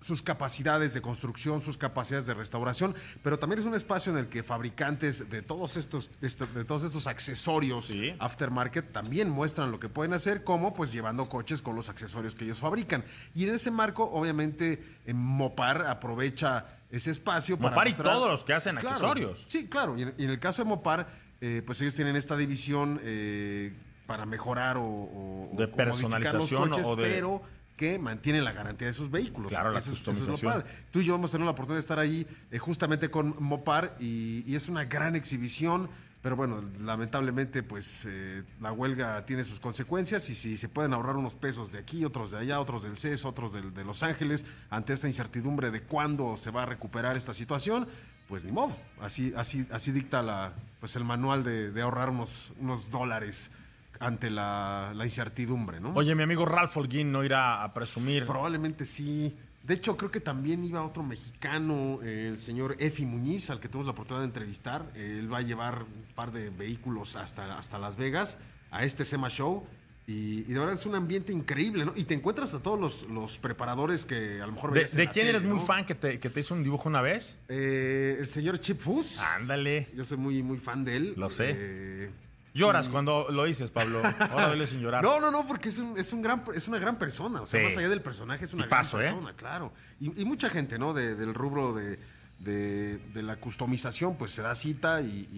sus 0.00 0.22
capacidades 0.22 0.94
de 0.94 1.00
construcción, 1.00 1.60
sus 1.62 1.78
capacidades 1.78 2.26
de 2.26 2.34
restauración, 2.34 2.94
pero 3.22 3.38
también 3.38 3.60
es 3.60 3.66
un 3.66 3.74
espacio 3.74 4.12
en 4.12 4.18
el 4.18 4.28
que 4.28 4.42
fabricantes 4.42 5.30
de 5.30 5.42
todos 5.42 5.76
estos, 5.76 6.10
est- 6.20 6.40
de 6.42 6.64
todos 6.64 6.84
estos 6.84 7.06
accesorios 7.06 7.86
Sí. 7.86 8.14
aftermarket 8.18 8.92
también 8.92 9.30
muestran 9.30 9.70
lo 9.70 9.80
que 9.80 9.88
pueden 9.88 10.12
hacer, 10.12 10.44
como 10.44 10.74
pues 10.74 10.92
llevando 10.92 11.26
coches 11.28 11.62
con 11.62 11.74
los 11.74 11.88
accesorios 11.88 12.34
que 12.34 12.44
ellos 12.44 12.58
fabrican. 12.58 13.04
Y 13.34 13.44
en 13.48 13.54
ese 13.54 13.70
marco, 13.70 14.04
obviamente, 14.04 14.84
eh, 15.06 15.14
Mopar 15.14 15.86
aprovecha 15.86 16.66
ese 16.90 17.10
espacio 17.10 17.56
para 17.56 17.70
Mopar 17.70 17.88
y 17.88 17.90
mostrar- 17.92 18.12
todos 18.14 18.30
los 18.30 18.44
que 18.44 18.52
hacen 18.52 18.76
Claro. 18.76 18.88
accesorios. 18.90 19.44
Sí, 19.48 19.66
claro. 19.66 19.98
Y 19.98 20.02
en, 20.02 20.14
y 20.18 20.24
en 20.24 20.30
el 20.30 20.38
caso 20.38 20.62
de 20.62 20.68
Mopar, 20.68 21.08
eh, 21.40 21.62
pues 21.66 21.80
ellos 21.80 21.94
tienen 21.94 22.16
esta 22.16 22.36
división 22.36 23.00
eh, 23.02 23.74
para 24.06 24.24
mejorar 24.24 24.76
o, 24.76 24.84
o- 24.84 25.48
De 25.52 25.64
o 25.64 25.68
modificar 25.68 25.86
los 25.86 25.98
personalización 25.98 26.68
coches, 26.70 26.86
o 26.86 26.94
de- 26.96 27.02
pero 27.02 27.42
que 27.76 27.98
mantienen 27.98 28.42
la 28.44 28.52
garantía 28.52 28.86
de 28.88 28.94
sus 28.94 29.10
vehículos. 29.10 29.50
Claro, 29.52 29.70
la 29.70 29.78
eso, 29.80 29.92
es, 29.92 30.00
eso 30.00 30.10
es 30.10 30.26
lo 30.28 30.38
padre. 30.38 30.64
Tú 30.90 31.00
y 31.00 31.04
yo 31.04 31.14
hemos 31.14 31.30
tenido 31.30 31.44
la 31.44 31.50
oportunidad 31.52 31.76
de 31.76 31.80
estar 31.80 31.98
ahí 31.98 32.26
eh, 32.50 32.58
justamente 32.58 33.10
con 33.10 33.36
Mopar 33.38 33.96
y, 34.00 34.44
y 34.50 34.54
es 34.56 34.68
una 34.68 34.84
gran 34.86 35.14
exhibición. 35.16 35.88
Pero 36.22 36.34
bueno, 36.34 36.60
lamentablemente, 36.82 37.62
pues 37.62 38.04
eh, 38.08 38.42
la 38.60 38.72
huelga 38.72 39.24
tiene 39.26 39.44
sus 39.44 39.60
consecuencias 39.60 40.28
y 40.30 40.34
si 40.34 40.56
se 40.56 40.68
pueden 40.68 40.92
ahorrar 40.92 41.16
unos 41.16 41.34
pesos 41.36 41.70
de 41.70 41.78
aquí, 41.78 42.04
otros 42.04 42.32
de 42.32 42.38
allá, 42.38 42.58
otros 42.58 42.82
del 42.82 42.96
CES, 42.98 43.24
otros 43.24 43.52
del- 43.52 43.72
de 43.74 43.84
Los 43.84 44.02
Ángeles, 44.02 44.44
ante 44.70 44.92
esta 44.92 45.06
incertidumbre 45.06 45.70
de 45.70 45.82
cuándo 45.82 46.36
se 46.36 46.50
va 46.50 46.64
a 46.64 46.66
recuperar 46.66 47.16
esta 47.16 47.32
situación, 47.32 47.86
pues 48.26 48.42
ni 48.42 48.50
modo. 48.50 48.76
Así, 49.00 49.34
así, 49.36 49.68
así 49.70 49.92
dicta 49.92 50.20
la, 50.22 50.52
pues 50.80 50.96
el 50.96 51.04
manual 51.04 51.44
de, 51.44 51.70
de 51.70 51.82
ahorrar 51.82 52.10
unos, 52.10 52.52
unos 52.58 52.90
dólares 52.90 53.52
ante 54.00 54.30
la, 54.30 54.92
la 54.94 55.04
incertidumbre, 55.04 55.80
¿no? 55.80 55.92
Oye, 55.94 56.14
mi 56.14 56.22
amigo 56.22 56.44
Ralph 56.46 56.76
Holguín 56.76 57.12
no 57.12 57.24
irá 57.24 57.62
a 57.62 57.72
presumir. 57.74 58.24
Probablemente 58.26 58.84
sí. 58.84 59.36
De 59.62 59.74
hecho, 59.74 59.96
creo 59.96 60.10
que 60.12 60.20
también 60.20 60.62
iba 60.64 60.84
otro 60.84 61.02
mexicano, 61.02 61.98
eh, 62.02 62.28
el 62.28 62.38
señor 62.38 62.76
Efi 62.78 63.04
Muñiz, 63.04 63.50
al 63.50 63.58
que 63.58 63.68
tuvimos 63.68 63.86
la 63.86 63.92
oportunidad 63.92 64.20
de 64.20 64.26
entrevistar. 64.26 64.86
Él 64.94 65.32
va 65.32 65.38
a 65.38 65.42
llevar 65.42 65.82
un 65.82 66.14
par 66.14 66.30
de 66.30 66.50
vehículos 66.50 67.16
hasta, 67.16 67.58
hasta 67.58 67.78
Las 67.78 67.96
Vegas 67.96 68.38
a 68.70 68.84
este 68.84 69.04
SEMA 69.04 69.28
Show. 69.28 69.66
Y, 70.08 70.42
y 70.42 70.52
de 70.52 70.58
verdad 70.60 70.74
es 70.76 70.86
un 70.86 70.94
ambiente 70.94 71.32
increíble, 71.32 71.84
¿no? 71.84 71.92
Y 71.96 72.04
te 72.04 72.14
encuentras 72.14 72.54
a 72.54 72.62
todos 72.62 72.78
los, 72.78 73.10
los 73.10 73.38
preparadores 73.38 74.06
que 74.06 74.40
a 74.40 74.46
lo 74.46 74.52
mejor 74.52 74.72
¿De, 74.72 74.84
de 74.84 74.86
quién 74.86 75.12
tele, 75.12 75.30
eres 75.30 75.42
muy 75.42 75.58
fan 75.58 75.84
que 75.84 75.96
te, 75.96 76.20
que 76.20 76.30
te 76.30 76.38
hizo 76.38 76.54
un 76.54 76.62
dibujo 76.62 76.88
una 76.88 77.02
vez? 77.02 77.34
Eh, 77.48 78.18
el 78.20 78.28
señor 78.28 78.60
Chip 78.60 78.78
Foose. 78.78 79.20
Ándale. 79.34 79.88
Yo 79.96 80.04
soy 80.04 80.18
muy, 80.18 80.44
muy 80.44 80.58
fan 80.58 80.84
de 80.84 80.96
él. 80.96 81.14
Lo 81.16 81.28
sé. 81.28 81.54
Eh, 81.56 82.10
Lloras 82.56 82.88
cuando 82.88 83.28
lo 83.30 83.44
dices, 83.44 83.70
Pablo. 83.70 84.02
Ahora 84.18 84.48
duele 84.48 84.66
sin 84.66 84.80
llorar. 84.80 85.02
No, 85.04 85.20
no, 85.20 85.30
no, 85.30 85.46
porque 85.46 85.68
es, 85.68 85.78
un, 85.78 85.96
es, 85.98 86.12
un 86.12 86.22
gran, 86.22 86.42
es 86.54 86.66
una 86.68 86.78
gran 86.78 86.96
persona. 86.98 87.42
O 87.42 87.46
sea, 87.46 87.60
Sí. 87.60 87.64
más 87.66 87.76
allá 87.76 87.88
del 87.88 88.02
personaje, 88.02 88.44
es 88.44 88.54
una 88.54 88.66
Y 88.66 88.68
paso, 88.68 88.96
gran 88.98 89.08
¿eh? 89.10 89.12
persona, 89.14 89.36
claro. 89.36 89.72
Y, 90.00 90.22
y 90.22 90.24
mucha 90.24 90.48
gente, 90.50 90.78
¿no? 90.78 90.94
De- 90.94 91.14
del 91.14 91.34
rubro 91.34 91.74
de, 91.74 91.98
de, 92.38 92.98
de 92.98 93.22
la 93.22 93.36
customización, 93.36 94.16
pues 94.16 94.30
se 94.32 94.42
da 94.42 94.54
cita 94.54 95.00
y, 95.00 95.28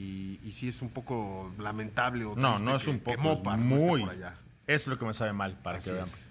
y, 0.43 0.49
y 0.49 0.53
sí 0.53 0.69
es 0.69 0.81
un 0.83 0.91
poco 0.91 1.53
lamentable 1.59 2.25
o 2.25 2.35
No, 2.37 2.51
triste 2.55 2.65
no 2.65 2.77
es 2.77 2.85
que- 2.85 2.91
un 2.91 2.99
poco, 3.01 3.17
es 3.17 3.23
Mopar 3.23 3.59
no 3.59 3.75
esté 3.77 3.87
muy. 3.87 4.01
por 4.03 4.11
allá. 4.11 4.35
Es 4.67 4.87
lo 4.87 4.99
que 4.99 5.05
me 5.05 5.15
sabe 5.15 5.33
mal, 5.33 5.57
para 5.63 5.79
Así 5.79 5.91
que 5.91 5.95
vean. 5.97 6.07
es. 6.07 6.31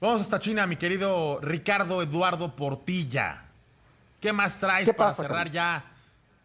Vamos 0.00 0.20
hasta 0.22 0.40
China, 0.40 0.66
mi 0.66 0.76
querido 0.76 1.38
Ricardo 1.40 2.02
Eduardo 2.02 2.56
Portilla. 2.56 3.44
¿Qué 4.20 4.32
más 4.32 4.58
traes 4.58 4.86
¿Qué 4.88 4.94
para 4.94 5.10
pasa, 5.10 5.22
cerrar 5.22 5.36
Carlos? 5.46 5.52
ya 5.52 5.84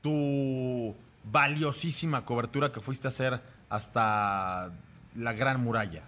tu 0.02 0.96
valiosísima 1.32 2.26
cobertura 2.26 2.72
que 2.72 2.80
fuiste 2.80 3.08
a 3.08 3.10
hacer 3.10 3.42
hasta 3.70 4.72
la 5.16 5.34
Gran 5.34 5.63
Muralla? 5.63 6.04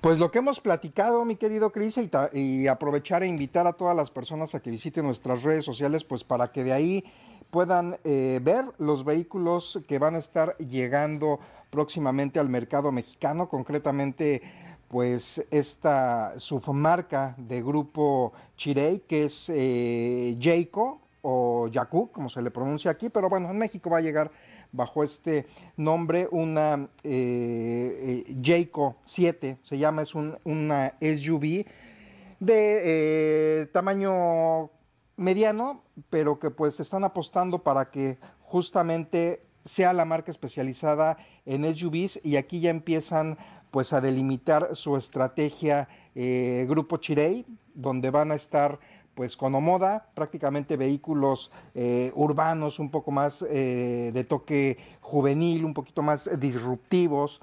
Pues 0.00 0.18
lo 0.18 0.32
que 0.32 0.40
hemos 0.40 0.58
platicado, 0.58 1.24
mi 1.24 1.36
querido 1.36 1.70
Cris, 1.70 1.96
y, 2.32 2.66
aprovechar 2.66 3.22
e 3.22 3.28
invitar 3.28 3.68
a 3.68 3.72
todas 3.72 3.96
las 3.96 4.10
personas 4.10 4.52
a 4.54 4.60
que 4.60 4.72
visiten 4.72 5.04
nuestras 5.06 5.44
redes 5.44 5.64
sociales, 5.64 6.02
pues 6.02 6.24
para 6.24 6.50
que 6.50 6.64
de 6.64 6.72
ahí 6.72 7.04
puedan 7.50 7.98
eh, 8.02 8.40
ver 8.42 8.64
los 8.78 9.04
vehículos 9.04 9.80
que 9.86 10.00
van 10.00 10.16
a 10.16 10.18
estar 10.18 10.56
llegando 10.56 11.38
próximamente 11.70 12.40
al 12.40 12.48
mercado 12.48 12.90
mexicano, 12.90 13.48
concretamente 13.48 14.42
pues 14.88 15.46
esta 15.52 16.38
submarca 16.38 17.36
de 17.38 17.62
grupo 17.62 18.32
Chirey, 18.56 19.04
que 19.06 19.26
es 19.26 19.48
eh, 19.50 20.36
Jayco 20.40 21.01
o 21.22 21.68
Yaku, 21.68 22.10
como 22.12 22.28
se 22.28 22.42
le 22.42 22.50
pronuncia 22.50 22.90
aquí, 22.90 23.08
pero 23.08 23.28
bueno, 23.28 23.50
en 23.50 23.58
México 23.58 23.90
va 23.90 23.98
a 23.98 24.02
llegar 24.02 24.30
bajo 24.72 25.04
este 25.04 25.46
nombre 25.76 26.28
una 26.30 26.88
eh, 27.04 28.24
eh, 28.26 28.36
Jayco 28.42 28.96
7, 29.04 29.58
se 29.62 29.78
llama, 29.78 30.02
es 30.02 30.14
un- 30.14 30.38
una 30.44 30.94
SUV 31.00 31.64
de 32.40 32.80
eh, 33.62 33.66
tamaño 33.72 34.70
mediano, 35.16 35.82
pero 36.10 36.38
que 36.38 36.50
pues 36.50 36.80
están 36.80 37.04
apostando 37.04 37.62
para 37.62 37.90
que 37.90 38.18
justamente 38.40 39.44
sea 39.64 39.92
la 39.92 40.04
marca 40.04 40.30
especializada 40.32 41.18
en 41.46 41.64
SUVs 41.64 42.20
y 42.24 42.36
aquí 42.36 42.60
ya 42.60 42.70
empiezan 42.70 43.38
pues 43.70 43.92
a 43.92 44.00
delimitar 44.00 44.74
su 44.74 44.96
estrategia 44.96 45.88
eh, 46.14 46.66
Grupo 46.68 46.96
Chirey, 46.98 47.46
donde 47.74 48.10
van 48.10 48.32
a 48.32 48.34
estar 48.34 48.78
pues 49.14 49.36
con 49.36 49.54
Omoda, 49.54 50.08
prácticamente 50.14 50.76
vehículos 50.76 51.50
eh, 51.74 52.12
urbanos 52.14 52.78
un 52.78 52.90
poco 52.90 53.10
más 53.10 53.44
eh, 53.48 54.10
de 54.12 54.24
toque 54.24 54.78
juvenil, 55.00 55.64
un 55.64 55.74
poquito 55.74 56.02
más 56.02 56.28
disruptivos, 56.38 57.40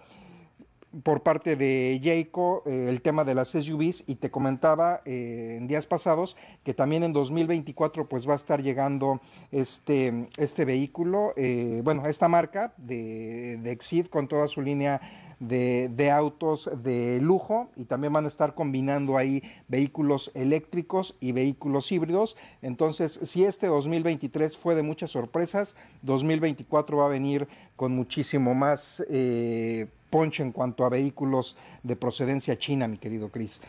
por 1.03 1.21
parte 1.21 1.55
de 1.55 1.99
Jayco 2.03 2.63
eh, 2.65 2.87
el 2.89 3.01
tema 3.01 3.23
de 3.23 3.35
las 3.35 3.49
SUVs 3.49 4.03
y 4.07 4.15
te 4.15 4.31
comentaba 4.31 5.01
en 5.05 5.67
días 5.67 5.85
pasados 5.85 6.35
que 6.63 6.73
también 6.73 7.03
en 7.03 7.13
2024 7.13 8.07
pues 8.09 8.27
va 8.27 8.33
a 8.33 8.37
estar 8.37 8.61
llegando 8.61 9.21
este, 9.51 10.29
este 10.37 10.65
vehículo, 10.65 11.33
eh, 11.35 11.81
bueno, 11.83 12.05
esta 12.07 12.27
marca 12.27 12.73
de, 12.77 13.57
de 13.57 13.79
con 14.09 14.27
toda 14.27 14.47
su 14.47 14.61
línea 14.61 14.99
de, 15.39 15.89
de 15.89 16.11
autos 16.11 16.69
de 16.83 17.19
lujo 17.21 17.69
y 17.75 17.85
también 17.85 18.13
van 18.13 18.25
a 18.25 18.27
estar 18.27 18.55
combinando 18.55 19.17
ahí 19.17 19.43
vehículos 19.67 20.31
eléctricos 20.33 21.15
y 21.19 21.31
vehículos 21.31 21.91
híbridos. 21.91 22.35
Entonces, 22.61 23.19
si 23.23 23.45
este 23.45 23.67
2023 23.67 24.57
fue 24.57 24.75
de 24.75 24.83
muchas 24.83 25.11
sorpresas, 25.11 25.75
2024 26.01 26.97
va 26.97 27.05
a 27.05 27.09
venir 27.09 27.47
con 27.75 27.95
muchísimo 27.95 28.53
más 28.53 29.03
eh, 29.09 29.87
ponche 30.09 30.43
en 30.43 30.51
cuanto 30.51 30.85
a 30.85 30.89
vehículos 30.89 31.55
de 31.83 31.95
procedencia 31.95 32.57
china, 32.57 32.87
mi 32.87 32.97
querido 32.97 33.29
Chris. 33.29 33.61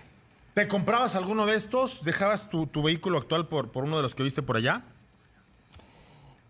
¿Te 0.54 0.66
comprabas 0.66 1.14
alguno 1.14 1.46
de 1.46 1.54
estos? 1.54 2.02
¿Dejabas 2.02 2.50
tu, 2.50 2.66
tu 2.66 2.82
vehículo 2.82 3.18
actual 3.18 3.46
por, 3.46 3.70
por 3.70 3.84
uno 3.84 3.96
de 3.96 4.02
los 4.02 4.14
que 4.14 4.24
viste 4.24 4.42
por 4.42 4.56
allá? 4.56 4.82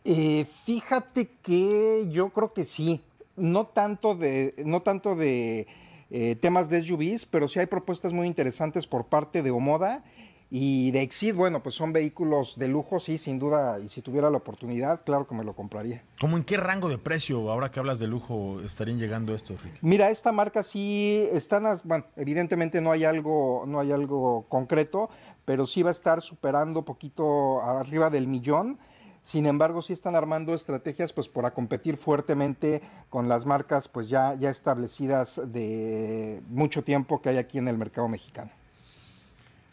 Eh, 0.04 0.46
fíjate 0.64 1.28
que 1.42 2.08
yo 2.10 2.30
creo 2.30 2.54
que 2.54 2.64
sí, 2.64 3.02
no 3.40 3.66
tanto 3.66 4.14
de, 4.14 4.54
no 4.64 4.82
tanto 4.82 5.16
de 5.16 5.66
eh, 6.10 6.36
temas 6.36 6.68
de 6.68 6.82
SUVs, 6.82 7.26
pero 7.26 7.48
sí 7.48 7.58
hay 7.58 7.66
propuestas 7.66 8.12
muy 8.12 8.26
interesantes 8.26 8.86
por 8.86 9.06
parte 9.06 9.42
de 9.42 9.50
Omoda 9.50 10.04
y 10.50 10.90
de 10.90 11.02
Exid. 11.02 11.34
Bueno, 11.36 11.62
pues 11.62 11.76
son 11.76 11.92
vehículos 11.92 12.58
de 12.58 12.66
lujo, 12.66 12.98
sí, 12.98 13.16
sin 13.16 13.38
duda, 13.38 13.78
y 13.78 13.88
si 13.88 14.02
tuviera 14.02 14.28
la 14.30 14.38
oportunidad, 14.38 15.04
claro 15.04 15.26
que 15.28 15.34
me 15.34 15.44
lo 15.44 15.54
compraría. 15.54 16.02
¿Cómo 16.20 16.36
en 16.36 16.42
qué 16.42 16.56
rango 16.56 16.88
de 16.88 16.98
precio, 16.98 17.50
ahora 17.50 17.70
que 17.70 17.78
hablas 17.78 18.00
de 18.00 18.08
lujo, 18.08 18.60
estarían 18.60 18.98
llegando 18.98 19.34
estos, 19.34 19.62
Ricky? 19.62 19.78
Mira, 19.82 20.10
esta 20.10 20.32
marca 20.32 20.64
sí 20.64 21.28
están, 21.32 21.64
bueno, 21.84 22.04
evidentemente 22.16 22.80
no 22.80 22.90
hay 22.90 23.04
algo, 23.04 23.64
no 23.66 23.78
hay 23.78 23.92
algo 23.92 24.46
concreto, 24.48 25.10
pero 25.44 25.66
sí 25.66 25.82
va 25.82 25.90
a 25.90 25.92
estar 25.92 26.20
superando 26.20 26.84
poquito 26.84 27.62
arriba 27.62 28.10
del 28.10 28.26
millón. 28.26 28.78
Sin 29.22 29.46
embargo, 29.46 29.82
sí 29.82 29.92
están 29.92 30.16
armando 30.16 30.54
estrategias 30.54 31.12
pues 31.12 31.28
para 31.28 31.52
competir 31.52 31.96
fuertemente 31.96 32.82
con 33.10 33.28
las 33.28 33.44
marcas 33.44 33.86
pues 33.86 34.08
ya, 34.08 34.34
ya 34.34 34.50
establecidas 34.50 35.40
de 35.52 36.42
mucho 36.48 36.82
tiempo 36.82 37.20
que 37.20 37.28
hay 37.28 37.36
aquí 37.36 37.58
en 37.58 37.68
el 37.68 37.76
mercado 37.76 38.08
mexicano. 38.08 38.50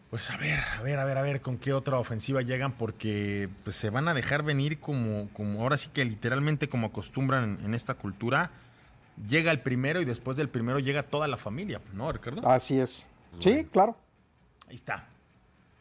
Pues 0.10 0.30
a 0.32 0.38
ver, 0.38 0.60
a 0.60 0.82
ver, 0.84 1.00
a 1.00 1.06
ver, 1.06 1.18
a 1.18 1.22
ver 1.22 1.42
con 1.42 1.58
qué 1.58 1.74
otra 1.74 2.00
ofensiva 2.00 2.42
llegan, 2.42 2.72
porque 2.72 3.50
pues, 3.64 3.76
se 3.76 3.90
van 3.90 4.08
a 4.08 4.14
dejar 4.14 4.42
venir 4.44 4.80
como, 4.80 5.28
como 5.34 5.62
ahora 5.62 5.76
sí 5.76 5.90
que 5.94 6.06
literalmente 6.06 6.70
como 6.70 6.88
acostumbran 6.88 7.58
en, 7.60 7.66
en 7.66 7.74
esta 7.74 7.94
cultura. 7.94 8.52
Llega 9.28 9.52
el 9.52 9.62
primero 9.62 10.00
y 10.00 10.06
después 10.06 10.38
del 10.38 10.48
primero 10.48 10.80
llega 10.80 11.04
toda 11.04 11.28
la 11.28 11.38
familia, 11.38 11.82
¿no, 11.94 12.12
Ricardo? 12.12 12.48
Así 12.48 12.80
es. 12.80 13.06
Sí, 13.40 13.66
claro. 13.66 13.98
Ahí 14.70 14.76
está. 14.76 15.08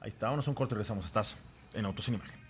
Ahí 0.01 0.09
está. 0.09 0.29
Vamos 0.31 0.47
a 0.49 0.51
un 0.51 0.55
corte 0.55 0.75
y 0.75 0.77
regresamos. 0.77 1.05
Estás 1.05 1.37
en 1.75 1.85
Autos 1.85 2.09
en 2.09 2.15
Imagen. 2.15 2.46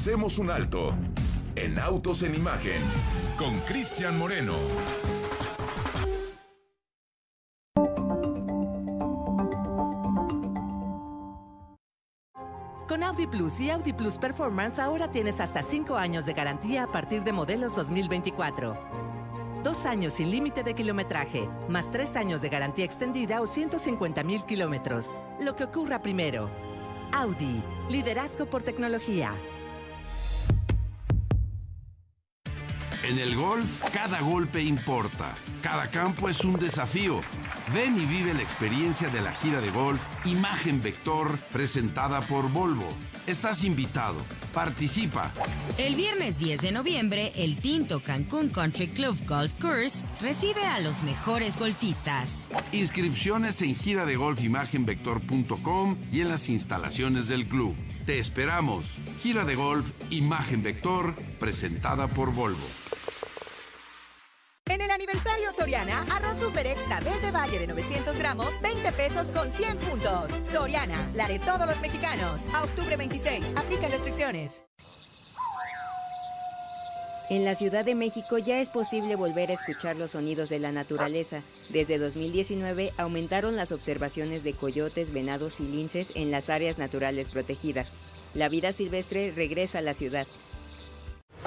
Hacemos 0.00 0.38
un 0.38 0.50
alto 0.50 0.94
en 1.56 1.78
Autos 1.78 2.22
en 2.22 2.34
Imagen 2.34 2.80
con 3.36 3.54
Cristian 3.60 4.18
Moreno. 4.18 4.54
Audi 13.10 13.26
Plus 13.26 13.58
y 13.58 13.70
Audi 13.70 13.92
Plus 13.92 14.18
Performance 14.18 14.78
ahora 14.78 15.10
tienes 15.10 15.40
hasta 15.40 15.62
5 15.62 15.96
años 15.96 16.26
de 16.26 16.32
garantía 16.32 16.84
a 16.84 16.86
partir 16.86 17.24
de 17.24 17.32
modelos 17.32 17.74
2024. 17.74 18.78
Dos 19.64 19.84
años 19.84 20.14
sin 20.14 20.30
límite 20.30 20.62
de 20.62 20.74
kilometraje, 20.74 21.48
más 21.68 21.90
tres 21.90 22.14
años 22.14 22.40
de 22.40 22.50
garantía 22.50 22.84
extendida 22.84 23.40
o 23.40 23.48
150 23.48 24.22
mil 24.22 24.44
kilómetros. 24.44 25.10
Lo 25.40 25.56
que 25.56 25.64
ocurra 25.64 26.00
primero. 26.00 26.48
Audi, 27.12 27.64
liderazgo 27.88 28.46
por 28.46 28.62
tecnología. 28.62 29.32
En 33.02 33.18
el 33.18 33.34
golf, 33.34 33.82
cada 33.92 34.20
golpe 34.20 34.62
importa. 34.62 35.34
Cada 35.62 35.90
campo 35.90 36.28
es 36.28 36.44
un 36.44 36.60
desafío. 36.60 37.22
Ven 37.72 37.96
y 38.00 38.06
vive 38.06 38.34
la 38.34 38.42
experiencia 38.42 39.08
de 39.10 39.20
la 39.20 39.30
gira 39.32 39.60
de 39.60 39.70
golf 39.70 40.02
Imagen 40.24 40.80
Vector 40.80 41.38
presentada 41.52 42.20
por 42.20 42.50
Volvo. 42.50 42.88
Estás 43.28 43.62
invitado. 43.62 44.16
Participa. 44.52 45.30
El 45.78 45.94
viernes 45.94 46.40
10 46.40 46.62
de 46.62 46.72
noviembre, 46.72 47.30
el 47.36 47.54
Tinto 47.56 48.00
Cancún 48.00 48.48
Country 48.48 48.88
Club 48.88 49.16
Golf 49.24 49.52
Course 49.60 50.04
recibe 50.20 50.64
a 50.64 50.80
los 50.80 51.04
mejores 51.04 51.58
golfistas. 51.58 52.48
Inscripciones 52.72 53.62
en 53.62 53.76
giradegolfimagenvector.com 53.76 55.96
y 56.10 56.22
en 56.22 56.28
las 56.28 56.48
instalaciones 56.48 57.28
del 57.28 57.46
club. 57.46 57.76
Te 58.04 58.18
esperamos. 58.18 58.96
Gira 59.22 59.44
de 59.44 59.54
golf 59.54 59.92
Imagen 60.10 60.64
Vector 60.64 61.14
presentada 61.38 62.08
por 62.08 62.32
Volvo. 62.32 62.66
Aniversario 65.20 65.52
Soriana, 65.52 66.06
arroz 66.10 66.38
super 66.38 66.66
extra 66.66 66.98
verde 67.00 67.30
valle 67.30 67.58
de 67.58 67.66
900 67.66 68.16
gramos, 68.16 68.48
20 68.62 68.90
pesos 68.92 69.26
con 69.34 69.50
100 69.50 69.76
puntos. 69.76 70.30
Soriana, 70.50 70.96
la 71.14 71.28
de 71.28 71.38
todos 71.38 71.66
los 71.66 71.78
mexicanos. 71.82 72.40
A 72.54 72.64
octubre 72.64 72.96
26, 72.96 73.44
aplica 73.54 73.88
restricciones. 73.88 74.62
En 77.28 77.44
la 77.44 77.54
Ciudad 77.54 77.84
de 77.84 77.94
México 77.94 78.38
ya 78.38 78.62
es 78.62 78.70
posible 78.70 79.14
volver 79.14 79.50
a 79.50 79.54
escuchar 79.54 79.96
los 79.96 80.12
sonidos 80.12 80.48
de 80.48 80.58
la 80.58 80.72
naturaleza. 80.72 81.42
Desde 81.68 81.98
2019 81.98 82.90
aumentaron 82.96 83.56
las 83.56 83.72
observaciones 83.72 84.42
de 84.42 84.54
coyotes, 84.54 85.12
venados 85.12 85.60
y 85.60 85.64
linces 85.64 86.12
en 86.14 86.30
las 86.30 86.48
áreas 86.48 86.78
naturales 86.78 87.28
protegidas. 87.28 87.88
La 88.34 88.48
vida 88.48 88.72
silvestre 88.72 89.32
regresa 89.36 89.80
a 89.80 89.82
la 89.82 89.92
ciudad. 89.92 90.26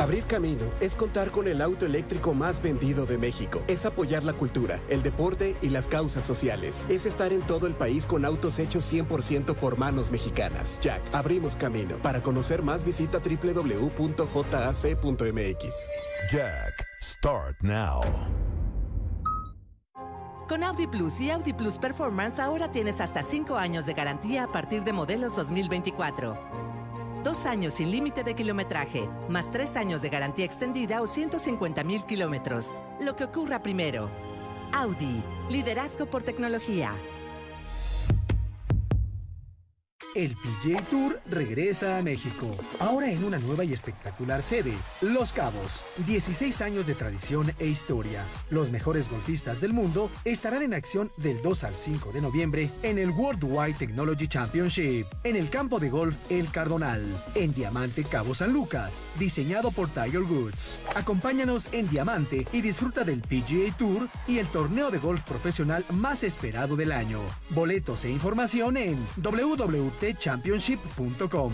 Abrir 0.04 0.26
camino 0.26 0.66
es 0.82 0.96
contar 0.96 1.32
con 1.32 1.48
el 1.48 1.62
auto 1.62 1.86
eléctrico 1.86 2.34
más 2.34 2.62
vendido 2.62 3.06
de 3.06 3.18
México. 3.18 3.62
Es 3.70 3.86
apoyar 3.86 4.26
la 4.26 4.34
cultura, 4.34 4.82
el 4.90 5.02
deporte 5.02 5.56
y 5.62 5.70
las 5.70 5.88
causas 5.88 6.26
sociales. 6.26 6.86
Es 6.90 7.06
estar 7.06 7.32
en 7.32 7.40
todo 7.40 7.68
el 7.68 7.74
país 7.74 8.06
con 8.06 8.26
autos 8.26 8.60
hechos 8.60 8.84
100% 8.92 9.56
por 9.56 9.78
manos 9.78 10.12
mexicanas. 10.12 10.78
Jack, 10.82 11.02
abrimos 11.14 11.56
camino. 11.56 11.96
Para 12.00 12.22
conocer 12.22 12.64
más 12.64 12.84
visita 12.84 13.20
www.jac.mx. 13.20 13.96
Jack, 16.30 16.86
start 17.02 17.56
now. 17.62 18.02
Con 20.50 20.66
Audi 20.66 20.86
Plus 20.86 21.22
y 21.22 21.32
Audi 21.32 21.54
Plus 21.54 21.78
Performance 21.78 22.42
ahora 22.42 22.70
tienes 22.72 23.00
hasta 23.00 23.24
5 23.24 23.56
años 23.56 23.86
de 23.86 23.94
garantía 23.94 24.44
a 24.44 24.52
partir 24.52 24.84
de 24.84 24.92
modelos 24.92 25.38
2024. 25.38 26.73
Dos 27.24 27.46
años 27.46 27.76
sin 27.76 27.90
límite 27.90 28.22
de 28.26 28.36
kilometraje, 28.36 29.08
más 29.30 29.50
tres 29.50 29.78
años 29.78 30.02
de 30.02 30.10
garantía 30.10 30.44
extendida 30.44 31.02
o 31.02 31.08
150 31.08 31.82
mil 31.86 32.04
kilómetros. 32.04 32.76
Lo 33.00 33.16
que 33.16 33.24
ocurra 33.24 33.62
primero. 33.64 34.10
Audi, 34.74 35.24
liderazgo 35.50 36.06
por 36.06 36.24
tecnología. 36.24 36.92
El 40.16 40.36
PJ 40.36 40.82
Tour 40.90 41.20
regresa 41.30 41.98
a 41.98 42.02
México, 42.04 42.56
ahora 42.80 43.12
en 43.12 43.24
una 43.24 43.40
nueva 43.40 43.64
y 43.64 43.74
espectacular 43.74 44.44
sede, 44.44 44.74
Los 45.02 45.34
Cabos. 45.34 45.86
16 46.06 46.62
años 46.62 46.86
de 46.86 46.94
tradición 46.94 47.52
e 47.58 47.68
historia. 47.68 48.24
Los 48.52 48.70
mejores 48.70 49.10
golfistas 49.10 49.62
del 49.62 49.74
mundo 49.74 50.12
estarán 50.24 50.62
en 50.62 50.76
acción 50.76 51.12
del 51.18 51.42
2 51.42 51.64
al 51.64 51.74
5 51.74 52.12
de 52.12 52.22
noviembre 52.22 52.70
en 52.84 53.00
el 53.00 53.10
Worldwide 53.10 53.74
Technology 53.74 54.28
Championship, 54.28 55.08
en 55.24 55.36
el 55.36 55.50
campo 55.50 55.80
de 55.80 55.90
golf 55.90 56.16
El 56.30 56.52
Cardonal, 56.52 57.02
en 57.34 57.54
Diamante 57.54 58.04
Cabo 58.04 58.36
San 58.36 58.54
Lucas, 58.54 59.00
diseñado 59.18 59.72
por 59.72 59.90
Tiger 59.90 60.22
Woods. 60.22 60.80
Acompáñanos 60.96 61.70
en 61.72 61.90
Diamante 61.90 62.46
y 62.52 62.62
disfruta 62.62 63.04
del 63.04 63.22
PGA 63.22 63.76
Tour 63.78 64.10
y 64.28 64.38
el 64.38 64.48
torneo 64.48 64.92
de 64.92 65.00
golf 65.00 65.24
profesional 65.24 65.84
más 65.90 66.24
esperado 66.24 66.76
del 66.76 66.92
año. 66.92 67.20
Boletos 67.50 68.06
e 68.06 68.12
información 68.12 68.78
en 68.78 68.98
www 69.18 69.93
championship.com. 70.18 71.54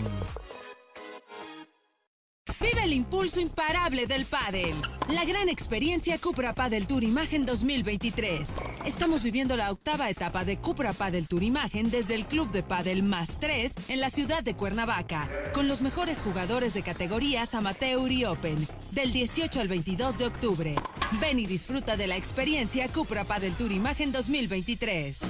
Vive 2.60 2.84
el 2.84 2.92
impulso 2.92 3.40
imparable 3.40 4.06
del 4.06 4.26
pádel. 4.26 4.74
La 5.08 5.24
gran 5.24 5.48
experiencia 5.48 6.18
Cupra 6.18 6.54
Padel 6.54 6.86
Tour 6.86 7.02
Imagen 7.02 7.46
2023. 7.46 8.48
Estamos 8.84 9.22
viviendo 9.22 9.56
la 9.56 9.70
octava 9.70 10.10
etapa 10.10 10.44
de 10.44 10.58
Cupra 10.58 10.92
Padel 10.92 11.26
Tour 11.26 11.42
Imagen 11.42 11.90
desde 11.90 12.14
el 12.14 12.26
Club 12.26 12.50
de 12.50 12.62
Padel 12.62 13.02
Más 13.02 13.38
3 13.38 13.72
en 13.88 14.00
la 14.00 14.10
ciudad 14.10 14.42
de 14.42 14.56
Cuernavaca, 14.56 15.30
con 15.54 15.68
los 15.68 15.80
mejores 15.80 16.18
jugadores 16.18 16.74
de 16.74 16.82
categorías 16.82 17.54
Amateur 17.54 18.12
y 18.12 18.24
Open, 18.26 18.68
del 18.90 19.10
18 19.12 19.60
al 19.60 19.68
22 19.68 20.18
de 20.18 20.26
octubre. 20.26 20.74
Ven 21.20 21.38
y 21.38 21.46
disfruta 21.46 21.96
de 21.96 22.08
la 22.08 22.16
experiencia 22.16 22.88
Cupra 22.88 23.24
Padel 23.24 23.54
Tour 23.54 23.72
Imagen 23.72 24.12
2023. 24.12 25.20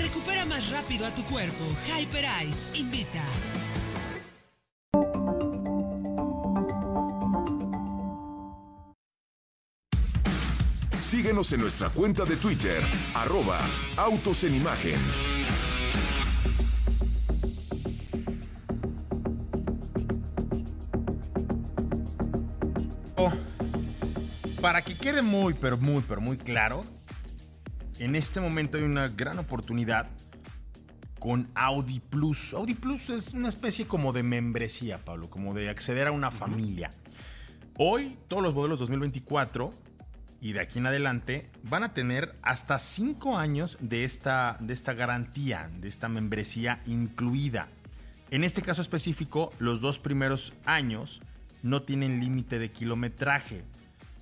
Recupera 0.00 0.44
más 0.46 0.70
rápido 0.70 1.06
a 1.06 1.14
tu 1.14 1.24
cuerpo. 1.24 1.64
Hyper 1.86 2.24
Ice 2.46 2.78
invita. 2.78 3.22
Síguenos 11.00 11.52
en 11.54 11.60
nuestra 11.60 11.88
cuenta 11.88 12.24
de 12.26 12.36
Twitter, 12.36 12.82
arroba 13.14 13.58
Autos 13.96 14.44
en 14.44 14.56
Imagen. 14.56 15.00
Oh, 23.16 23.32
para 24.60 24.82
que 24.82 24.94
quede 24.94 25.22
muy, 25.22 25.54
pero 25.54 25.78
muy, 25.78 26.04
pero 26.06 26.20
muy 26.20 26.36
claro, 26.36 26.84
en 27.98 28.14
este 28.14 28.40
momento 28.40 28.78
hay 28.78 28.84
una 28.84 29.08
gran 29.08 29.38
oportunidad 29.38 30.08
con 31.18 31.48
Audi 31.54 32.00
Plus. 32.00 32.54
Audi 32.54 32.74
Plus 32.74 33.10
es 33.10 33.34
una 33.34 33.48
especie 33.48 33.86
como 33.86 34.12
de 34.12 34.22
membresía, 34.22 35.04
Pablo, 35.04 35.28
como 35.28 35.54
de 35.54 35.68
acceder 35.68 36.06
a 36.06 36.12
una 36.12 36.30
familia. 36.30 36.90
Hoy 37.76 38.16
todos 38.28 38.42
los 38.42 38.54
modelos 38.54 38.78
2024 38.80 39.72
y 40.40 40.52
de 40.52 40.60
aquí 40.60 40.78
en 40.78 40.86
adelante 40.86 41.50
van 41.64 41.82
a 41.82 41.92
tener 41.92 42.36
hasta 42.42 42.78
5 42.78 43.36
años 43.36 43.78
de 43.80 44.04
esta, 44.04 44.56
de 44.60 44.72
esta 44.72 44.94
garantía, 44.94 45.70
de 45.80 45.88
esta 45.88 46.08
membresía 46.08 46.80
incluida. 46.86 47.68
En 48.30 48.44
este 48.44 48.62
caso 48.62 48.82
específico, 48.82 49.52
los 49.58 49.80
dos 49.80 49.98
primeros 49.98 50.52
años 50.64 51.20
no 51.62 51.82
tienen 51.82 52.20
límite 52.20 52.58
de 52.58 52.70
kilometraje. 52.70 53.64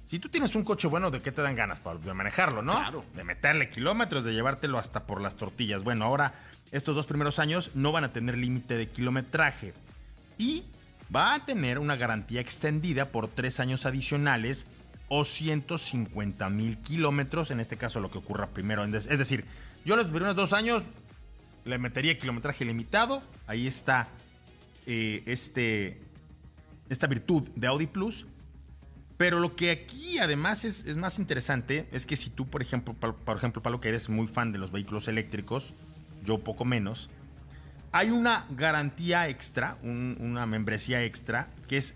Si 0.07 0.21
tú 0.21 0.29
tienes 0.29 0.55
un 0.55 0.63
coche 0.63 0.87
bueno, 0.87 1.11
¿de 1.11 1.21
qué 1.21 1.33
te 1.33 1.43
dan 1.43 1.57
ganas, 1.57 1.81
Pablo? 1.81 2.01
De 2.01 2.15
manejarlo, 2.15 2.63
¿no? 2.63 2.73
Claro. 2.73 3.05
De 3.15 3.25
meterle 3.25 3.69
kilómetros, 3.69 4.25
de 4.25 4.33
llevártelo 4.33 4.79
hasta 4.79 5.05
por 5.05 5.21
las 5.21 5.35
tortillas. 5.35 5.83
Bueno, 5.83 6.05
ahora 6.05 6.35
estos 6.71 6.95
dos 6.95 7.07
primeros 7.07 7.41
años 7.41 7.73
no 7.75 7.91
van 7.91 8.05
a 8.05 8.13
tener 8.13 8.39
límite 8.39 8.77
de 8.77 8.89
kilometraje. 8.89 9.75
Y 10.39 10.63
va 11.15 11.35
a 11.35 11.45
tener 11.45 11.81
una 11.81 11.97
garantía 11.97 12.41
extendida 12.41 13.07
por 13.07 13.27
tres 13.27 13.59
años 13.59 13.85
adicionales 13.85 14.67
o 15.09 15.25
150 15.25 16.51
mil 16.51 16.79
kilómetros. 16.79 17.51
En 17.51 17.59
este 17.59 17.77
caso, 17.77 17.99
lo 17.99 18.09
que 18.09 18.19
ocurra 18.19 18.47
primero. 18.47 18.85
Es 18.85 19.19
decir, 19.19 19.45
yo 19.85 19.97
los 19.97 20.07
primeros 20.07 20.37
dos 20.37 20.53
años 20.53 20.85
le 21.65 21.79
metería 21.79 22.17
kilometraje 22.17 22.65
limitado. 22.65 23.25
Ahí 23.49 23.67
está 23.67 24.07
eh, 24.87 25.25
este, 25.27 26.01
esta 26.89 27.09
virtud 27.09 27.43
de 27.57 27.67
Audi 27.67 27.89
Plus 27.89 28.25
pero 29.17 29.41
lo 29.41 29.57
que 29.57 29.71
aquí 29.71 30.19
además 30.19 30.65
es, 30.65 30.97
más 30.97 31.19
interesante 31.19 31.89
es 31.93 32.05
que 32.05 32.17
si 32.17 32.29
tú, 32.29 32.47
por 32.47 32.61
ejemplo, 32.61 32.95
por 32.95 33.37
ejemplo, 33.37 33.63
Pablo, 33.63 33.81
que 33.81 33.89
eres 33.89 34.09
muy 34.09 34.27
fan 34.27 34.53
de 34.53 34.59
los 34.59 34.73
vehículos 34.73 35.09
eléctricos, 35.09 35.73
yo 36.25 36.39
poco 36.39 36.65
menos, 36.65 37.09
hay 37.93 38.11
una 38.11 38.47
garantía 38.51 39.29
extra, 39.29 39.79
una 39.83 40.45
membresía 40.45 41.03
extra, 41.03 41.49
que 41.67 41.79
es 41.79 41.95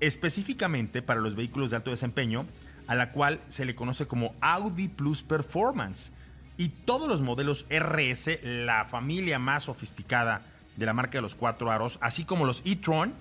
específicamente 0.00 1.00
para 1.00 1.20
los 1.20 1.36
vehículos 1.36 1.70
de 1.70 1.76
alto 1.76 1.90
desempeño, 1.90 2.46
a 2.88 2.96
la 2.96 3.12
cual 3.12 3.40
se 3.48 3.64
le 3.64 3.76
conoce 3.76 4.06
como 4.06 4.34
Audi 4.40 4.88
Plus 4.88 5.22
Performance. 5.22 6.10
Y 6.56 6.70
todos 6.70 7.08
los 7.08 7.22
modelos 7.22 7.66
RS, 7.70 8.40
la 8.42 8.84
familia 8.84 9.38
más 9.38 9.64
sofisticada 9.64 10.42
de 10.76 10.86
la 10.86 10.92
marca 10.92 11.18
de 11.18 11.22
los 11.22 11.36
cuatro 11.36 11.70
aros, 11.70 11.98
así 12.00 12.24
como 12.24 12.44
los 12.44 12.62
e-tron, 12.64 13.12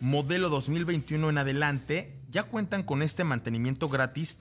modelo 0.00 0.48
2021 0.48 1.28
en 1.28 1.38
adelante, 1.38 2.19
ya 2.30 2.44
cuentan 2.44 2.82
con 2.82 3.02
este 3.02 3.24
mantenimiento 3.24 3.88
gratis 3.88 4.36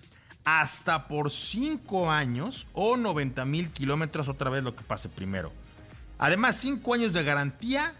hasta 0.45 1.07
por 1.07 1.31
5 1.31 2.11
años 2.11 2.67
o 2.73 2.97
90 2.97 3.45
mil 3.45 3.69
kilómetros, 3.69 4.29
otra 4.29 4.49
vez 4.49 4.63
lo 4.63 4.75
que 4.75 4.83
pase 4.83 5.09
primero. 5.09 5.51
Además, 6.17 6.55
5 6.57 6.93
años 6.93 7.13
de 7.13 7.23
garantía 7.23 7.93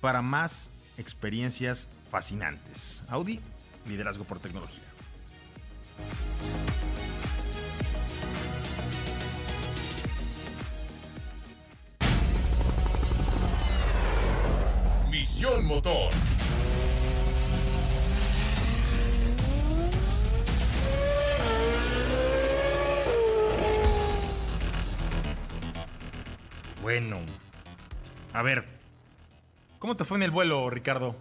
para 0.00 0.22
más 0.22 0.70
experiencias 0.98 1.88
fascinantes. 2.10 3.04
Audi, 3.08 3.40
liderazgo 3.86 4.24
por 4.24 4.38
tecnología. 4.38 4.82
Misión 15.10 15.64
Motor. 15.64 16.12
Bueno. 26.82 27.18
A 28.32 28.42
ver. 28.42 28.64
¿Cómo 29.78 29.96
te 29.96 30.04
fue 30.04 30.18
en 30.18 30.24
el 30.24 30.30
vuelo, 30.30 30.68
Ricardo? 30.68 31.14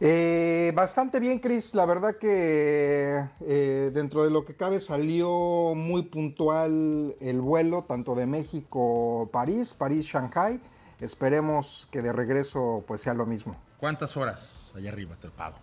Eh, 0.00 0.72
bastante 0.74 1.20
bien, 1.20 1.38
Chris. 1.38 1.74
La 1.74 1.86
verdad 1.86 2.16
que 2.16 3.24
eh, 3.40 3.90
dentro 3.94 4.24
de 4.24 4.30
lo 4.30 4.44
que 4.44 4.56
cabe 4.56 4.80
salió 4.80 5.74
muy 5.76 6.02
puntual 6.02 7.14
el 7.20 7.40
vuelo, 7.40 7.84
tanto 7.84 8.14
de 8.14 8.26
México 8.26 9.28
París, 9.32 9.74
París 9.74 10.06
Shanghai. 10.06 10.60
Esperemos 11.00 11.88
que 11.92 12.02
de 12.02 12.12
regreso 12.12 12.82
pues 12.86 13.00
sea 13.00 13.14
lo 13.14 13.26
mismo. 13.26 13.56
¿Cuántas 13.78 14.16
horas 14.16 14.72
allá 14.76 14.90
arriba 14.90 15.16
te 15.20 15.28
pago? 15.28 15.56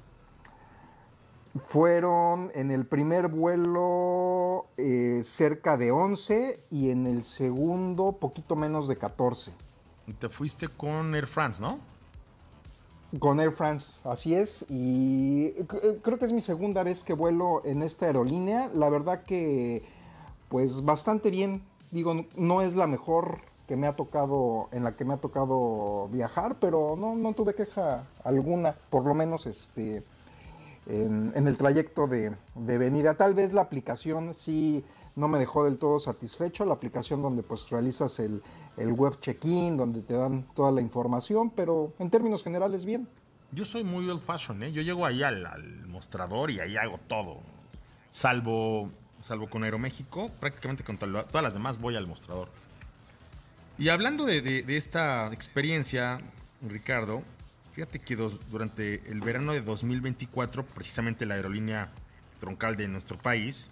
Fueron 1.57 2.51
en 2.53 2.69
el 2.69 2.85
primer 2.85 3.27
vuelo 3.27 4.67
eh, 4.77 5.21
cerca 5.23 5.77
de 5.77 5.91
11 5.91 6.63
y 6.69 6.91
en 6.91 7.07
el 7.07 7.23
segundo 7.23 8.13
poquito 8.13 8.55
menos 8.55 8.87
de 8.87 8.97
14. 8.97 9.51
Te 10.19 10.29
fuiste 10.29 10.67
con 10.67 11.15
Air 11.15 11.25
France, 11.25 11.61
¿no? 11.61 11.79
Con 13.17 13.39
Air 13.39 13.51
France, 13.51 14.07
así 14.07 14.35
es. 14.35 14.65
Y 14.69 15.53
creo 16.03 16.19
que 16.19 16.25
es 16.25 16.33
mi 16.33 16.41
segunda 16.41 16.83
vez 16.83 17.03
que 17.03 17.13
vuelo 17.13 17.63
en 17.65 17.81
esta 17.81 18.05
aerolínea. 18.05 18.69
La 18.73 18.89
verdad 18.89 19.23
que, 19.23 19.83
pues 20.49 20.85
bastante 20.85 21.31
bien. 21.31 21.63
Digo, 21.91 22.25
no 22.35 22.61
es 22.61 22.75
la 22.75 22.85
mejor 22.85 23.39
que 23.67 23.75
me 23.75 23.87
ha 23.87 23.95
tocado, 23.95 24.69
en 24.71 24.83
la 24.83 24.95
que 24.95 25.05
me 25.05 25.15
ha 25.15 25.17
tocado 25.17 26.07
viajar, 26.09 26.57
pero 26.59 26.95
no, 26.95 27.15
no 27.15 27.33
tuve 27.33 27.55
queja 27.55 28.07
alguna, 28.23 28.75
por 28.89 29.05
lo 29.05 29.13
menos 29.13 29.45
este, 29.47 30.03
en, 30.89 31.47
el 31.47 31.57
trayecto 31.57 32.07
de, 32.07 32.35
de. 32.55 33.13
Tal 33.15 33.33
vez 33.33 33.53
la 33.53 33.61
aplicación 33.61 34.33
sí 34.35 34.83
no 35.15 35.27
me 35.27 35.39
dejó 35.39 35.65
del 35.65 35.77
todo 35.77 35.99
satisfecho, 35.99 36.65
la 36.65 36.73
aplicación 36.73 37.21
donde 37.21 37.43
pues 37.43 37.69
realizas 37.69 38.19
el, 38.19 38.41
el 38.77 38.91
web 38.93 39.19
check-in, 39.19 39.77
donde 39.77 40.01
te 40.01 40.15
dan 40.15 40.45
toda 40.55 40.71
la 40.71 40.81
información, 40.81 41.51
pero 41.51 41.93
en 41.99 42.09
términos 42.09 42.43
generales 42.43 42.85
bien. 42.85 43.07
Yo 43.51 43.65
soy 43.65 43.83
muy 43.83 44.07
old 44.09 44.21
fashion, 44.21 44.61
¿eh? 44.63 44.71
Yo 44.71 44.81
llego 44.81 45.05
ahí 45.05 45.23
al, 45.23 45.43
mostrador 45.87 46.51
y 46.51 46.59
ahí 46.59 46.77
hago 46.77 46.99
todo. 47.07 47.39
Salvo, 48.11 48.89
salvo 49.21 49.49
con 49.49 49.63
Aeroméxico, 49.63 50.29
prácticamente 50.39 50.83
con 50.83 50.97
todas 50.97 51.43
las 51.43 51.53
demás 51.53 51.79
voy 51.79 51.95
al 51.95 52.05
mostrador. 52.05 52.49
Y 53.77 53.89
hablando 53.89 54.25
de, 54.25 54.63
esta 54.67 55.31
experiencia, 55.33 56.21
Ricardo, 56.61 57.23
fíjate 57.79 57.99
que 57.99 58.17
durante 58.17 59.09
el 59.09 59.21
verano 59.21 59.53
de 59.53 59.61
2024, 59.61 60.65
precisamente 60.65 61.25
la 61.25 61.35
aerolínea 61.35 61.89
troncal 62.41 62.75
de 62.75 62.89
nuestro 62.89 63.17
país 63.17 63.69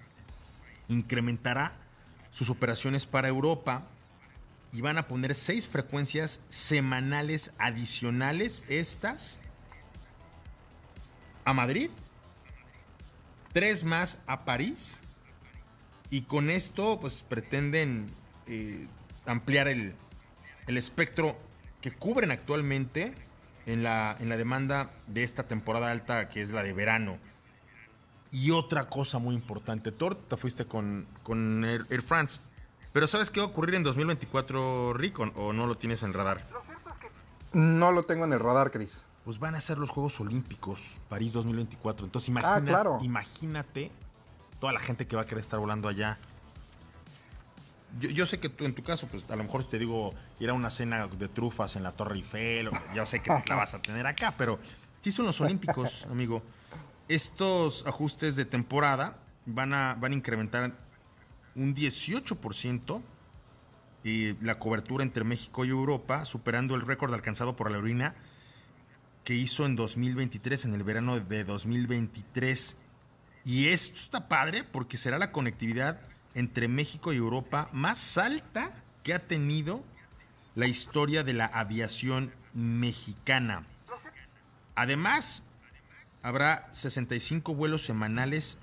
incrementará 0.88 1.74
sus 2.32 2.50
operaciones 2.50 3.06
para 3.06 3.28
Europa 3.28 3.84
y 4.72 4.80
van 4.80 4.98
a 4.98 5.10
poner 5.10 5.36
seis 5.36 5.68
frecuencias 5.68 6.40
semanales 6.48 7.52
adicionales, 7.58 8.64
estas 8.70 9.42
a 11.44 11.52
Madrid, 11.52 11.90
tres 13.52 13.84
más 13.84 14.24
a 14.26 14.46
París, 14.46 15.02
y 16.10 16.22
con 16.22 16.50
esto 16.50 16.98
pues 17.02 17.26
pretenden 17.28 18.06
eh, 18.46 18.88
ampliar 19.26 19.68
el, 19.68 19.96
el, 20.66 20.78
espectro 20.78 21.38
que 21.82 21.92
cubren 21.92 22.32
actualmente 22.32 23.14
en 23.68 23.84
la, 23.84 24.16
en 24.20 24.30
la 24.30 24.38
demanda 24.38 24.90
de 25.06 25.24
esta 25.24 25.44
temporada 25.44 25.92
alta 25.92 26.30
que 26.30 26.42
es 26.42 26.50
la 26.52 26.64
de 26.64 26.74
verano. 26.74 27.20
Y 28.32 28.52
otra 28.52 28.90
cosa 28.90 29.20
muy 29.20 29.36
importante, 29.36 29.92
Thor, 29.92 30.16
te 30.16 30.36
fuiste 30.36 30.66
con, 30.66 31.06
con 31.24 31.64
Air 31.64 32.02
France. 32.02 32.42
Pero 32.92 33.08
¿sabes 33.08 33.30
qué 33.30 33.40
va 33.40 33.46
a 33.46 33.50
ocurrir 33.50 33.76
en 33.76 33.84
2024, 33.84 34.94
Rick, 34.94 35.20
o 35.20 35.54
no 35.54 35.68
lo 35.68 35.76
tienes 35.76 36.02
en 36.02 36.10
el 36.10 36.14
radar? 36.16 36.44
No 37.54 37.92
lo 37.92 38.04
tengo 38.04 38.26
en 38.26 38.34
el 38.34 38.40
radar, 38.40 38.72
Chris. 38.72 39.06
Pues 39.24 39.40
van 39.40 39.56
a 39.56 39.62
ser 39.62 39.78
los 39.78 39.90
Juegos 39.90 40.20
Olímpicos, 40.20 41.00
París 41.10 41.34
2024. 41.34 42.06
Entonces 42.06 42.34
ah, 42.44 42.62
imagínate 43.02 43.92
toda 44.60 44.72
la 44.74 44.80
gente 44.80 45.06
que 45.06 45.16
va 45.16 45.24
a 45.24 45.26
querer 45.26 45.42
estar 45.42 45.60
volando 45.60 45.88
allá. 45.88 46.18
Yo, 48.00 48.26
sé 48.26 48.40
que 48.40 48.50
tú, 48.50 48.66
en 48.66 48.74
tu 48.74 48.84
caso, 48.84 49.08
pues 49.08 49.30
a 49.30 49.36
lo 49.36 49.44
mejor 49.44 49.64
te 49.64 49.80
digo 49.80 50.14
ir 50.40 50.50
a 50.50 50.54
una 50.54 50.70
cena 50.70 51.08
de 51.08 51.28
trufas 51.28 51.76
en 51.76 51.84
la 51.84 51.92
Torre 51.92 52.16
Eiffel, 52.16 52.70
ya 52.94 53.06
sé 53.06 53.22
que 53.22 53.30
la 53.48 53.56
vas 53.56 53.74
a 53.74 53.82
tener 53.82 54.06
acá, 54.06 54.34
pero 54.38 54.60
sí 55.02 55.12
son 55.12 55.26
los 55.26 55.40
Olímpicos, 55.42 56.06
amigo. 56.12 56.44
Estos 57.08 57.88
ajustes 57.88 58.36
de 58.36 58.46
temporada 58.46 59.18
van 59.46 59.74
a, 59.74 59.96
van 59.96 60.12
a 60.12 60.16
incrementar 60.16 60.74
un 61.56 61.74
18% 61.74 63.02
y 64.04 64.34
la 64.44 64.60
cobertura 64.60 65.04
entre 65.04 65.24
México 65.24 65.66
y 65.66 65.70
Europa, 65.70 66.26
superando 66.26 66.76
el 66.76 66.82
récord 66.82 67.14
alcanzado 67.14 67.56
por 67.56 67.72
la 67.72 67.78
orina 67.78 68.16
que 69.24 69.34
hizo 69.34 69.66
en 69.66 69.76
2023, 69.76 70.66
en 70.66 70.74
el 70.74 70.84
verano 70.84 71.20
de 71.20 71.44
2023. 71.44 72.78
Y 73.44 73.68
esto 73.68 74.00
está 74.00 74.28
padre 74.30 74.64
porque 74.64 74.98
será 74.98 75.18
la 75.18 75.32
conectividad 75.32 76.00
entre 76.38 76.68
México 76.68 77.12
y 77.14 77.18
Europa 77.18 77.68
más 77.74 78.20
alta 78.20 78.72
que 79.04 79.16
ha 79.16 79.20
tenido 79.20 79.84
la 80.54 80.68
historia 80.68 81.24
de 81.24 81.34
la 81.34 81.48
aviación 81.48 82.32
mexicana. 82.54 83.66
Además, 84.76 85.44
habrá 86.22 86.70
65 86.74 87.56
vuelos 87.56 87.82
semanales 87.82 88.60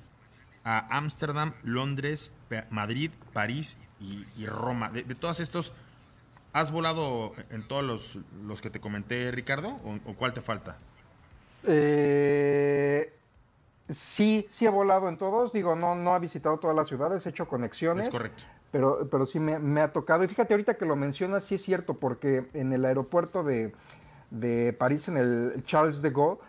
a 0.62 0.96
Ámsterdam, 0.96 1.52
Londres, 1.64 2.32
Madrid, 2.70 3.10
París 3.32 3.76
y, 4.00 4.46
Roma. 4.46 4.90
De, 4.90 5.02
todos 5.16 5.40
estos, 5.40 5.72
¿has 6.52 6.70
volado 6.70 7.34
en 7.50 7.66
todos 7.66 7.82
los, 7.82 8.20
los 8.46 8.60
que 8.60 8.70
te 8.70 8.78
comenté, 8.78 9.32
Ricardo? 9.32 9.80
¿O, 10.04 10.14
cuál 10.14 10.32
te 10.32 10.42
falta? 10.42 10.78
Eh, 11.64 13.12
sí, 13.90 14.46
sí 14.50 14.66
he 14.66 14.70
volado 14.70 15.08
en 15.08 15.16
todos. 15.16 15.52
Digo, 15.52 15.76
no, 15.76 15.94
no 15.94 16.16
he 16.16 16.20
visitado 16.20 16.58
todas 16.58 16.76
las 16.76 16.88
ciudades, 16.88 17.24
he 17.26 17.30
hecho 17.30 17.48
conexiones. 17.48 18.06
Es 18.06 18.10
correcto. 18.12 18.44
Pero, 18.70 19.08
pero 19.10 19.24
sí 19.24 19.38
me, 19.38 19.58
me 19.58 19.80
ha 19.80 19.92
tocado. 19.92 20.24
Y 20.24 20.28
fíjate, 20.28 20.54
ahorita 20.54 20.74
que 20.74 20.84
lo 20.84 20.96
mencionas, 20.96 21.44
sí 21.44 21.54
es 21.54 21.62
cierto, 21.62 21.94
porque 21.94 22.48
en 22.54 22.72
el 22.72 22.84
aeropuerto 22.84 23.44
de, 23.44 23.72
de 24.30 24.72
París, 24.72 25.08
en 25.08 25.16
el 25.16 25.64
Charles 25.64 26.02
de 26.02 26.10
Gaulle, 26.10 26.40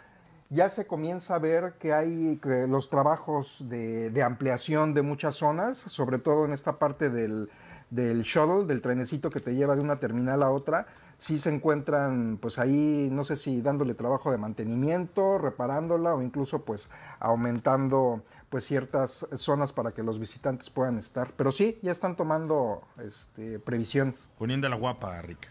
ya 0.50 0.69
se 0.69 0.86
comienza 0.86 1.36
a 1.36 1.39
ver 1.39 1.74
que 1.80 1.93
hay 1.93 2.39
los 2.67 2.89
trabajos 2.89 3.67
de, 3.67 4.24
ampliación 4.24 4.93
de 4.93 5.02
muchas 5.02 5.36
zonas, 5.36 5.78
sobre 5.78 6.19
todo 6.19 6.45
en 6.45 6.54
esta 6.54 6.78
parte 6.78 7.10
del, 7.10 7.50
shuttle, 7.91 8.65
del 8.65 8.82
trenecito 8.82 9.30
que 9.30 9.39
te 9.39 9.56
lleva 9.56 9.76
de 9.76 9.82
una 9.82 10.00
terminal 10.00 10.43
a 10.43 10.52
otra, 10.52 10.88
sí 11.17 11.39
se 11.39 11.54
encuentran 11.54 12.38
pues 12.41 12.60
ahí, 12.60 13.10
no 13.12 13.25
sé 13.25 13.36
si 13.36 13.62
dándole 13.62 13.93
trabajo 13.93 14.32
de 14.32 14.38
mantenimiento, 14.38 15.38
reparándola 15.38 16.13
o 16.13 16.21
incluso 16.21 16.63
pues 16.63 16.89
aumentando 17.19 18.23
pues 18.49 18.65
ciertas 18.65 19.28
zonas 19.36 19.73
para 19.73 19.91
que 19.91 20.04
los 20.04 20.19
visitantes 20.19 20.69
puedan 20.69 20.97
estar. 20.97 21.34
Pero 21.36 21.51
sí, 21.51 21.80
ya 21.82 21.91
están 21.91 22.15
tomando 22.15 22.88
este, 23.04 23.60
previsiones. 23.60 24.30
Poniendo 24.38 24.69
la 24.69 24.75
guapa, 24.75 25.21
Rick. 25.21 25.49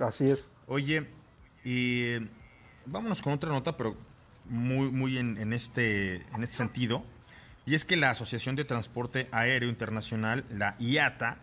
Así 0.00 0.30
es. 0.30 0.50
Oye, 0.66 1.06
y 1.64 2.16
vámonos 2.86 3.20
con 3.22 3.32
otra 3.32 3.50
nota, 3.50 3.76
pero 3.76 3.94
muy, 4.46 4.90
muy 4.90 5.18
en, 5.18 5.52
este, 5.52 6.16
en 6.34 6.42
este 6.42 6.56
sentido, 6.56 7.04
y 7.66 7.74
es 7.74 7.84
que 7.84 7.96
la 7.96 8.10
Asociación 8.10 8.56
de 8.56 8.64
Transporte 8.64 9.28
Aéreo 9.32 9.68
Internacional, 9.68 10.44
la 10.50 10.76
IATA, 10.78 11.38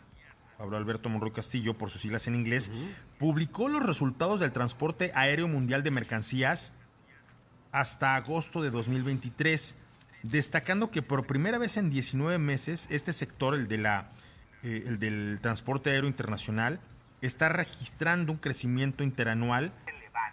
Pablo 0.58 0.78
Alberto 0.78 1.10
Monroy 1.10 1.32
Castillo, 1.32 1.78
por 1.78 1.90
sus 1.90 2.02
siglas 2.02 2.28
en 2.28 2.36
inglés, 2.36 2.72
publicó 3.18 3.68
los 3.70 3.86
resultados 3.86 4.40
del 4.40 4.52
transporte 4.52 5.12
aéreo 5.16 5.48
mundial 5.48 5.84
de 5.84 5.92
mercancías 5.92 6.74
hasta 7.72 8.16
agosto 8.16 8.62
de 8.62 8.70
2023, 8.70 9.76
destacando 10.24 10.92
que 10.92 11.02
por 11.02 11.26
primera 11.26 11.58
vez 11.58 11.78
en 11.78 11.90
19 11.90 12.38
meses 12.38 12.88
este 12.92 13.14
sector, 13.14 13.54
el, 13.56 13.68
de 13.68 13.78
la, 13.78 14.10
eh, 14.64 14.84
el 14.88 15.00
del 15.00 15.40
transporte 15.42 15.90
aéreo 15.92 16.08
internacional, 16.08 16.80
está 17.22 17.50
registrando 17.50 18.32
un 18.32 18.38
crecimiento 18.38 19.04
interanual 19.04 19.74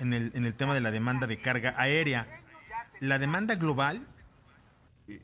en 0.01 0.13
el, 0.13 0.33
en 0.35 0.45
el 0.45 0.55
tema 0.55 0.75
de 0.75 0.81
la 0.81 0.91
demanda 0.91 1.27
de 1.27 1.41
carga 1.41 1.75
aérea. 1.77 2.27
La 3.01 3.19
demanda 3.19 3.55
global, 3.57 4.07
eh, 5.09 5.21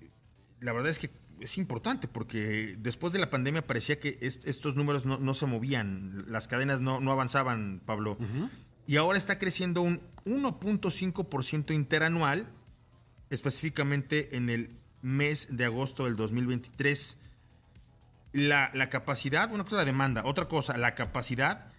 la 0.60 0.72
verdad 0.72 0.90
es 0.90 0.98
que 0.98 1.10
es 1.40 1.58
importante 1.58 2.06
porque 2.06 2.76
después 2.78 3.12
de 3.12 3.18
la 3.18 3.30
pandemia 3.30 3.66
parecía 3.66 3.98
que 3.98 4.18
estos 4.20 4.76
números 4.76 5.04
no, 5.04 5.34
se 5.34 5.46
movían, 5.46 6.24
las 6.28 6.48
cadenas 6.48 6.80
no, 6.80 6.96
avanzaban, 7.10 7.80
Pablo. 7.84 8.18
Y 8.86 8.96
ahora 8.96 9.18
está 9.18 9.38
creciendo 9.38 9.82
un 9.82 10.00
1.5% 10.24 11.74
interanual, 11.74 12.46
específicamente 13.30 14.36
en 14.36 14.50
el 14.50 14.70
mes 15.02 15.48
de 15.56 15.64
agosto 15.64 16.04
del 16.04 16.16
2023. 16.16 17.18
La, 18.32 18.70
la 18.74 18.90
capacidad, 18.90 19.50
una 19.52 19.64
cosa 19.64 19.76
la 19.76 19.84
demanda, 19.84 20.22
otra 20.24 20.46
cosa, 20.46 20.76
la 20.76 20.94
capacidad 20.94 21.72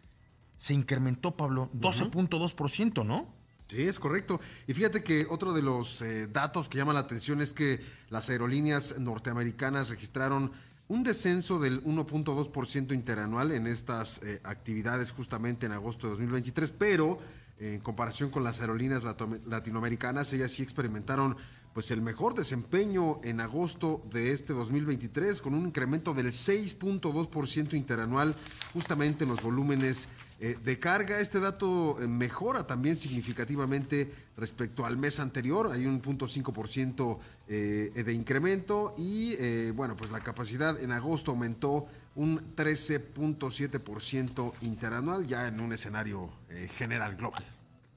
se 0.57 0.73
incrementó, 0.73 1.35
Pablo, 1.37 1.71
12.2%, 1.73 3.05
¿no? 3.05 3.33
Sí, 3.71 3.83
es 3.83 3.99
correcto. 3.99 4.41
Y 4.67 4.73
fíjate 4.73 5.01
que 5.01 5.25
otro 5.29 5.53
de 5.53 5.61
los 5.61 6.01
eh, 6.01 6.27
datos 6.27 6.67
que 6.67 6.77
llama 6.77 6.91
la 6.91 6.99
atención 6.99 7.39
es 7.39 7.53
que 7.53 7.79
las 8.09 8.29
aerolíneas 8.29 8.99
norteamericanas 8.99 9.87
registraron 9.87 10.51
un 10.89 11.03
descenso 11.03 11.57
del 11.57 11.81
1.2% 11.85 12.93
interanual 12.93 13.53
en 13.53 13.67
estas 13.67 14.19
eh, 14.23 14.41
actividades 14.43 15.13
justamente 15.13 15.67
en 15.67 15.71
agosto 15.71 16.07
de 16.07 16.11
2023, 16.11 16.73
pero 16.73 17.19
en 17.59 17.79
comparación 17.79 18.29
con 18.29 18.43
las 18.43 18.59
aerolíneas 18.59 19.03
latinoamericanas, 19.45 20.33
ellas 20.33 20.51
sí 20.51 20.63
experimentaron 20.63 21.37
pues 21.73 21.91
el 21.91 22.01
mejor 22.01 22.33
desempeño 22.33 23.21
en 23.23 23.39
agosto 23.39 24.03
de 24.11 24.31
este 24.31 24.51
2023 24.51 25.41
con 25.41 25.53
un 25.53 25.67
incremento 25.67 26.13
del 26.13 26.27
6.2% 26.27 27.73
interanual 27.75 28.35
justamente 28.73 29.23
en 29.23 29.29
los 29.29 29.41
volúmenes 29.41 30.09
eh, 30.43 30.57
de 30.63 30.79
carga. 30.79 31.19
Este 31.19 31.39
dato 31.39 32.01
eh, 32.01 32.07
mejora 32.07 32.65
también 32.65 32.95
significativamente 32.95 34.11
respecto 34.35 34.87
al 34.87 34.97
mes 34.97 35.19
anterior. 35.19 35.69
Hay 35.71 35.85
un 35.85 36.01
0.5% 36.01 37.19
eh, 37.47 37.91
de 38.03 38.11
incremento 38.11 38.95
y 38.97 39.35
bueno, 39.73 39.95
pues 39.95 40.09
la 40.09 40.21
capacidad 40.21 40.81
en 40.81 40.93
agosto 40.93 41.29
aumentó 41.29 41.85
un 42.15 42.55
13.7% 42.55 44.53
interanual 44.61 45.27
ya 45.27 45.45
en 45.47 45.61
un 45.61 45.73
escenario 45.73 46.31
general 46.71 47.17
global. 47.17 47.45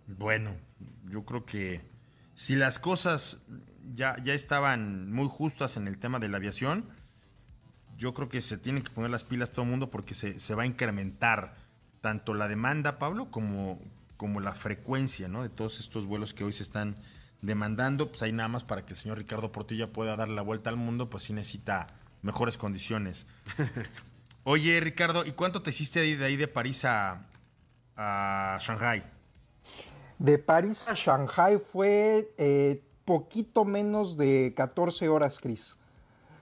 Bueno, 0.06 0.54
yo 1.08 1.24
creo 1.24 1.46
que 1.46 1.80
si 2.34 2.56
las 2.56 2.78
cosas 2.78 3.38
ya, 3.94 4.22
ya 4.22 4.34
estaban 4.34 5.10
muy 5.10 5.28
justas 5.28 5.78
en 5.78 5.88
el 5.88 5.96
tema 5.96 6.18
de 6.18 6.28
la 6.28 6.36
aviación, 6.36 6.84
yo 7.96 8.12
creo 8.12 8.28
que 8.28 8.42
se 8.42 8.58
tienen 8.58 8.82
que 8.82 8.90
poner 8.90 9.10
las 9.10 9.24
pilas 9.24 9.52
todo 9.52 9.62
el 9.62 9.70
mundo 9.70 9.88
porque 9.88 10.14
se, 10.14 10.38
se 10.38 10.54
va 10.54 10.64
a 10.64 10.66
incrementar 10.66 11.63
tanto 12.04 12.34
la 12.34 12.48
demanda, 12.48 12.98
Pablo, 12.98 13.30
como, 13.30 13.78
como 14.18 14.40
la 14.40 14.52
frecuencia 14.52 15.26
¿no? 15.26 15.42
de 15.42 15.48
todos 15.48 15.80
estos 15.80 16.04
vuelos 16.04 16.34
que 16.34 16.44
hoy 16.44 16.52
se 16.52 16.62
están 16.62 16.96
demandando. 17.40 18.10
Pues 18.10 18.20
ahí 18.22 18.30
nada 18.30 18.50
más 18.50 18.62
para 18.62 18.84
que 18.84 18.92
el 18.92 18.98
señor 18.98 19.16
Ricardo 19.16 19.50
Portilla 19.50 19.90
pueda 19.90 20.14
dar 20.14 20.28
la 20.28 20.42
vuelta 20.42 20.68
al 20.68 20.76
mundo, 20.76 21.08
pues 21.08 21.22
sí 21.22 21.32
necesita 21.32 21.86
mejores 22.20 22.58
condiciones. 22.58 23.24
Oye, 24.44 24.78
Ricardo, 24.80 25.24
¿y 25.24 25.32
cuánto 25.32 25.62
te 25.62 25.70
hiciste 25.70 26.00
de 26.00 26.22
ahí 26.22 26.36
de 26.36 26.46
París 26.46 26.84
a, 26.84 27.22
a 27.96 28.58
Shanghai? 28.60 29.02
De 30.18 30.38
París 30.38 30.86
a 30.86 30.92
Shanghai 30.92 31.56
fue 31.56 32.34
eh, 32.36 32.82
poquito 33.06 33.64
menos 33.64 34.18
de 34.18 34.52
14 34.54 35.08
horas, 35.08 35.38
Cris. 35.38 35.78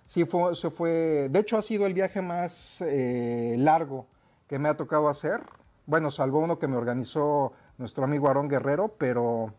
Sí, 0.06 0.24
fue, 0.24 0.56
se 0.56 0.70
fue. 0.70 1.28
De 1.30 1.38
hecho, 1.38 1.56
ha 1.56 1.62
sido 1.62 1.86
el 1.86 1.94
viaje 1.94 2.20
más 2.20 2.80
eh, 2.80 3.54
largo 3.58 4.08
que 4.53 4.59
me 4.59 4.68
ha 4.68 4.74
tocado 4.74 5.09
hacer. 5.09 5.40
Bueno, 5.86 6.11
salvo 6.11 6.40
uno 6.40 6.59
que 6.59 6.68
me 6.68 6.76
organizó 6.76 7.55
nuestro 7.78 8.05
amigo 8.05 8.28
Aarón 8.28 8.50
Guerrero, 8.50 8.94
pero, 8.98 9.55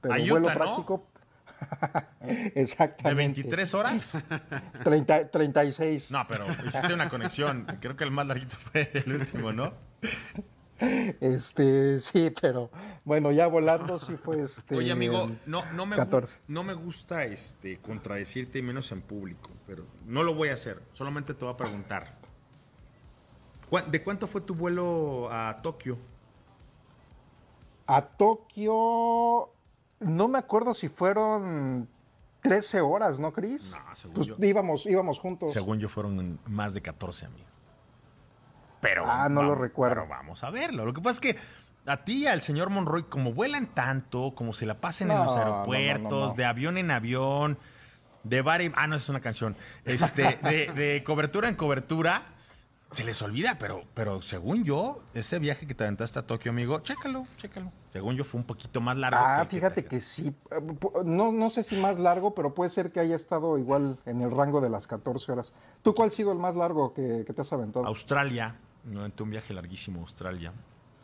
pero 0.00 0.14
vuelo 0.24 0.46
práctico. 0.46 1.04
Exactamente. 2.54 3.08
¿De 3.08 3.14
23 3.14 3.74
horas? 3.74 4.16
30, 4.84 5.32
36. 5.32 6.12
No, 6.12 6.24
pero 6.28 6.46
hiciste 6.64 6.94
una 6.94 7.08
conexión. 7.08 7.66
Creo 7.80 7.96
que 7.96 8.04
el 8.04 8.12
más 8.12 8.28
larguito 8.28 8.56
fue 8.56 8.88
el 8.94 9.14
último, 9.14 9.52
¿no? 9.52 9.72
Este, 10.78 11.98
sí, 11.98 12.32
pero 12.40 12.70
bueno, 13.04 13.32
ya 13.32 13.48
volando 13.48 13.98
sí 13.98 14.16
fue 14.16 14.42
este. 14.42 14.76
Oye, 14.76 14.92
amigo, 14.92 15.28
no, 15.46 15.64
no, 15.72 15.86
me, 15.86 15.96
no 16.46 16.62
me 16.62 16.74
gusta 16.74 17.24
este 17.24 17.78
contradecirte 17.78 18.62
menos 18.62 18.92
en 18.92 19.00
público, 19.00 19.50
pero 19.66 19.86
no 20.04 20.22
lo 20.22 20.34
voy 20.34 20.50
a 20.50 20.54
hacer. 20.54 20.82
Solamente 20.92 21.34
te 21.34 21.44
voy 21.44 21.54
a 21.54 21.56
preguntar. 21.56 22.15
¿De 23.88 24.02
cuánto 24.02 24.26
fue 24.26 24.40
tu 24.40 24.54
vuelo 24.54 25.28
a 25.30 25.60
Tokio? 25.60 25.98
A 27.86 28.02
Tokio, 28.02 29.50
no 30.00 30.28
me 30.28 30.38
acuerdo 30.38 30.72
si 30.72 30.88
fueron 30.88 31.88
13 32.42 32.80
horas, 32.80 33.18
¿no, 33.18 33.32
Cris? 33.32 33.72
No, 33.72 33.96
según 33.96 34.14
pues 34.14 34.26
yo. 34.28 34.36
Íbamos, 34.38 34.86
íbamos 34.86 35.18
juntos. 35.18 35.52
Según 35.52 35.78
yo 35.78 35.88
fueron 35.88 36.38
más 36.46 36.74
de 36.74 36.82
14, 36.82 37.26
amigo. 37.26 37.46
Pero. 38.80 39.04
Ah, 39.06 39.28
no 39.28 39.42
lo 39.42 39.54
recuerdo. 39.54 40.02
Pero 40.02 40.08
vamos 40.08 40.44
a 40.44 40.50
verlo. 40.50 40.84
Lo 40.84 40.92
que 40.92 41.00
pasa 41.00 41.14
es 41.14 41.20
que 41.20 41.36
a 41.86 42.04
ti 42.04 42.24
y 42.24 42.26
al 42.26 42.42
señor 42.42 42.70
Monroy, 42.70 43.04
como 43.04 43.32
vuelan 43.32 43.66
tanto, 43.66 44.34
como 44.34 44.52
se 44.52 44.66
la 44.66 44.80
pasen 44.80 45.10
en 45.10 45.18
los 45.18 45.34
aeropuertos, 45.34 46.36
de 46.36 46.44
avión 46.44 46.78
en 46.78 46.90
avión, 46.92 47.58
de 48.22 48.42
bar 48.42 48.60
Ah, 48.74 48.86
no, 48.86 48.94
es 48.94 49.08
una 49.08 49.20
canción. 49.20 49.56
Este, 49.84 50.38
de, 50.42 50.72
de 50.72 51.02
cobertura 51.04 51.48
en 51.48 51.56
cobertura 51.56 52.35
se 52.92 53.04
les 53.04 53.20
olvida, 53.20 53.56
pero, 53.58 53.82
pero 53.94 54.22
según 54.22 54.64
yo, 54.64 55.02
ese 55.12 55.38
viaje 55.38 55.66
que 55.66 55.74
te 55.74 55.84
aventaste 55.84 56.18
a 56.18 56.26
Tokio, 56.26 56.52
amigo, 56.52 56.80
chécalo, 56.80 57.26
chécalo. 57.36 57.72
Según 57.92 58.16
yo 58.16 58.24
fue 58.24 58.40
un 58.40 58.46
poquito 58.46 58.80
más 58.80 58.96
largo. 58.96 59.18
Ah, 59.20 59.44
fíjate 59.44 59.84
que, 59.84 60.00
sí. 60.00 60.34
No, 61.04 61.32
no 61.32 61.50
sé 61.50 61.62
si 61.62 61.76
más 61.76 61.98
largo, 61.98 62.34
pero 62.34 62.54
puede 62.54 62.70
ser 62.70 62.92
que 62.92 63.00
haya 63.00 63.16
estado 63.16 63.58
igual 63.58 63.98
en 64.06 64.20
el 64.20 64.30
rango 64.30 64.60
de 64.60 64.70
las 64.70 64.86
14 64.86 65.32
horas. 65.32 65.52
¿Tú 65.82 65.94
cuál 65.94 66.10
ha 66.10 66.12
sido 66.12 66.32
el 66.32 66.38
más 66.38 66.54
largo 66.54 66.94
que, 66.94 67.24
te 67.24 67.40
has 67.40 67.52
aventado? 67.52 67.86
Australia. 67.86 68.56
No, 68.84 69.04
un 69.04 69.30
viaje 69.30 69.52
larguísimo 69.52 69.98
a 69.98 70.02
Australia. 70.02 70.52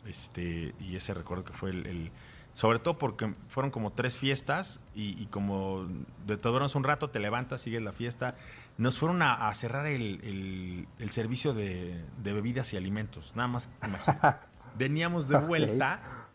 Este, 0.05 0.73
y 0.79 0.95
ese 0.95 1.13
recuerdo 1.13 1.43
que 1.43 1.53
fue 1.53 1.71
el 1.71 2.11
sobre 2.53 2.79
todo 2.79 2.97
porque 2.97 3.33
fueron 3.47 3.71
como 3.71 3.91
tres 3.91 4.17
fiestas 4.17 4.79
y, 4.93 5.25
como 5.27 5.87
de 6.27 6.37
te 6.37 6.49
duermes 6.49 6.75
un 6.75 6.83
rato, 6.83 7.09
te 7.09 7.19
levantas, 7.19 7.61
sigues 7.61 7.81
la 7.81 7.93
fiesta. 7.93 8.35
Nos 8.77 8.99
fueron 8.99 9.21
a, 9.23 9.53
cerrar 9.55 9.87
el, 9.87 10.87
servicio 11.09 11.53
de, 11.53 12.03
bebidas 12.21 12.73
y 12.73 12.77
alimentos. 12.77 13.35
Nada 13.35 13.47
más 13.47 13.69
Veníamos 14.77 15.27
de 15.27 15.37
vuelta 15.37 16.27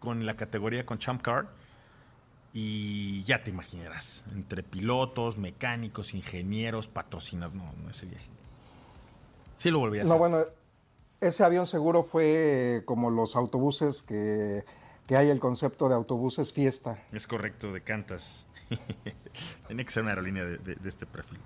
con 0.00 0.26
la 0.26 0.36
categoría 0.36 0.84
con 0.84 0.98
Champ 0.98 1.22
Card 1.22 1.46
y 2.52 3.22
ya 3.24 3.42
te 3.42 3.50
imaginarás, 3.50 4.24
entre 4.34 4.62
pilotos, 4.62 5.36
mecánicos, 5.36 6.14
ingenieros, 6.14 6.88
patrocinadores. 6.88 7.62
No, 7.62 7.72
no, 7.82 7.90
ese 7.90 8.06
viaje. 8.06 8.30
Sí 9.56 9.70
lo 9.70 9.78
volví 9.78 9.98
a 9.98 10.02
hacer. 10.02 10.12
No, 10.12 10.18
bueno, 10.18 10.44
ese 11.20 11.44
avión 11.44 11.66
seguro 11.66 12.02
fue 12.02 12.82
como 12.86 13.10
los 13.10 13.36
autobuses 13.36 14.02
que 14.02 14.64
que 15.06 15.16
hay 15.16 15.28
el 15.28 15.38
concepto 15.38 15.88
de 15.88 15.94
autobuses 15.94 16.52
fiesta. 16.52 16.98
Es 17.12 17.26
correcto, 17.26 17.72
de 17.72 17.80
Cantas. 17.80 18.46
Tiene 19.66 19.84
que 19.84 19.90
ser 19.90 20.02
una 20.02 20.12
aerolínea 20.12 20.44
de, 20.44 20.76
este 20.84 21.06
perfil. 21.06 21.38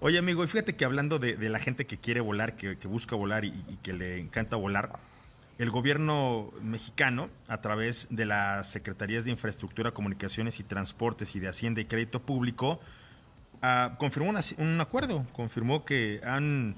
Oye, 0.00 0.18
amigo, 0.18 0.44
y 0.44 0.46
fíjate 0.46 0.74
que 0.74 0.84
hablando 0.84 1.18
de, 1.18 1.36
la 1.48 1.58
gente 1.58 1.86
que 1.86 1.98
quiere 1.98 2.20
volar, 2.20 2.56
que, 2.56 2.74
busca 2.88 3.16
volar 3.16 3.44
y, 3.44 3.52
que 3.82 3.92
le 3.92 4.20
encanta 4.20 4.56
volar, 4.56 4.98
el 5.58 5.70
gobierno 5.70 6.50
mexicano, 6.62 7.28
a 7.46 7.60
través 7.60 8.08
de 8.10 8.24
las 8.24 8.70
Secretarías 8.70 9.24
de 9.24 9.30
Infraestructura, 9.30 9.92
Comunicaciones 9.92 10.58
y 10.58 10.64
Transportes 10.64 11.36
y 11.36 11.40
de 11.40 11.48
Hacienda 11.48 11.80
y 11.80 11.84
Crédito 11.84 12.20
Público, 12.20 12.80
ah, 13.62 13.94
confirmó 13.98 14.32
un 14.58 14.80
acuerdo, 14.80 15.26
confirmó 15.32 15.84
que 15.84 16.20
han 16.24 16.74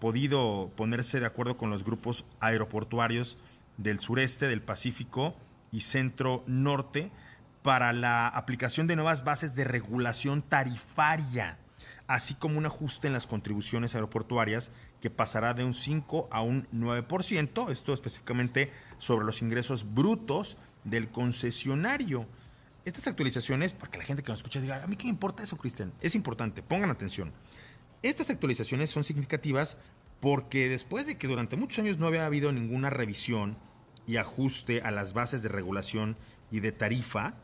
podido 0.00 0.70
ponerse 0.76 1.20
de 1.20 1.26
acuerdo 1.26 1.56
con 1.56 1.70
los 1.70 1.84
grupos 1.84 2.24
aeroportuarios 2.40 3.38
del 3.76 4.00
sureste, 4.00 4.48
del 4.48 4.62
Pacífico, 4.62 5.36
y 5.70 5.82
Centro 5.82 6.44
Norte 6.46 7.10
para 7.62 7.92
la 7.92 8.28
aplicación 8.28 8.86
de 8.86 8.96
nuevas 8.96 9.24
bases 9.24 9.54
de 9.54 9.64
regulación 9.64 10.42
tarifaria, 10.42 11.58
así 12.06 12.34
como 12.34 12.58
un 12.58 12.66
ajuste 12.66 13.08
en 13.08 13.12
las 13.12 13.26
contribuciones 13.26 13.94
aeroportuarias 13.94 14.70
que 15.00 15.10
pasará 15.10 15.54
de 15.54 15.64
un 15.64 15.74
5 15.74 16.28
a 16.30 16.40
un 16.40 16.66
9%, 16.72 17.70
esto 17.70 17.92
específicamente 17.92 18.72
sobre 18.98 19.26
los 19.26 19.42
ingresos 19.42 19.94
brutos 19.94 20.56
del 20.84 21.08
concesionario. 21.08 22.26
Estas 22.84 23.06
actualizaciones, 23.06 23.74
porque 23.74 23.98
la 23.98 24.04
gente 24.04 24.22
que 24.22 24.32
nos 24.32 24.38
escucha 24.38 24.60
diga, 24.60 24.82
¿a 24.82 24.86
mí 24.86 24.96
qué 24.96 25.04
me 25.04 25.10
importa 25.10 25.42
eso, 25.42 25.58
Cristian? 25.58 25.92
Es 26.00 26.14
importante, 26.14 26.62
pongan 26.62 26.90
atención. 26.90 27.32
Estas 28.02 28.30
actualizaciones 28.30 28.90
son 28.90 29.04
significativas 29.04 29.76
porque 30.20 30.68
después 30.68 31.06
de 31.06 31.18
que 31.18 31.28
durante 31.28 31.56
muchos 31.56 31.80
años 31.80 31.98
no 31.98 32.06
había 32.06 32.24
habido 32.26 32.50
ninguna 32.52 32.90
revisión 32.90 33.56
y 34.08 34.16
ajuste 34.16 34.80
a 34.80 34.90
las 34.90 35.12
bases 35.12 35.42
de 35.42 35.48
regulación 35.48 36.16
y 36.50 36.58
de 36.58 36.72
tarifa, 36.72 37.34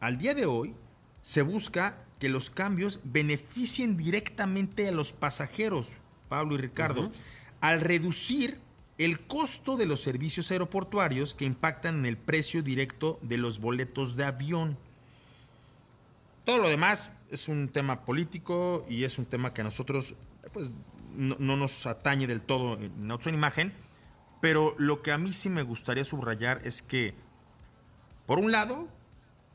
al 0.00 0.18
día 0.18 0.34
de 0.34 0.44
hoy 0.44 0.74
se 1.22 1.40
busca 1.40 1.96
que 2.18 2.28
los 2.28 2.50
cambios 2.50 3.00
beneficien 3.04 3.96
directamente 3.96 4.88
a 4.88 4.92
los 4.92 5.12
pasajeros, 5.12 5.92
Pablo 6.28 6.56
y 6.56 6.58
Ricardo, 6.58 7.10
al 7.60 7.80
reducir 7.80 8.58
el 8.98 9.20
costo 9.20 9.76
de 9.76 9.86
los 9.86 10.00
servicios 10.00 10.50
aeroportuarios 10.50 11.34
que 11.34 11.44
impactan 11.44 12.00
en 12.00 12.06
el 12.06 12.16
precio 12.16 12.62
directo 12.62 13.18
de 13.22 13.38
los 13.38 13.60
boletos 13.60 14.16
de 14.16 14.24
avión. 14.24 14.76
Todo 16.44 16.58
lo 16.58 16.68
demás 16.68 17.12
es 17.30 17.48
un 17.48 17.68
tema 17.68 18.04
político 18.04 18.84
y 18.88 19.04
es 19.04 19.18
un 19.18 19.24
tema 19.24 19.54
que 19.54 19.60
a 19.60 19.64
nosotros 19.64 20.14
pues, 20.52 20.70
no, 21.16 21.56
nos 21.56 21.86
atañe 21.86 22.26
del 22.26 22.42
todo 22.42 22.78
en 22.78 23.06
nuestra 23.06 23.32
imagen, 23.32 23.72
pero 24.42 24.74
lo 24.76 25.02
que 25.02 25.12
a 25.12 25.18
mí 25.18 25.32
sí 25.32 25.48
me 25.50 25.62
gustaría 25.62 26.02
subrayar 26.02 26.62
es 26.64 26.82
que, 26.82 27.14
por 28.26 28.40
un 28.40 28.50
lado, 28.50 28.88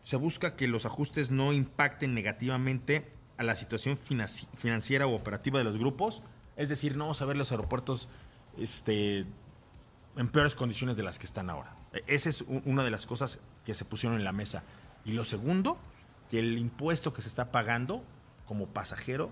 se 0.02 0.16
busca 0.16 0.56
que 0.56 0.70
los 0.70 0.86
ajustes 0.86 1.30
no 1.30 1.52
impacten 1.52 2.14
negativamente 2.14 3.12
a 3.38 3.44
la 3.44 3.58
situación 3.58 3.98
financiera 3.98 5.06
o 5.06 5.14
operativa 5.14 5.60
de 5.60 5.66
los 5.66 5.78
grupos. 5.78 6.24
Es 6.56 6.70
decir, 6.70 6.96
no 6.96 7.04
vamos 7.04 7.22
a 7.22 7.26
ver 7.26 7.36
los 7.36 7.52
aeropuertos 7.52 8.08
este, 8.58 9.26
en 10.16 10.30
peores 10.30 10.56
condiciones 10.56 10.96
de 10.96 11.04
las 11.04 11.20
que 11.20 11.26
están 11.26 11.50
ahora. 11.50 11.76
E-, 11.92 12.06
esa 12.08 12.30
es 12.30 12.46
una 12.64 12.86
de 12.86 12.90
las 12.90 13.06
cosas 13.06 13.42
que 13.66 13.74
se 13.74 13.84
pusieron 13.84 14.18
en 14.18 14.24
la 14.24 14.32
mesa. 14.32 14.64
Y 15.04 15.12
lo 15.12 15.26
segundo, 15.26 15.78
que 16.32 16.40
el 16.40 16.58
impuesto 16.58 17.14
que 17.14 17.22
se 17.22 17.28
está 17.28 17.52
pagando 17.52 18.06
como 18.46 18.68
pasajero 18.68 19.32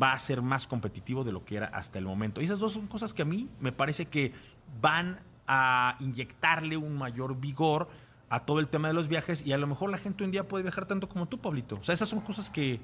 va 0.00 0.12
a 0.12 0.18
ser 0.18 0.42
más 0.42 0.66
competitivo 0.66 1.24
de 1.24 1.32
lo 1.32 1.44
que 1.44 1.56
era 1.56 1.66
hasta 1.66 1.98
el 1.98 2.04
momento. 2.04 2.40
Y 2.40 2.44
esas 2.44 2.58
dos 2.58 2.72
son 2.72 2.86
cosas 2.86 3.14
que 3.14 3.22
a 3.22 3.24
mí 3.24 3.48
me 3.60 3.72
parece 3.72 4.06
que 4.06 4.32
van 4.80 5.20
a 5.46 5.96
inyectarle 6.00 6.76
un 6.76 6.96
mayor 6.96 7.40
vigor 7.40 7.88
a 8.28 8.44
todo 8.44 8.60
el 8.60 8.68
tema 8.68 8.88
de 8.88 8.94
los 8.94 9.08
viajes 9.08 9.44
y 9.44 9.52
a 9.52 9.58
lo 9.58 9.66
mejor 9.66 9.90
la 9.90 9.98
gente 9.98 10.22
un 10.22 10.30
día 10.30 10.46
puede 10.46 10.62
viajar 10.62 10.86
tanto 10.86 11.08
como 11.08 11.26
tú, 11.26 11.38
Pablito. 11.38 11.76
O 11.76 11.82
sea, 11.82 11.92
esas 11.92 12.08
son 12.08 12.20
cosas 12.20 12.48
que 12.48 12.80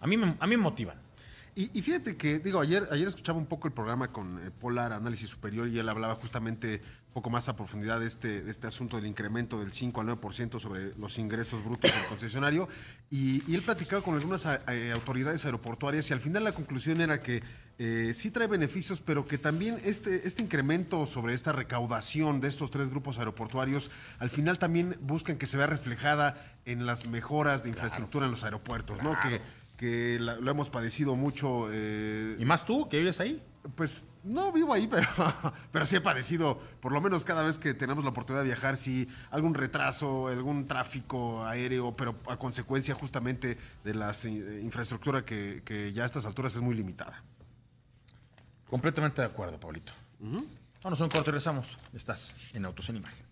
a 0.00 0.06
mí 0.06 0.16
me, 0.16 0.36
a 0.38 0.46
mí 0.46 0.56
me 0.56 0.62
motivan. 0.62 1.05
Y, 1.58 1.70
y, 1.72 1.80
fíjate 1.80 2.18
que, 2.18 2.38
digo, 2.38 2.60
ayer, 2.60 2.86
ayer 2.90 3.08
escuchaba 3.08 3.38
un 3.38 3.46
poco 3.46 3.66
el 3.66 3.72
programa 3.72 4.12
con 4.12 4.38
eh, 4.44 4.50
Polar 4.50 4.92
Análisis 4.92 5.30
Superior 5.30 5.66
y 5.66 5.78
él 5.78 5.88
hablaba 5.88 6.14
justamente 6.16 6.82
un 7.08 7.14
poco 7.14 7.30
más 7.30 7.48
a 7.48 7.56
profundidad 7.56 7.98
de 7.98 8.06
este, 8.06 8.42
de 8.42 8.50
este 8.50 8.66
asunto 8.66 8.96
del 8.96 9.06
incremento 9.06 9.58
del 9.58 9.72
5 9.72 10.02
al 10.02 10.06
9% 10.08 10.60
sobre 10.60 10.94
los 10.98 11.16
ingresos 11.18 11.64
brutos 11.64 11.90
del 11.90 12.04
concesionario. 12.10 12.68
Y, 13.08 13.42
y 13.50 13.54
él 13.54 13.62
platicaba 13.62 14.02
con 14.02 14.16
algunas 14.16 14.44
eh, 14.44 14.92
autoridades 14.92 15.46
aeroportuarias 15.46 16.10
y 16.10 16.12
al 16.12 16.20
final 16.20 16.44
la 16.44 16.52
conclusión 16.52 17.00
era 17.00 17.22
que 17.22 17.42
eh, 17.78 18.12
sí 18.14 18.30
trae 18.30 18.48
beneficios, 18.48 19.00
pero 19.00 19.26
que 19.26 19.38
también 19.38 19.78
este, 19.82 20.26
este 20.26 20.42
incremento 20.42 21.06
sobre 21.06 21.32
esta 21.32 21.52
recaudación 21.52 22.42
de 22.42 22.48
estos 22.48 22.70
tres 22.70 22.90
grupos 22.90 23.18
aeroportuarios, 23.18 23.90
al 24.18 24.28
final 24.28 24.58
también 24.58 24.98
buscan 25.00 25.38
que 25.38 25.46
se 25.46 25.56
vea 25.56 25.66
reflejada 25.68 26.38
en 26.66 26.84
las 26.84 27.06
mejoras 27.06 27.62
de 27.62 27.70
infraestructura 27.70 28.26
en 28.26 28.32
los 28.32 28.44
aeropuertos, 28.44 29.02
¿no? 29.02 29.16
Que, 29.22 29.40
que 29.76 30.18
la, 30.18 30.36
lo 30.36 30.50
hemos 30.50 30.70
padecido 30.70 31.16
mucho. 31.16 31.68
Eh, 31.70 32.36
¿Y 32.38 32.44
más 32.44 32.64
tú, 32.64 32.88
que 32.88 32.98
vives 32.98 33.20
ahí? 33.20 33.42
Pues 33.74 34.04
no 34.24 34.52
vivo 34.52 34.72
ahí, 34.72 34.86
pero, 34.90 35.08
pero 35.72 35.86
sí 35.86 35.96
he 35.96 36.00
padecido, 36.00 36.58
por 36.80 36.92
lo 36.92 37.00
menos 37.00 37.24
cada 37.24 37.42
vez 37.42 37.58
que 37.58 37.74
tenemos 37.74 38.04
la 38.04 38.10
oportunidad 38.10 38.42
de 38.42 38.48
viajar, 38.48 38.76
sí, 38.76 39.08
algún 39.30 39.54
retraso, 39.54 40.28
algún 40.28 40.66
tráfico 40.66 41.44
aéreo, 41.44 41.96
pero 41.96 42.16
a 42.28 42.36
consecuencia 42.36 42.94
justamente 42.94 43.58
de 43.84 43.94
la 43.94 44.12
eh, 44.24 44.60
infraestructura 44.62 45.24
que, 45.24 45.62
que, 45.64 45.92
ya 45.92 46.04
a 46.04 46.06
estas 46.06 46.26
alturas 46.26 46.54
es 46.54 46.62
muy 46.62 46.74
limitada. 46.74 47.22
Completamente 48.68 49.22
de 49.22 49.28
acuerdo, 49.28 49.58
Pablito. 49.60 49.92
Uh 50.20 50.26
-huh. 50.26 50.46
Vamos 50.82 51.00
a 51.00 51.04
un 51.04 51.10
corte 51.10 51.30
regresamos. 51.30 51.78
Estás 51.92 52.36
en 52.52 52.64
Autos 52.64 52.88
en 52.88 52.96
Imagen. 52.96 53.25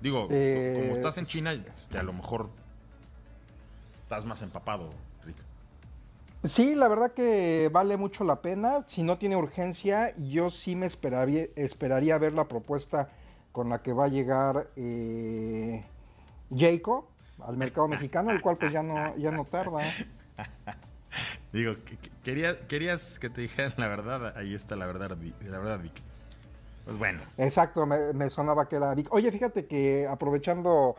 Digo, 0.00 0.28
eh, 0.30 0.76
como 0.80 0.96
estás 0.96 1.18
en 1.18 1.26
China, 1.26 1.52
este, 1.52 1.98
a 1.98 2.02
lo 2.02 2.12
mejor 2.12 2.48
estás 4.02 4.24
más 4.24 4.42
empapado, 4.42 4.90
Rick. 5.24 5.36
Sí, 6.44 6.74
la 6.74 6.88
verdad 6.88 7.12
que 7.12 7.70
vale 7.72 7.96
mucho 7.96 8.24
la 8.24 8.42
pena. 8.42 8.84
Si 8.86 9.02
no 9.02 9.16
tiene 9.18 9.36
urgencia, 9.36 10.14
yo 10.16 10.50
sí 10.50 10.74
me 10.74 10.86
esperaría, 10.86 11.46
esperaría 11.54 12.18
ver 12.18 12.32
la 12.32 12.48
propuesta 12.48 13.10
con 13.52 13.68
la 13.68 13.82
que 13.82 13.92
va 13.92 14.06
a 14.06 14.08
llegar 14.08 14.66
eh, 14.76 15.84
Jayco 16.50 17.08
al 17.46 17.56
mercado 17.56 17.86
mexicano, 17.86 18.30
el 18.30 18.40
cual 18.40 18.56
pues 18.58 18.72
ya 18.72 18.82
no, 18.82 19.16
ya 19.16 19.30
no 19.30 19.44
tarda. 19.44 19.80
Digo, 21.52 21.74
querías, 22.24 22.56
querías 22.68 23.18
que 23.18 23.30
te 23.30 23.42
dijeran 23.42 23.74
la 23.76 23.88
verdad, 23.88 24.36
ahí 24.36 24.54
está 24.54 24.74
la 24.74 24.86
verdad, 24.86 25.16
la 25.42 25.58
verdad, 25.58 25.80
Vic. 25.80 26.11
Pues 26.84 26.98
bueno. 26.98 27.20
Exacto, 27.38 27.86
me, 27.86 28.12
me, 28.12 28.30
sonaba 28.30 28.68
que 28.68 28.76
era 28.76 28.94
Vic. 28.94 29.12
Oye, 29.12 29.30
fíjate 29.30 29.66
que 29.66 30.06
aprovechando 30.06 30.96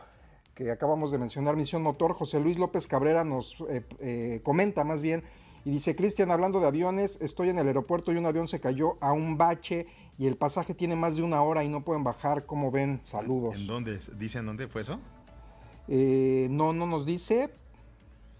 que 0.54 0.70
acabamos 0.70 1.10
de 1.10 1.18
mencionar 1.18 1.56
Misión 1.56 1.82
Motor, 1.82 2.14
José 2.14 2.40
Luis 2.40 2.58
López 2.58 2.86
Cabrera 2.86 3.24
nos 3.24 3.56
eh, 3.68 3.84
eh, 3.98 4.40
comenta 4.44 4.84
más 4.84 5.02
bien 5.02 5.24
y 5.64 5.70
dice, 5.70 5.96
Cristian, 5.96 6.30
hablando 6.30 6.60
de 6.60 6.66
aviones, 6.66 7.18
estoy 7.22 7.48
en 7.48 7.58
el 7.58 7.66
aeropuerto 7.66 8.12
y 8.12 8.16
un 8.16 8.26
avión 8.26 8.48
se 8.48 8.60
cayó 8.60 8.98
a 9.00 9.12
un 9.12 9.38
bache 9.38 9.86
y 10.18 10.26
el 10.26 10.36
pasaje 10.36 10.74
tiene 10.74 10.94
más 10.94 11.16
de 11.16 11.22
una 11.22 11.40
hora 11.42 11.64
y 11.64 11.70
no 11.70 11.82
pueden 11.82 12.04
bajar. 12.04 12.44
¿Cómo 12.44 12.70
ven? 12.70 13.00
Saludos. 13.02 13.56
¿En 13.56 13.66
dónde? 13.66 13.98
¿Dicen 14.18 14.44
dónde 14.44 14.68
fue 14.68 14.82
eso? 14.82 15.00
Eh, 15.88 16.48
no, 16.50 16.74
no 16.74 16.86
nos 16.86 17.06
dice. 17.06 17.50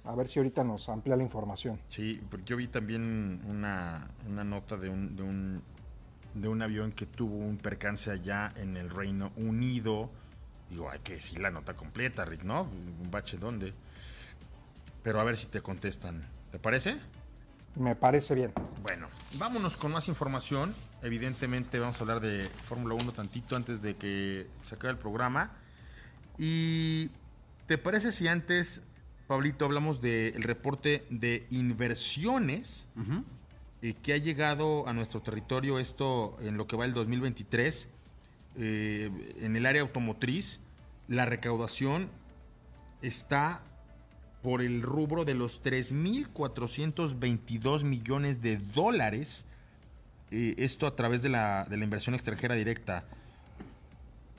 A 0.05 0.15
ver 0.15 0.29
si 0.29 0.39
ahorita 0.39 0.65
nos 0.65 0.91
amplía 0.91 1.17
la 1.17 1.23
información. 1.23 1.81
Sí, 1.89 2.21
porque 2.31 2.45
yo 2.45 2.59
vi 2.59 2.69
también 2.69 3.41
una, 3.49 4.11
una 4.29 4.45
nota 4.45 4.77
de 4.77 4.91
un, 4.91 5.17
de 5.17 5.23
un 5.23 5.63
de 6.35 6.49
un 6.49 6.63
avión 6.63 6.93
que 6.93 7.07
tuvo 7.07 7.37
un 7.37 7.57
percance 7.57 8.11
allá 8.11 8.53
en 8.57 8.77
el 8.77 8.91
Reino 8.91 9.33
Unido. 9.37 10.11
Digo, 10.69 10.91
hay 10.91 10.99
que 10.99 11.15
decir 11.15 11.41
la 11.41 11.51
nota 11.51 11.75
completa, 11.75 12.25
Rick, 12.25 12.43
¿no? 12.43 12.63
Un 12.63 13.11
bache 13.11 13.39
dónde. 13.39 13.73
Pero 15.03 15.21
a 15.21 15.25
ver 15.25 15.37
si 15.37 15.47
te 15.47 15.61
contestan. 15.61 16.23
¿Te 16.51 16.59
parece? 16.59 16.97
Me 17.77 17.95
parece 17.95 18.35
bien. 18.35 18.53
Bueno, 18.83 19.09
vámonos 19.39 19.77
con 19.77 19.93
más 19.93 20.09
información. 20.09 20.75
Evidentemente 21.03 21.79
vamos 21.79 21.99
a 21.99 22.01
hablar 22.01 22.21
de 22.21 22.43
Fórmula 22.69 22.95
1 22.95 23.13
tantito 23.13 23.57
antes 23.57 23.83
de 23.83 23.97
que 23.97 24.47
se 24.63 24.75
acabe 24.75 24.93
el 24.93 24.99
programa. 24.99 25.53
Y 26.39 27.11
¿te 27.67 27.79
parece 27.79 28.13
si 28.13 28.27
antes, 28.27 28.81
Pablito, 29.27 29.65
hablamos 29.65 30.01
del 30.01 30.43
reporte 30.43 31.05
de 31.11 31.47
inversiones 31.51 32.89
uh 32.97 33.01
-huh 33.01 33.25
que 33.93 34.15
ha 34.15 34.17
llegado 34.17 34.89
a 34.89 34.95
nuestro 34.95 35.21
territorio 35.21 35.79
esto 35.79 36.39
en 36.41 36.57
lo 36.57 36.67
que 36.67 36.77
va 36.77 36.87
el 36.87 36.95
2023 36.95 37.91
eh, 38.57 39.11
en 39.41 39.57
el 39.57 39.67
área 39.67 39.83
automotriz 39.83 40.61
la 41.07 41.27
recaudación 41.27 42.09
está 43.03 43.61
por 44.43 44.63
el 44.63 44.81
rubro 44.81 45.27
de 45.27 45.35
los 45.35 45.63
3.422 45.63 47.85
millones 47.85 48.41
de 48.41 48.57
dólares 48.57 49.45
eh, 50.31 50.55
esto 50.57 50.87
a 50.87 50.97
través 50.97 51.21
de 51.21 51.29
la, 51.29 51.69
inversión 51.71 52.15
extranjera 52.15 52.55
directa 52.55 53.05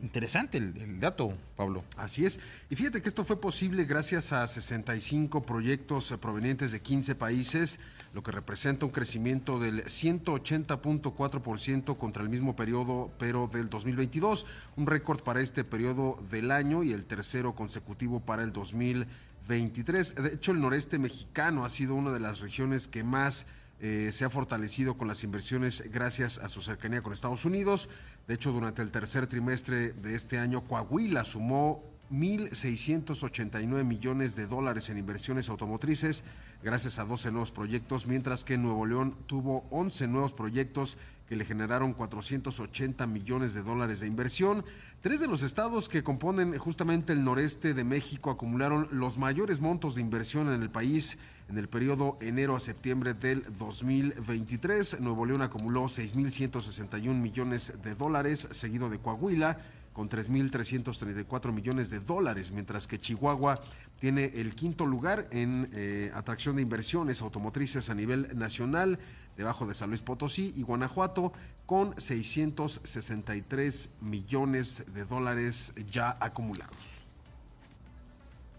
interesante 0.02 0.58
el, 0.58 0.76
el 0.78 1.00
dato, 1.00 1.38
Pablo. 1.56 1.84
Así 1.98 2.26
es. 2.26 2.40
Y 2.70 2.76
fíjate 2.76 3.02
que 3.02 3.10
esto 3.10 3.24
fue 3.24 3.40
posible 3.40 3.86
gracias 3.86 4.34
a 4.34 4.46
65 4.46 5.44
proyectos 5.44 6.12
eh, 6.12 6.18
provenientes 6.18 6.72
de 6.72 6.82
15 6.82 7.16
países, 7.16 7.80
lo 8.16 8.24
que 8.24 8.32
representa 8.32 8.86
un 8.86 8.94
crecimiento 8.94 9.60
del 9.60 9.84
180.4% 9.84 11.98
contra 11.98 12.24
el 12.24 12.30
mismo 12.30 12.56
periodo, 12.56 13.12
pero 13.20 13.50
del 13.52 13.68
2022, 13.68 14.46
un 14.78 14.88
récord 14.88 15.22
para 15.22 15.42
este 15.42 15.66
periodo 15.66 16.18
del 16.32 16.52
año 16.52 16.82
y 16.82 16.94
el 16.94 17.04
tercero 17.04 17.56
consecutivo 17.56 18.22
para 18.22 18.44
el 18.44 18.54
2023. 18.54 20.16
De 20.16 20.36
hecho, 20.36 20.54
el 20.54 20.62
noreste 20.62 20.98
mexicano 20.98 21.66
ha 21.66 21.70
sido 21.70 21.96
una 21.96 22.14
de 22.14 22.22
las 22.22 22.40
regiones 22.40 22.88
que 22.88 23.04
más 23.04 23.48
eh, 23.82 24.12
se 24.14 24.24
ha 24.24 24.30
fortalecido 24.30 24.96
con 24.96 25.10
las 25.10 25.26
inversiones 25.26 25.84
gracias 25.92 26.38
a 26.38 26.48
su 26.48 26.62
cercanía 26.62 27.04
con 27.04 27.12
Estados 27.12 27.44
Unidos. 27.44 27.90
De 28.30 28.36
hecho, 28.36 28.54
durante 28.54 28.82
el 28.82 28.92
tercer 28.92 29.28
trimestre 29.28 29.92
de 29.92 30.16
este 30.16 30.40
año, 30.40 30.62
Coahuila 30.62 31.26
sumó 31.26 31.84
1.689 32.16 33.84
millones 33.84 34.36
de 34.36 34.48
dólares 34.48 34.90
en 34.90 34.98
inversiones 34.98 35.50
automotrices 35.50 36.24
gracias 36.64 36.98
a 36.98 37.06
12 37.06 37.32
nuevos 37.32 37.52
proyectos, 37.52 38.08
mientras 38.08 38.44
que 38.44 38.58
Nuevo 38.58 38.86
León 38.86 39.16
tuvo 39.28 39.68
11 39.70 40.08
nuevos 40.08 40.34
proyectos 40.34 40.98
que 41.28 41.36
le 41.36 41.46
generaron 41.46 41.94
480 41.94 43.06
millones 43.08 43.54
de 43.54 43.64
dólares 43.64 44.00
de 44.00 44.08
inversión. 44.08 44.64
Tres 45.02 45.20
de 45.20 45.28
los 45.28 45.44
estados 45.44 45.90
que 45.90 46.04
componen 46.04 46.58
justamente 46.58 47.14
el 47.14 47.24
noreste 47.24 47.74
de 47.74 47.84
México 47.84 48.30
acumularon 48.30 48.88
los 48.92 49.18
mayores 49.18 49.60
montos 49.62 49.96
de 49.96 50.02
inversión 50.02 50.52
en 50.52 50.62
el 50.62 50.70
país 50.70 51.18
en 51.50 51.58
el 51.60 51.68
periodo 51.68 52.18
enero 52.22 52.56
a 52.56 52.60
septiembre 52.60 53.14
del 53.14 53.44
2023. 53.60 55.00
Nuevo 55.02 55.26
León 55.26 55.42
acumuló 55.42 55.84
6.161 55.84 57.14
millones 57.14 57.74
de 57.84 57.94
dólares, 57.94 58.48
seguido 58.52 58.90
de 58.90 59.00
Coahuila 59.00 59.60
con 59.96 60.10
3.334 60.10 61.54
millones 61.54 61.90
de 61.90 62.02
dólares, 62.02 62.52
mientras 62.52 62.86
que 62.86 63.00
Chihuahua 63.00 63.62
tiene 63.98 64.26
el 64.36 64.54
quinto 64.54 64.86
lugar 64.86 65.30
en 65.32 65.70
eh, 65.72 66.12
atracción 66.14 66.58
de 66.58 66.64
inversiones 66.64 67.22
automotrices 67.22 67.90
a 67.90 67.96
nivel 67.96 68.38
nacional, 68.38 69.00
debajo 69.38 69.66
de 69.66 69.74
San 69.74 69.88
Luis 69.90 70.02
Potosí 70.02 70.54
y 70.58 70.64
Guanajuato, 70.64 71.32
con 71.66 72.00
663 72.00 73.90
millones 74.02 74.84
de 74.94 75.06
dólares 75.06 75.74
ya 75.90 76.18
acumulados. 76.20 76.76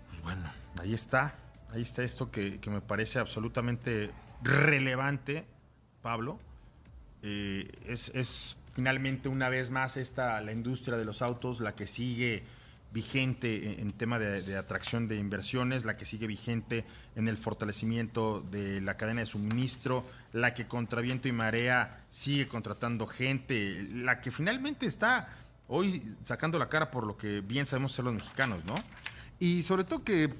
Pues 0.08 0.22
bueno, 0.22 0.50
ahí 0.80 0.94
está, 0.94 1.34
ahí 1.70 1.82
está 1.82 2.02
esto 2.02 2.30
que, 2.30 2.60
que 2.60 2.70
me 2.70 2.80
parece 2.80 3.18
absolutamente 3.18 4.10
relevante, 4.42 5.44
Pablo. 6.00 6.38
Eh, 7.20 7.70
es, 7.84 8.10
es 8.14 8.56
finalmente 8.76 9.30
una 9.30 9.48
vez 9.48 9.70
más 9.70 9.96
esta 9.96 10.38
la 10.42 10.52
industria 10.52 10.98
de 10.98 11.06
los 11.06 11.22
autos 11.22 11.60
la 11.60 11.74
que 11.74 11.86
sigue 11.86 12.44
vigente 12.92 13.80
en, 13.80 13.90
tema 13.92 14.18
de, 14.18 14.42
de, 14.42 14.56
atracción 14.56 15.08
de 15.08 15.16
inversiones, 15.16 15.86
la 15.86 15.96
que 15.96 16.04
sigue 16.04 16.26
vigente 16.26 16.84
en 17.14 17.26
el 17.26 17.38
fortalecimiento 17.38 18.42
de 18.42 18.82
la 18.82 18.98
cadena 18.98 19.20
de 19.20 19.26
suministro, 19.26 20.04
la 20.32 20.52
que 20.52 20.66
contra 20.66 21.00
viento 21.00 21.26
y 21.26 21.32
marea 21.32 22.04
sigue 22.10 22.48
contratando 22.48 23.06
gente, 23.06 23.86
la 23.92 24.20
que 24.20 24.30
finalmente 24.30 24.84
está 24.84 25.28
hoy 25.68 26.14
sacando 26.22 26.58
la 26.58 26.68
cara 26.68 26.90
por 26.90 27.06
lo 27.06 27.16
que 27.16 27.40
bien 27.40 27.64
sabemos 27.64 27.92
ser 27.92 28.04
los 28.04 28.14
mexicanos, 28.14 28.62
¿no? 28.66 28.74
Y 29.38 29.62
sobre 29.62 29.84
todo 29.84 30.04
que 30.04 30.34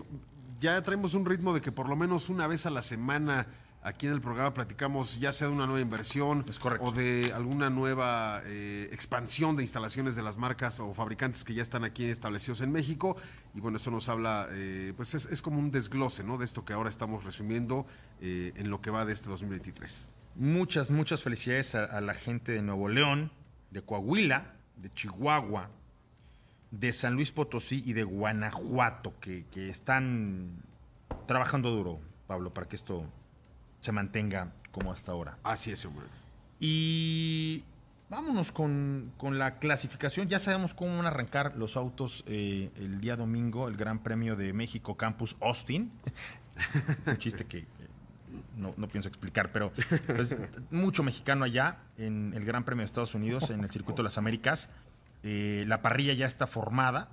ya 0.60 0.82
traemos 0.82 1.14
un 1.14 1.24
ritmo 1.24 1.54
de 1.54 1.62
que 1.62 1.72
por 1.72 1.88
lo 1.88 1.96
menos 1.96 2.28
una 2.28 2.46
vez 2.46 2.66
a 2.66 2.70
la 2.70 2.82
semana 2.82 3.46
Aquí 3.86 4.08
en 4.08 4.14
el 4.14 4.20
programa 4.20 4.52
platicamos 4.52 5.20
ya 5.20 5.32
sea 5.32 5.46
de 5.46 5.54
una 5.54 5.64
nueva 5.64 5.80
inversión 5.80 6.44
o 6.80 6.90
de 6.90 7.32
alguna 7.32 7.70
nueva 7.70 8.42
eh, 8.44 8.88
expansión 8.90 9.54
de 9.54 9.62
instalaciones 9.62 10.16
de 10.16 10.24
las 10.24 10.38
marcas 10.38 10.80
o 10.80 10.92
fabricantes 10.92 11.44
que 11.44 11.54
ya 11.54 11.62
están 11.62 11.84
aquí 11.84 12.06
establecidos 12.06 12.62
en 12.62 12.72
México. 12.72 13.16
Y 13.54 13.60
bueno, 13.60 13.76
eso 13.76 13.92
nos 13.92 14.08
habla, 14.08 14.48
eh, 14.50 14.92
pues 14.96 15.14
es, 15.14 15.26
es, 15.26 15.40
como 15.40 15.60
un 15.60 15.70
desglose 15.70 16.24
¿no? 16.24 16.36
de 16.36 16.46
esto 16.46 16.64
que 16.64 16.72
ahora 16.72 16.88
estamos 16.88 17.22
resumiendo 17.22 17.86
eh, 18.20 18.52
en 18.56 18.70
lo 18.70 18.80
que 18.80 18.90
va 18.90 19.04
de 19.04 19.12
este 19.12 19.28
2023. 19.28 20.08
Muchas, 20.34 20.90
muchas 20.90 21.22
felicidades 21.22 21.76
a, 21.76 21.84
a 21.84 22.00
la 22.00 22.14
gente 22.14 22.50
de 22.50 22.62
Nuevo 22.62 22.88
León, 22.88 23.30
de 23.70 23.82
Coahuila, 23.82 24.56
de 24.74 24.92
Chihuahua, 24.94 25.70
de 26.72 26.92
San 26.92 27.14
Luis 27.14 27.30
Potosí 27.30 27.84
y 27.86 27.92
de 27.92 28.02
Guanajuato, 28.02 29.14
que, 29.20 29.46
que 29.52 29.70
están 29.70 30.60
trabajando 31.28 31.70
duro, 31.70 32.00
Pablo, 32.26 32.52
para 32.52 32.68
que 32.68 32.74
esto 32.74 33.06
se 33.86 33.92
mantenga 33.92 34.50
como 34.72 34.90
hasta 34.90 35.12
ahora. 35.12 35.38
Así 35.44 35.70
es, 35.70 35.86
hombre. 35.86 36.06
Y 36.58 37.62
vámonos 38.10 38.50
con, 38.50 39.12
con, 39.16 39.38
la 39.38 39.60
clasificación. 39.60 40.26
Ya 40.26 40.40
sabemos 40.40 40.74
cómo 40.74 40.96
van 40.96 41.06
a 41.06 41.08
arrancar 41.08 41.54
los 41.56 41.76
autos 41.76 42.24
eh, 42.26 42.72
el 42.76 43.00
día 43.00 43.14
domingo, 43.14 43.68
el 43.68 43.76
Gran 43.76 44.00
Premio 44.00 44.34
de 44.34 44.52
México 44.52 44.96
Campus 44.96 45.36
Austin. 45.40 45.92
Un 47.06 47.16
chiste 47.18 47.44
que 47.44 47.64
no, 48.56 48.74
no, 48.76 48.88
pienso 48.88 49.08
explicar, 49.08 49.52
pero 49.52 49.70
pues, 50.06 50.34
mucho 50.72 51.04
mexicano 51.04 51.44
allá 51.44 51.78
en 51.96 52.32
el 52.34 52.44
Gran 52.44 52.64
Premio 52.64 52.82
de 52.82 52.86
Estados 52.86 53.14
Unidos, 53.14 53.50
en 53.50 53.62
el 53.62 53.70
Circuito 53.70 54.02
de 54.02 54.08
las 54.08 54.18
Américas. 54.18 54.68
Eh, 55.22 55.64
la 55.68 55.80
parrilla 55.80 56.12
ya 56.12 56.26
está 56.26 56.48
formada. 56.48 57.08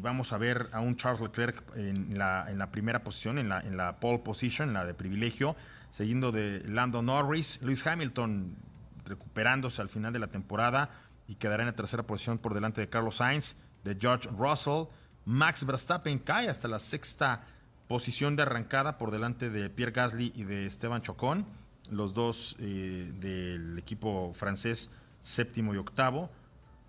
Vamos 0.00 0.32
a 0.32 0.38
ver 0.38 0.70
a 0.72 0.80
un 0.80 0.96
Charles 0.96 1.20
Leclerc 1.20 1.62
en 1.76 2.18
la, 2.18 2.46
en 2.48 2.58
la 2.58 2.70
primera 2.70 3.04
posición, 3.04 3.38
en 3.38 3.50
la, 3.50 3.60
en 3.60 3.76
la 3.76 4.00
pole 4.00 4.18
position, 4.18 4.68
en 4.68 4.74
la 4.74 4.86
de 4.86 4.94
privilegio, 4.94 5.56
siguiendo 5.90 6.32
de 6.32 6.62
Lando 6.66 7.02
Norris, 7.02 7.60
Lewis 7.60 7.86
Hamilton 7.86 8.56
recuperándose 9.04 9.82
al 9.82 9.90
final 9.90 10.12
de 10.12 10.18
la 10.18 10.28
temporada 10.28 10.90
y 11.28 11.34
quedará 11.34 11.62
en 11.62 11.68
la 11.68 11.74
tercera 11.74 12.02
posición 12.02 12.38
por 12.38 12.54
delante 12.54 12.80
de 12.80 12.88
Carlos 12.88 13.16
Sainz, 13.16 13.56
de 13.84 13.96
George 14.00 14.28
Russell. 14.36 14.86
Max 15.26 15.66
Verstappen 15.66 16.18
cae 16.18 16.48
hasta 16.48 16.68
la 16.68 16.78
sexta 16.78 17.42
posición 17.86 18.36
de 18.36 18.42
arrancada 18.42 18.98
por 18.98 19.10
delante 19.10 19.50
de 19.50 19.68
Pierre 19.70 19.92
Gasly 19.92 20.32
y 20.34 20.44
de 20.44 20.66
Esteban 20.66 21.02
Chocón, 21.02 21.46
los 21.90 22.14
dos 22.14 22.56
eh, 22.58 23.12
del 23.20 23.78
equipo 23.78 24.32
francés 24.34 24.90
séptimo 25.20 25.74
y 25.74 25.78
octavo, 25.78 26.30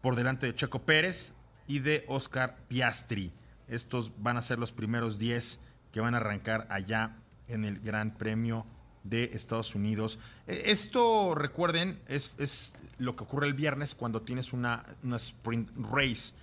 por 0.02 0.16
delante 0.16 0.46
de 0.46 0.56
Checo 0.56 0.80
Pérez, 0.80 1.34
y 1.68 1.80
de 1.80 2.06
Oscar 2.08 2.58
Piastri. 2.68 3.32
Estos 3.68 4.12
van 4.22 4.38
a 4.38 4.42
ser 4.42 4.60
los 4.60 4.72
primeros 4.72 5.18
10 5.18 5.60
que 5.92 6.02
van 6.02 6.14
a 6.14 6.18
arrancar 6.18 6.68
allá 6.70 7.18
en 7.48 7.66
el 7.66 7.80
Gran 7.80 8.12
Premio 8.12 8.66
de 9.04 9.32
Estados 9.34 9.76
Unidos. 9.76 10.20
Esto, 10.48 11.36
recuerden, 11.36 12.00
es, 12.08 12.34
es 12.38 12.76
lo 12.98 13.16
que 13.16 13.24
ocurre 13.24 13.48
el 13.48 13.54
viernes 13.54 13.96
cuando 13.96 14.22
tienes 14.22 14.54
una, 14.54 14.84
una, 15.04 15.18
sprint 15.18 15.70
race. 15.78 16.36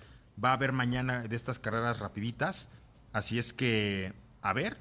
Va 0.43 0.49
a 0.49 0.53
haber 0.53 0.71
mañana 0.71 1.23
de 1.23 1.35
estas 1.35 1.59
carreras 1.59 1.99
rapiditas. 1.99 2.69
Así 3.11 3.37
es 3.37 3.53
que, 3.53 4.13
a 4.41 4.53
ver, 4.53 4.77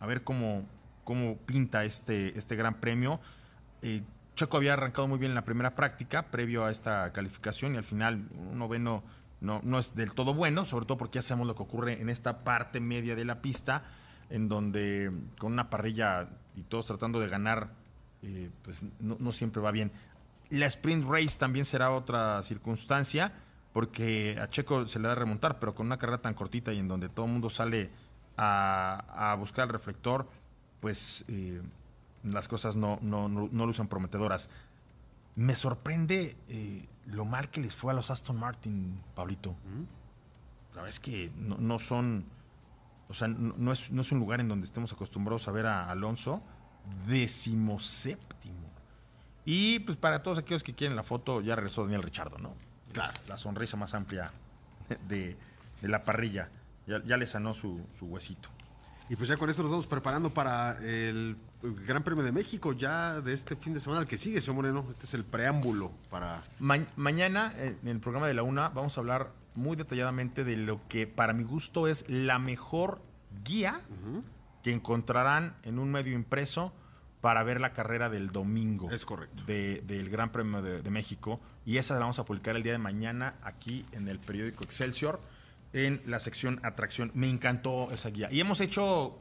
a 0.00 0.06
ver 0.06 0.24
cómo, 0.24 0.64
cómo 1.04 1.36
pinta 1.38 1.84
este, 1.84 2.36
este 2.36 2.56
Gran 2.56 2.80
Premio. 2.80 3.20
Eh, 3.82 4.02
Checo 4.34 4.56
había 4.58 4.74
arrancado 4.74 5.08
muy 5.08 5.18
bien 5.18 5.30
en 5.30 5.34
la 5.36 5.44
primera 5.44 5.74
práctica, 5.74 6.30
previo 6.30 6.64
a 6.64 6.70
esta 6.70 7.10
calificación, 7.12 7.74
y 7.74 7.78
al 7.78 7.84
final 7.84 8.28
un 8.50 8.58
noveno 8.58 9.02
no, 9.40 9.60
no 9.62 9.78
es 9.78 9.94
del 9.94 10.12
todo 10.12 10.34
bueno, 10.34 10.64
sobre 10.64 10.86
todo 10.86 10.96
porque 10.96 11.16
ya 11.16 11.22
sabemos 11.22 11.46
lo 11.46 11.54
que 11.54 11.62
ocurre 11.62 12.00
en 12.00 12.08
esta 12.08 12.44
parte 12.44 12.80
media 12.80 13.14
de 13.14 13.24
la 13.24 13.42
pista, 13.42 13.84
en 14.30 14.48
donde 14.48 15.12
con 15.38 15.52
una 15.52 15.70
parrilla 15.70 16.28
y 16.56 16.62
todos 16.62 16.86
tratando 16.86 17.20
de 17.20 17.28
ganar, 17.28 17.70
eh, 18.22 18.50
pues 18.62 18.84
no, 18.98 19.16
no, 19.18 19.32
siempre 19.32 19.60
va 19.60 19.70
bien. 19.70 19.92
La 20.48 20.66
sprint 20.66 21.06
race 21.06 21.38
también 21.38 21.64
será 21.64 21.90
otra 21.90 22.42
circunstancia, 22.42 23.32
porque 23.72 24.38
a 24.40 24.48
Checo 24.48 24.86
se 24.86 24.98
le 24.98 25.06
da 25.06 25.12
a 25.12 25.16
remontar, 25.16 25.58
pero 25.58 25.74
con 25.74 25.86
una 25.86 25.98
carrera 25.98 26.22
tan 26.22 26.34
cortita 26.34 26.72
y 26.72 26.78
en 26.78 26.88
donde 26.88 27.08
todo 27.08 27.26
el 27.26 27.32
mundo 27.32 27.50
sale 27.50 27.90
a, 28.38 29.36
buscar 29.38 29.66
el 29.66 29.72
reflector, 29.72 30.28
pues 30.80 31.24
eh, 31.28 31.60
las 32.22 32.48
cosas 32.48 32.74
no, 32.74 32.98
no, 33.02 33.28
no 33.28 33.66
lucen 33.66 33.86
prometedoras. 33.86 34.48
Me 35.36 35.54
sorprende 35.54 36.36
eh, 36.48 36.88
lo 37.06 37.24
mal 37.24 37.50
que 37.50 37.60
les 37.60 37.76
fue 37.76 37.92
a 37.92 37.94
los 37.94 38.10
Aston 38.10 38.38
Martin, 38.38 39.02
Pablito. 39.14 39.54
La 40.70 40.82
verdad 40.82 40.88
es 40.88 41.00
que 41.00 41.30
no, 41.36 41.56
no 41.58 41.78
son. 41.78 42.24
O 43.08 43.14
sea, 43.14 43.28
no, 43.28 43.54
no, 43.56 43.72
es, 43.72 43.92
no 43.92 44.00
es 44.00 44.12
un 44.12 44.18
lugar 44.18 44.40
en 44.40 44.48
donde 44.48 44.64
estemos 44.64 44.92
acostumbrados 44.92 45.46
a 45.46 45.52
ver 45.52 45.66
a 45.66 45.90
Alonso. 45.90 46.42
Decimoséptimo. 47.06 48.66
Y 49.44 49.78
pues 49.80 49.96
para 49.96 50.22
todos 50.22 50.38
aquellos 50.38 50.64
que 50.64 50.74
quieren 50.74 50.96
la 50.96 51.02
foto, 51.02 51.40
ya 51.40 51.54
regresó 51.54 51.82
Daniel 51.82 52.02
Richardo, 52.02 52.38
¿no? 52.38 52.54
Claro. 52.92 53.12
La 53.28 53.36
sonrisa 53.36 53.76
más 53.76 53.94
amplia 53.94 54.32
de, 55.08 55.36
de 55.80 55.88
la 55.88 56.02
parrilla. 56.02 56.50
Ya, 56.86 57.02
ya, 57.04 57.16
le 57.16 57.26
sanó 57.26 57.54
su, 57.54 57.86
su 57.92 58.06
huesito. 58.06 58.48
Y 59.08 59.16
pues 59.16 59.28
ya 59.28 59.36
con 59.36 59.50
esto 59.50 59.62
nos 59.62 59.70
vamos 59.70 59.86
preparando 59.86 60.30
para 60.32 60.78
el 60.78 61.36
Gran 61.86 62.02
Premio 62.02 62.22
de 62.24 62.32
México, 62.32 62.72
ya 62.72 63.20
de 63.20 63.32
este 63.32 63.56
fin 63.56 63.74
de 63.74 63.80
semana 63.80 64.00
al 64.02 64.06
que 64.08 64.18
sigue, 64.18 64.40
señor 64.40 64.56
Moreno. 64.56 64.86
Este 64.90 65.06
es 65.06 65.14
el 65.14 65.24
preámbulo 65.24 65.90
para. 66.10 66.42
Ma 66.58 66.78
mañana, 66.96 67.52
en 67.56 67.78
el 67.88 68.00
programa 68.00 68.26
de 68.28 68.34
la 68.34 68.42
UNA, 68.42 68.68
vamos 68.70 68.96
a 68.96 69.00
hablar 69.00 69.32
muy 69.54 69.76
detalladamente 69.76 70.44
de 70.44 70.56
lo 70.56 70.80
que 70.88 71.06
para 71.06 71.32
mi 71.32 71.42
gusto 71.44 71.88
es 71.88 72.04
la 72.08 72.38
mejor 72.38 73.00
guía 73.44 73.80
uh 73.88 74.18
-huh. 74.18 74.22
que 74.62 74.72
encontrarán 74.72 75.56
en 75.62 75.78
un 75.78 75.90
medio 75.90 76.12
impreso 76.14 76.72
para 77.20 77.42
ver 77.42 77.60
la 77.60 77.72
carrera 77.72 78.08
del 78.10 78.28
domingo. 78.28 78.90
Es 78.90 79.04
correcto. 79.06 79.42
de- 79.46 79.82
del 79.86 80.10
Gran 80.10 80.30
Premio 80.30 80.62
de, 80.62 80.82
de 80.82 80.90
México. 80.90 81.40
Y 81.64 81.78
esa 81.78 81.94
la 81.94 82.00
vamos 82.00 82.18
a 82.18 82.24
publicar 82.24 82.54
el 82.54 82.62
día 82.62 82.72
de 82.72 82.78
mañana 82.78 83.34
aquí 83.42 83.84
en 83.92 84.06
el 84.08 84.18
periódico 84.20 84.62
Excelsior, 84.62 85.20
en 85.72 86.00
la 86.06 86.20
sección 86.20 86.60
Atracción. 86.62 87.10
Me 87.14 87.28
encantó 87.28 87.90
esa 87.90 88.10
guía. 88.10 88.28
Y 88.30 88.38
hemos 88.40 88.60
hecho 88.60 89.18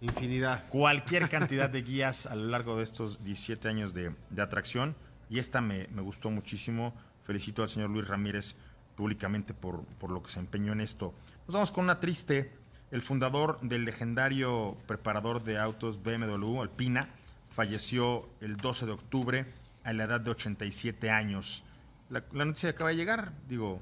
Infinidad. 0.00 0.68
cualquier 0.68 1.28
cantidad 1.28 1.68
de 1.68 1.82
guías 1.82 2.26
a 2.26 2.36
lo 2.36 2.46
largo 2.46 2.76
de 2.76 2.84
estos 2.84 3.24
17 3.24 3.68
años 3.68 3.94
de, 3.94 4.14
de 4.30 4.42
atracción. 4.42 4.94
Y 5.28 5.38
esta 5.38 5.60
me, 5.60 5.88
me 5.88 6.02
gustó 6.02 6.30
muchísimo. 6.30 6.94
Felicito 7.24 7.62
al 7.62 7.68
señor 7.68 7.90
Luis 7.90 8.06
Ramírez 8.06 8.54
públicamente 8.96 9.54
por, 9.54 9.84
por 9.84 10.10
lo 10.10 10.22
que 10.22 10.30
se 10.30 10.38
empeñó 10.38 10.72
en 10.72 10.80
esto. 10.80 11.14
Nos 11.46 11.54
vamos 11.54 11.70
con 11.70 11.84
una 11.84 12.00
triste. 12.00 12.52
El 12.90 13.02
fundador 13.02 13.60
del 13.60 13.84
legendario 13.84 14.76
preparador 14.86 15.44
de 15.44 15.58
autos 15.58 16.02
BMW, 16.02 16.62
Alpina, 16.62 17.08
falleció 17.50 18.28
el 18.40 18.56
12 18.56 18.86
de 18.86 18.92
octubre 18.92 19.46
a 19.84 19.92
la 19.92 20.04
edad 20.04 20.20
de 20.20 20.30
87 20.30 21.10
años. 21.10 21.64
La, 22.08 22.24
la 22.32 22.44
noticia 22.44 22.70
acaba 22.70 22.90
de 22.90 22.96
llegar, 22.96 23.32
digo, 23.46 23.80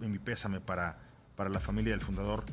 en 0.00 0.12
mi 0.12 0.18
pésame 0.18 0.60
para, 0.60 0.98
para 1.36 1.48
la 1.48 1.60
familia 1.60 1.92
del 1.92 2.02
fundador 2.02 2.44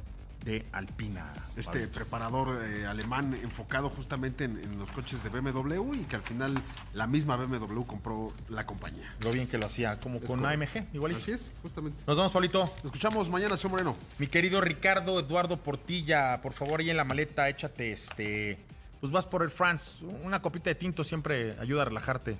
de 0.43 0.65
Alpina. 0.71 1.33
Este 1.55 1.87
preparador 1.87 2.63
eh, 2.63 2.85
alemán 2.85 3.37
enfocado 3.43 3.89
justamente 3.89 4.45
en, 4.45 4.57
en 4.57 4.79
los 4.79 4.91
coches 4.91 5.23
de 5.23 5.29
BMW 5.29 5.93
y 5.95 6.05
que 6.05 6.15
al 6.15 6.21
final 6.21 6.61
la 6.93 7.07
misma 7.07 7.35
BMW 7.35 7.83
compró 7.83 8.31
la 8.49 8.65
compañía. 8.65 9.13
Lo 9.21 9.31
bien 9.31 9.47
que 9.47 9.57
lo 9.57 9.65
hacía, 9.65 9.99
como 9.99 10.19
con 10.19 10.41
correcto. 10.41 10.79
AMG, 10.79 10.95
igualito. 10.95 11.19
Así 11.19 11.31
es, 11.31 11.51
justamente. 11.61 12.03
Nos 12.07 12.17
vamos, 12.17 12.31
Pablito. 12.31 12.61
Nos 12.61 12.85
escuchamos 12.85 13.29
mañana, 13.29 13.57
señor 13.57 13.71
Moreno. 13.71 13.95
Mi 14.17 14.27
querido 14.27 14.61
Ricardo 14.61 15.19
Eduardo 15.19 15.57
Portilla, 15.57 16.41
por 16.41 16.53
favor, 16.53 16.79
ahí 16.79 16.89
en 16.89 16.97
la 16.97 17.03
maleta, 17.03 17.49
échate 17.49 17.91
este. 17.91 18.57
Pues 18.99 19.11
vas 19.11 19.25
por 19.25 19.43
el 19.43 19.49
France. 19.49 20.03
Una 20.23 20.41
copita 20.41 20.69
de 20.69 20.75
tinto 20.75 21.03
siempre 21.03 21.57
ayuda 21.59 21.83
a 21.83 21.85
relajarte. 21.85 22.37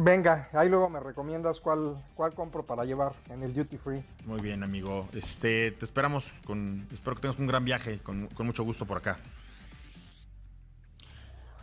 Venga, 0.00 0.48
ahí 0.52 0.68
luego 0.68 0.88
me 0.88 1.00
recomiendas 1.00 1.60
cuál, 1.60 2.00
cuál 2.14 2.32
compro 2.32 2.64
para 2.64 2.84
llevar 2.84 3.14
en 3.30 3.42
el 3.42 3.52
duty 3.52 3.78
free. 3.78 4.04
Muy 4.26 4.40
bien, 4.40 4.62
amigo. 4.62 5.08
Este, 5.12 5.72
te 5.72 5.84
esperamos 5.84 6.32
con. 6.46 6.86
Espero 6.92 7.16
que 7.16 7.22
tengas 7.22 7.38
un 7.40 7.48
gran 7.48 7.64
viaje, 7.64 7.98
con, 7.98 8.28
con 8.28 8.46
mucho 8.46 8.62
gusto 8.62 8.86
por 8.86 8.98
acá. 8.98 9.18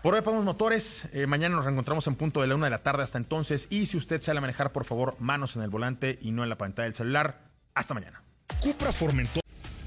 Por 0.03 0.13
hoy 0.13 0.21
ponemos 0.21 0.43
motores. 0.43 1.07
Eh, 1.13 1.27
mañana 1.27 1.55
nos 1.55 1.63
reencontramos 1.63 2.05
en 2.07 2.15
punto 2.15 2.41
de 2.41 2.47
la 2.47 2.55
una 2.55 2.65
de 2.65 2.71
la 2.71 2.83
tarde 2.83 3.03
hasta 3.03 3.17
entonces. 3.17 3.67
Y 3.69 3.85
si 3.85 3.95
usted 3.95 4.21
sale 4.21 4.39
a 4.39 4.41
manejar, 4.41 4.73
por 4.73 4.83
favor, 4.83 5.15
manos 5.19 5.55
en 5.55 5.61
el 5.61 5.69
volante 5.69 6.19
y 6.21 6.31
no 6.31 6.43
en 6.43 6.49
la 6.49 6.57
pantalla 6.57 6.83
del 6.83 6.93
celular. 6.93 7.39
Hasta 7.73 7.93
mañana. 7.93 8.21
Cupra 8.61 8.91
Formentor. 8.91 9.41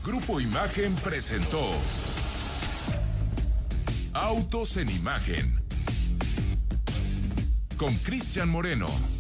Grupo 0.05 0.41
Imagen 0.41 0.95
presentó 0.97 1.61
Autos 4.15 4.79
en 4.79 4.89
Imagen 4.89 5.68
con 7.79 7.95
Cristian 7.99 8.49
Moreno. 8.49 9.18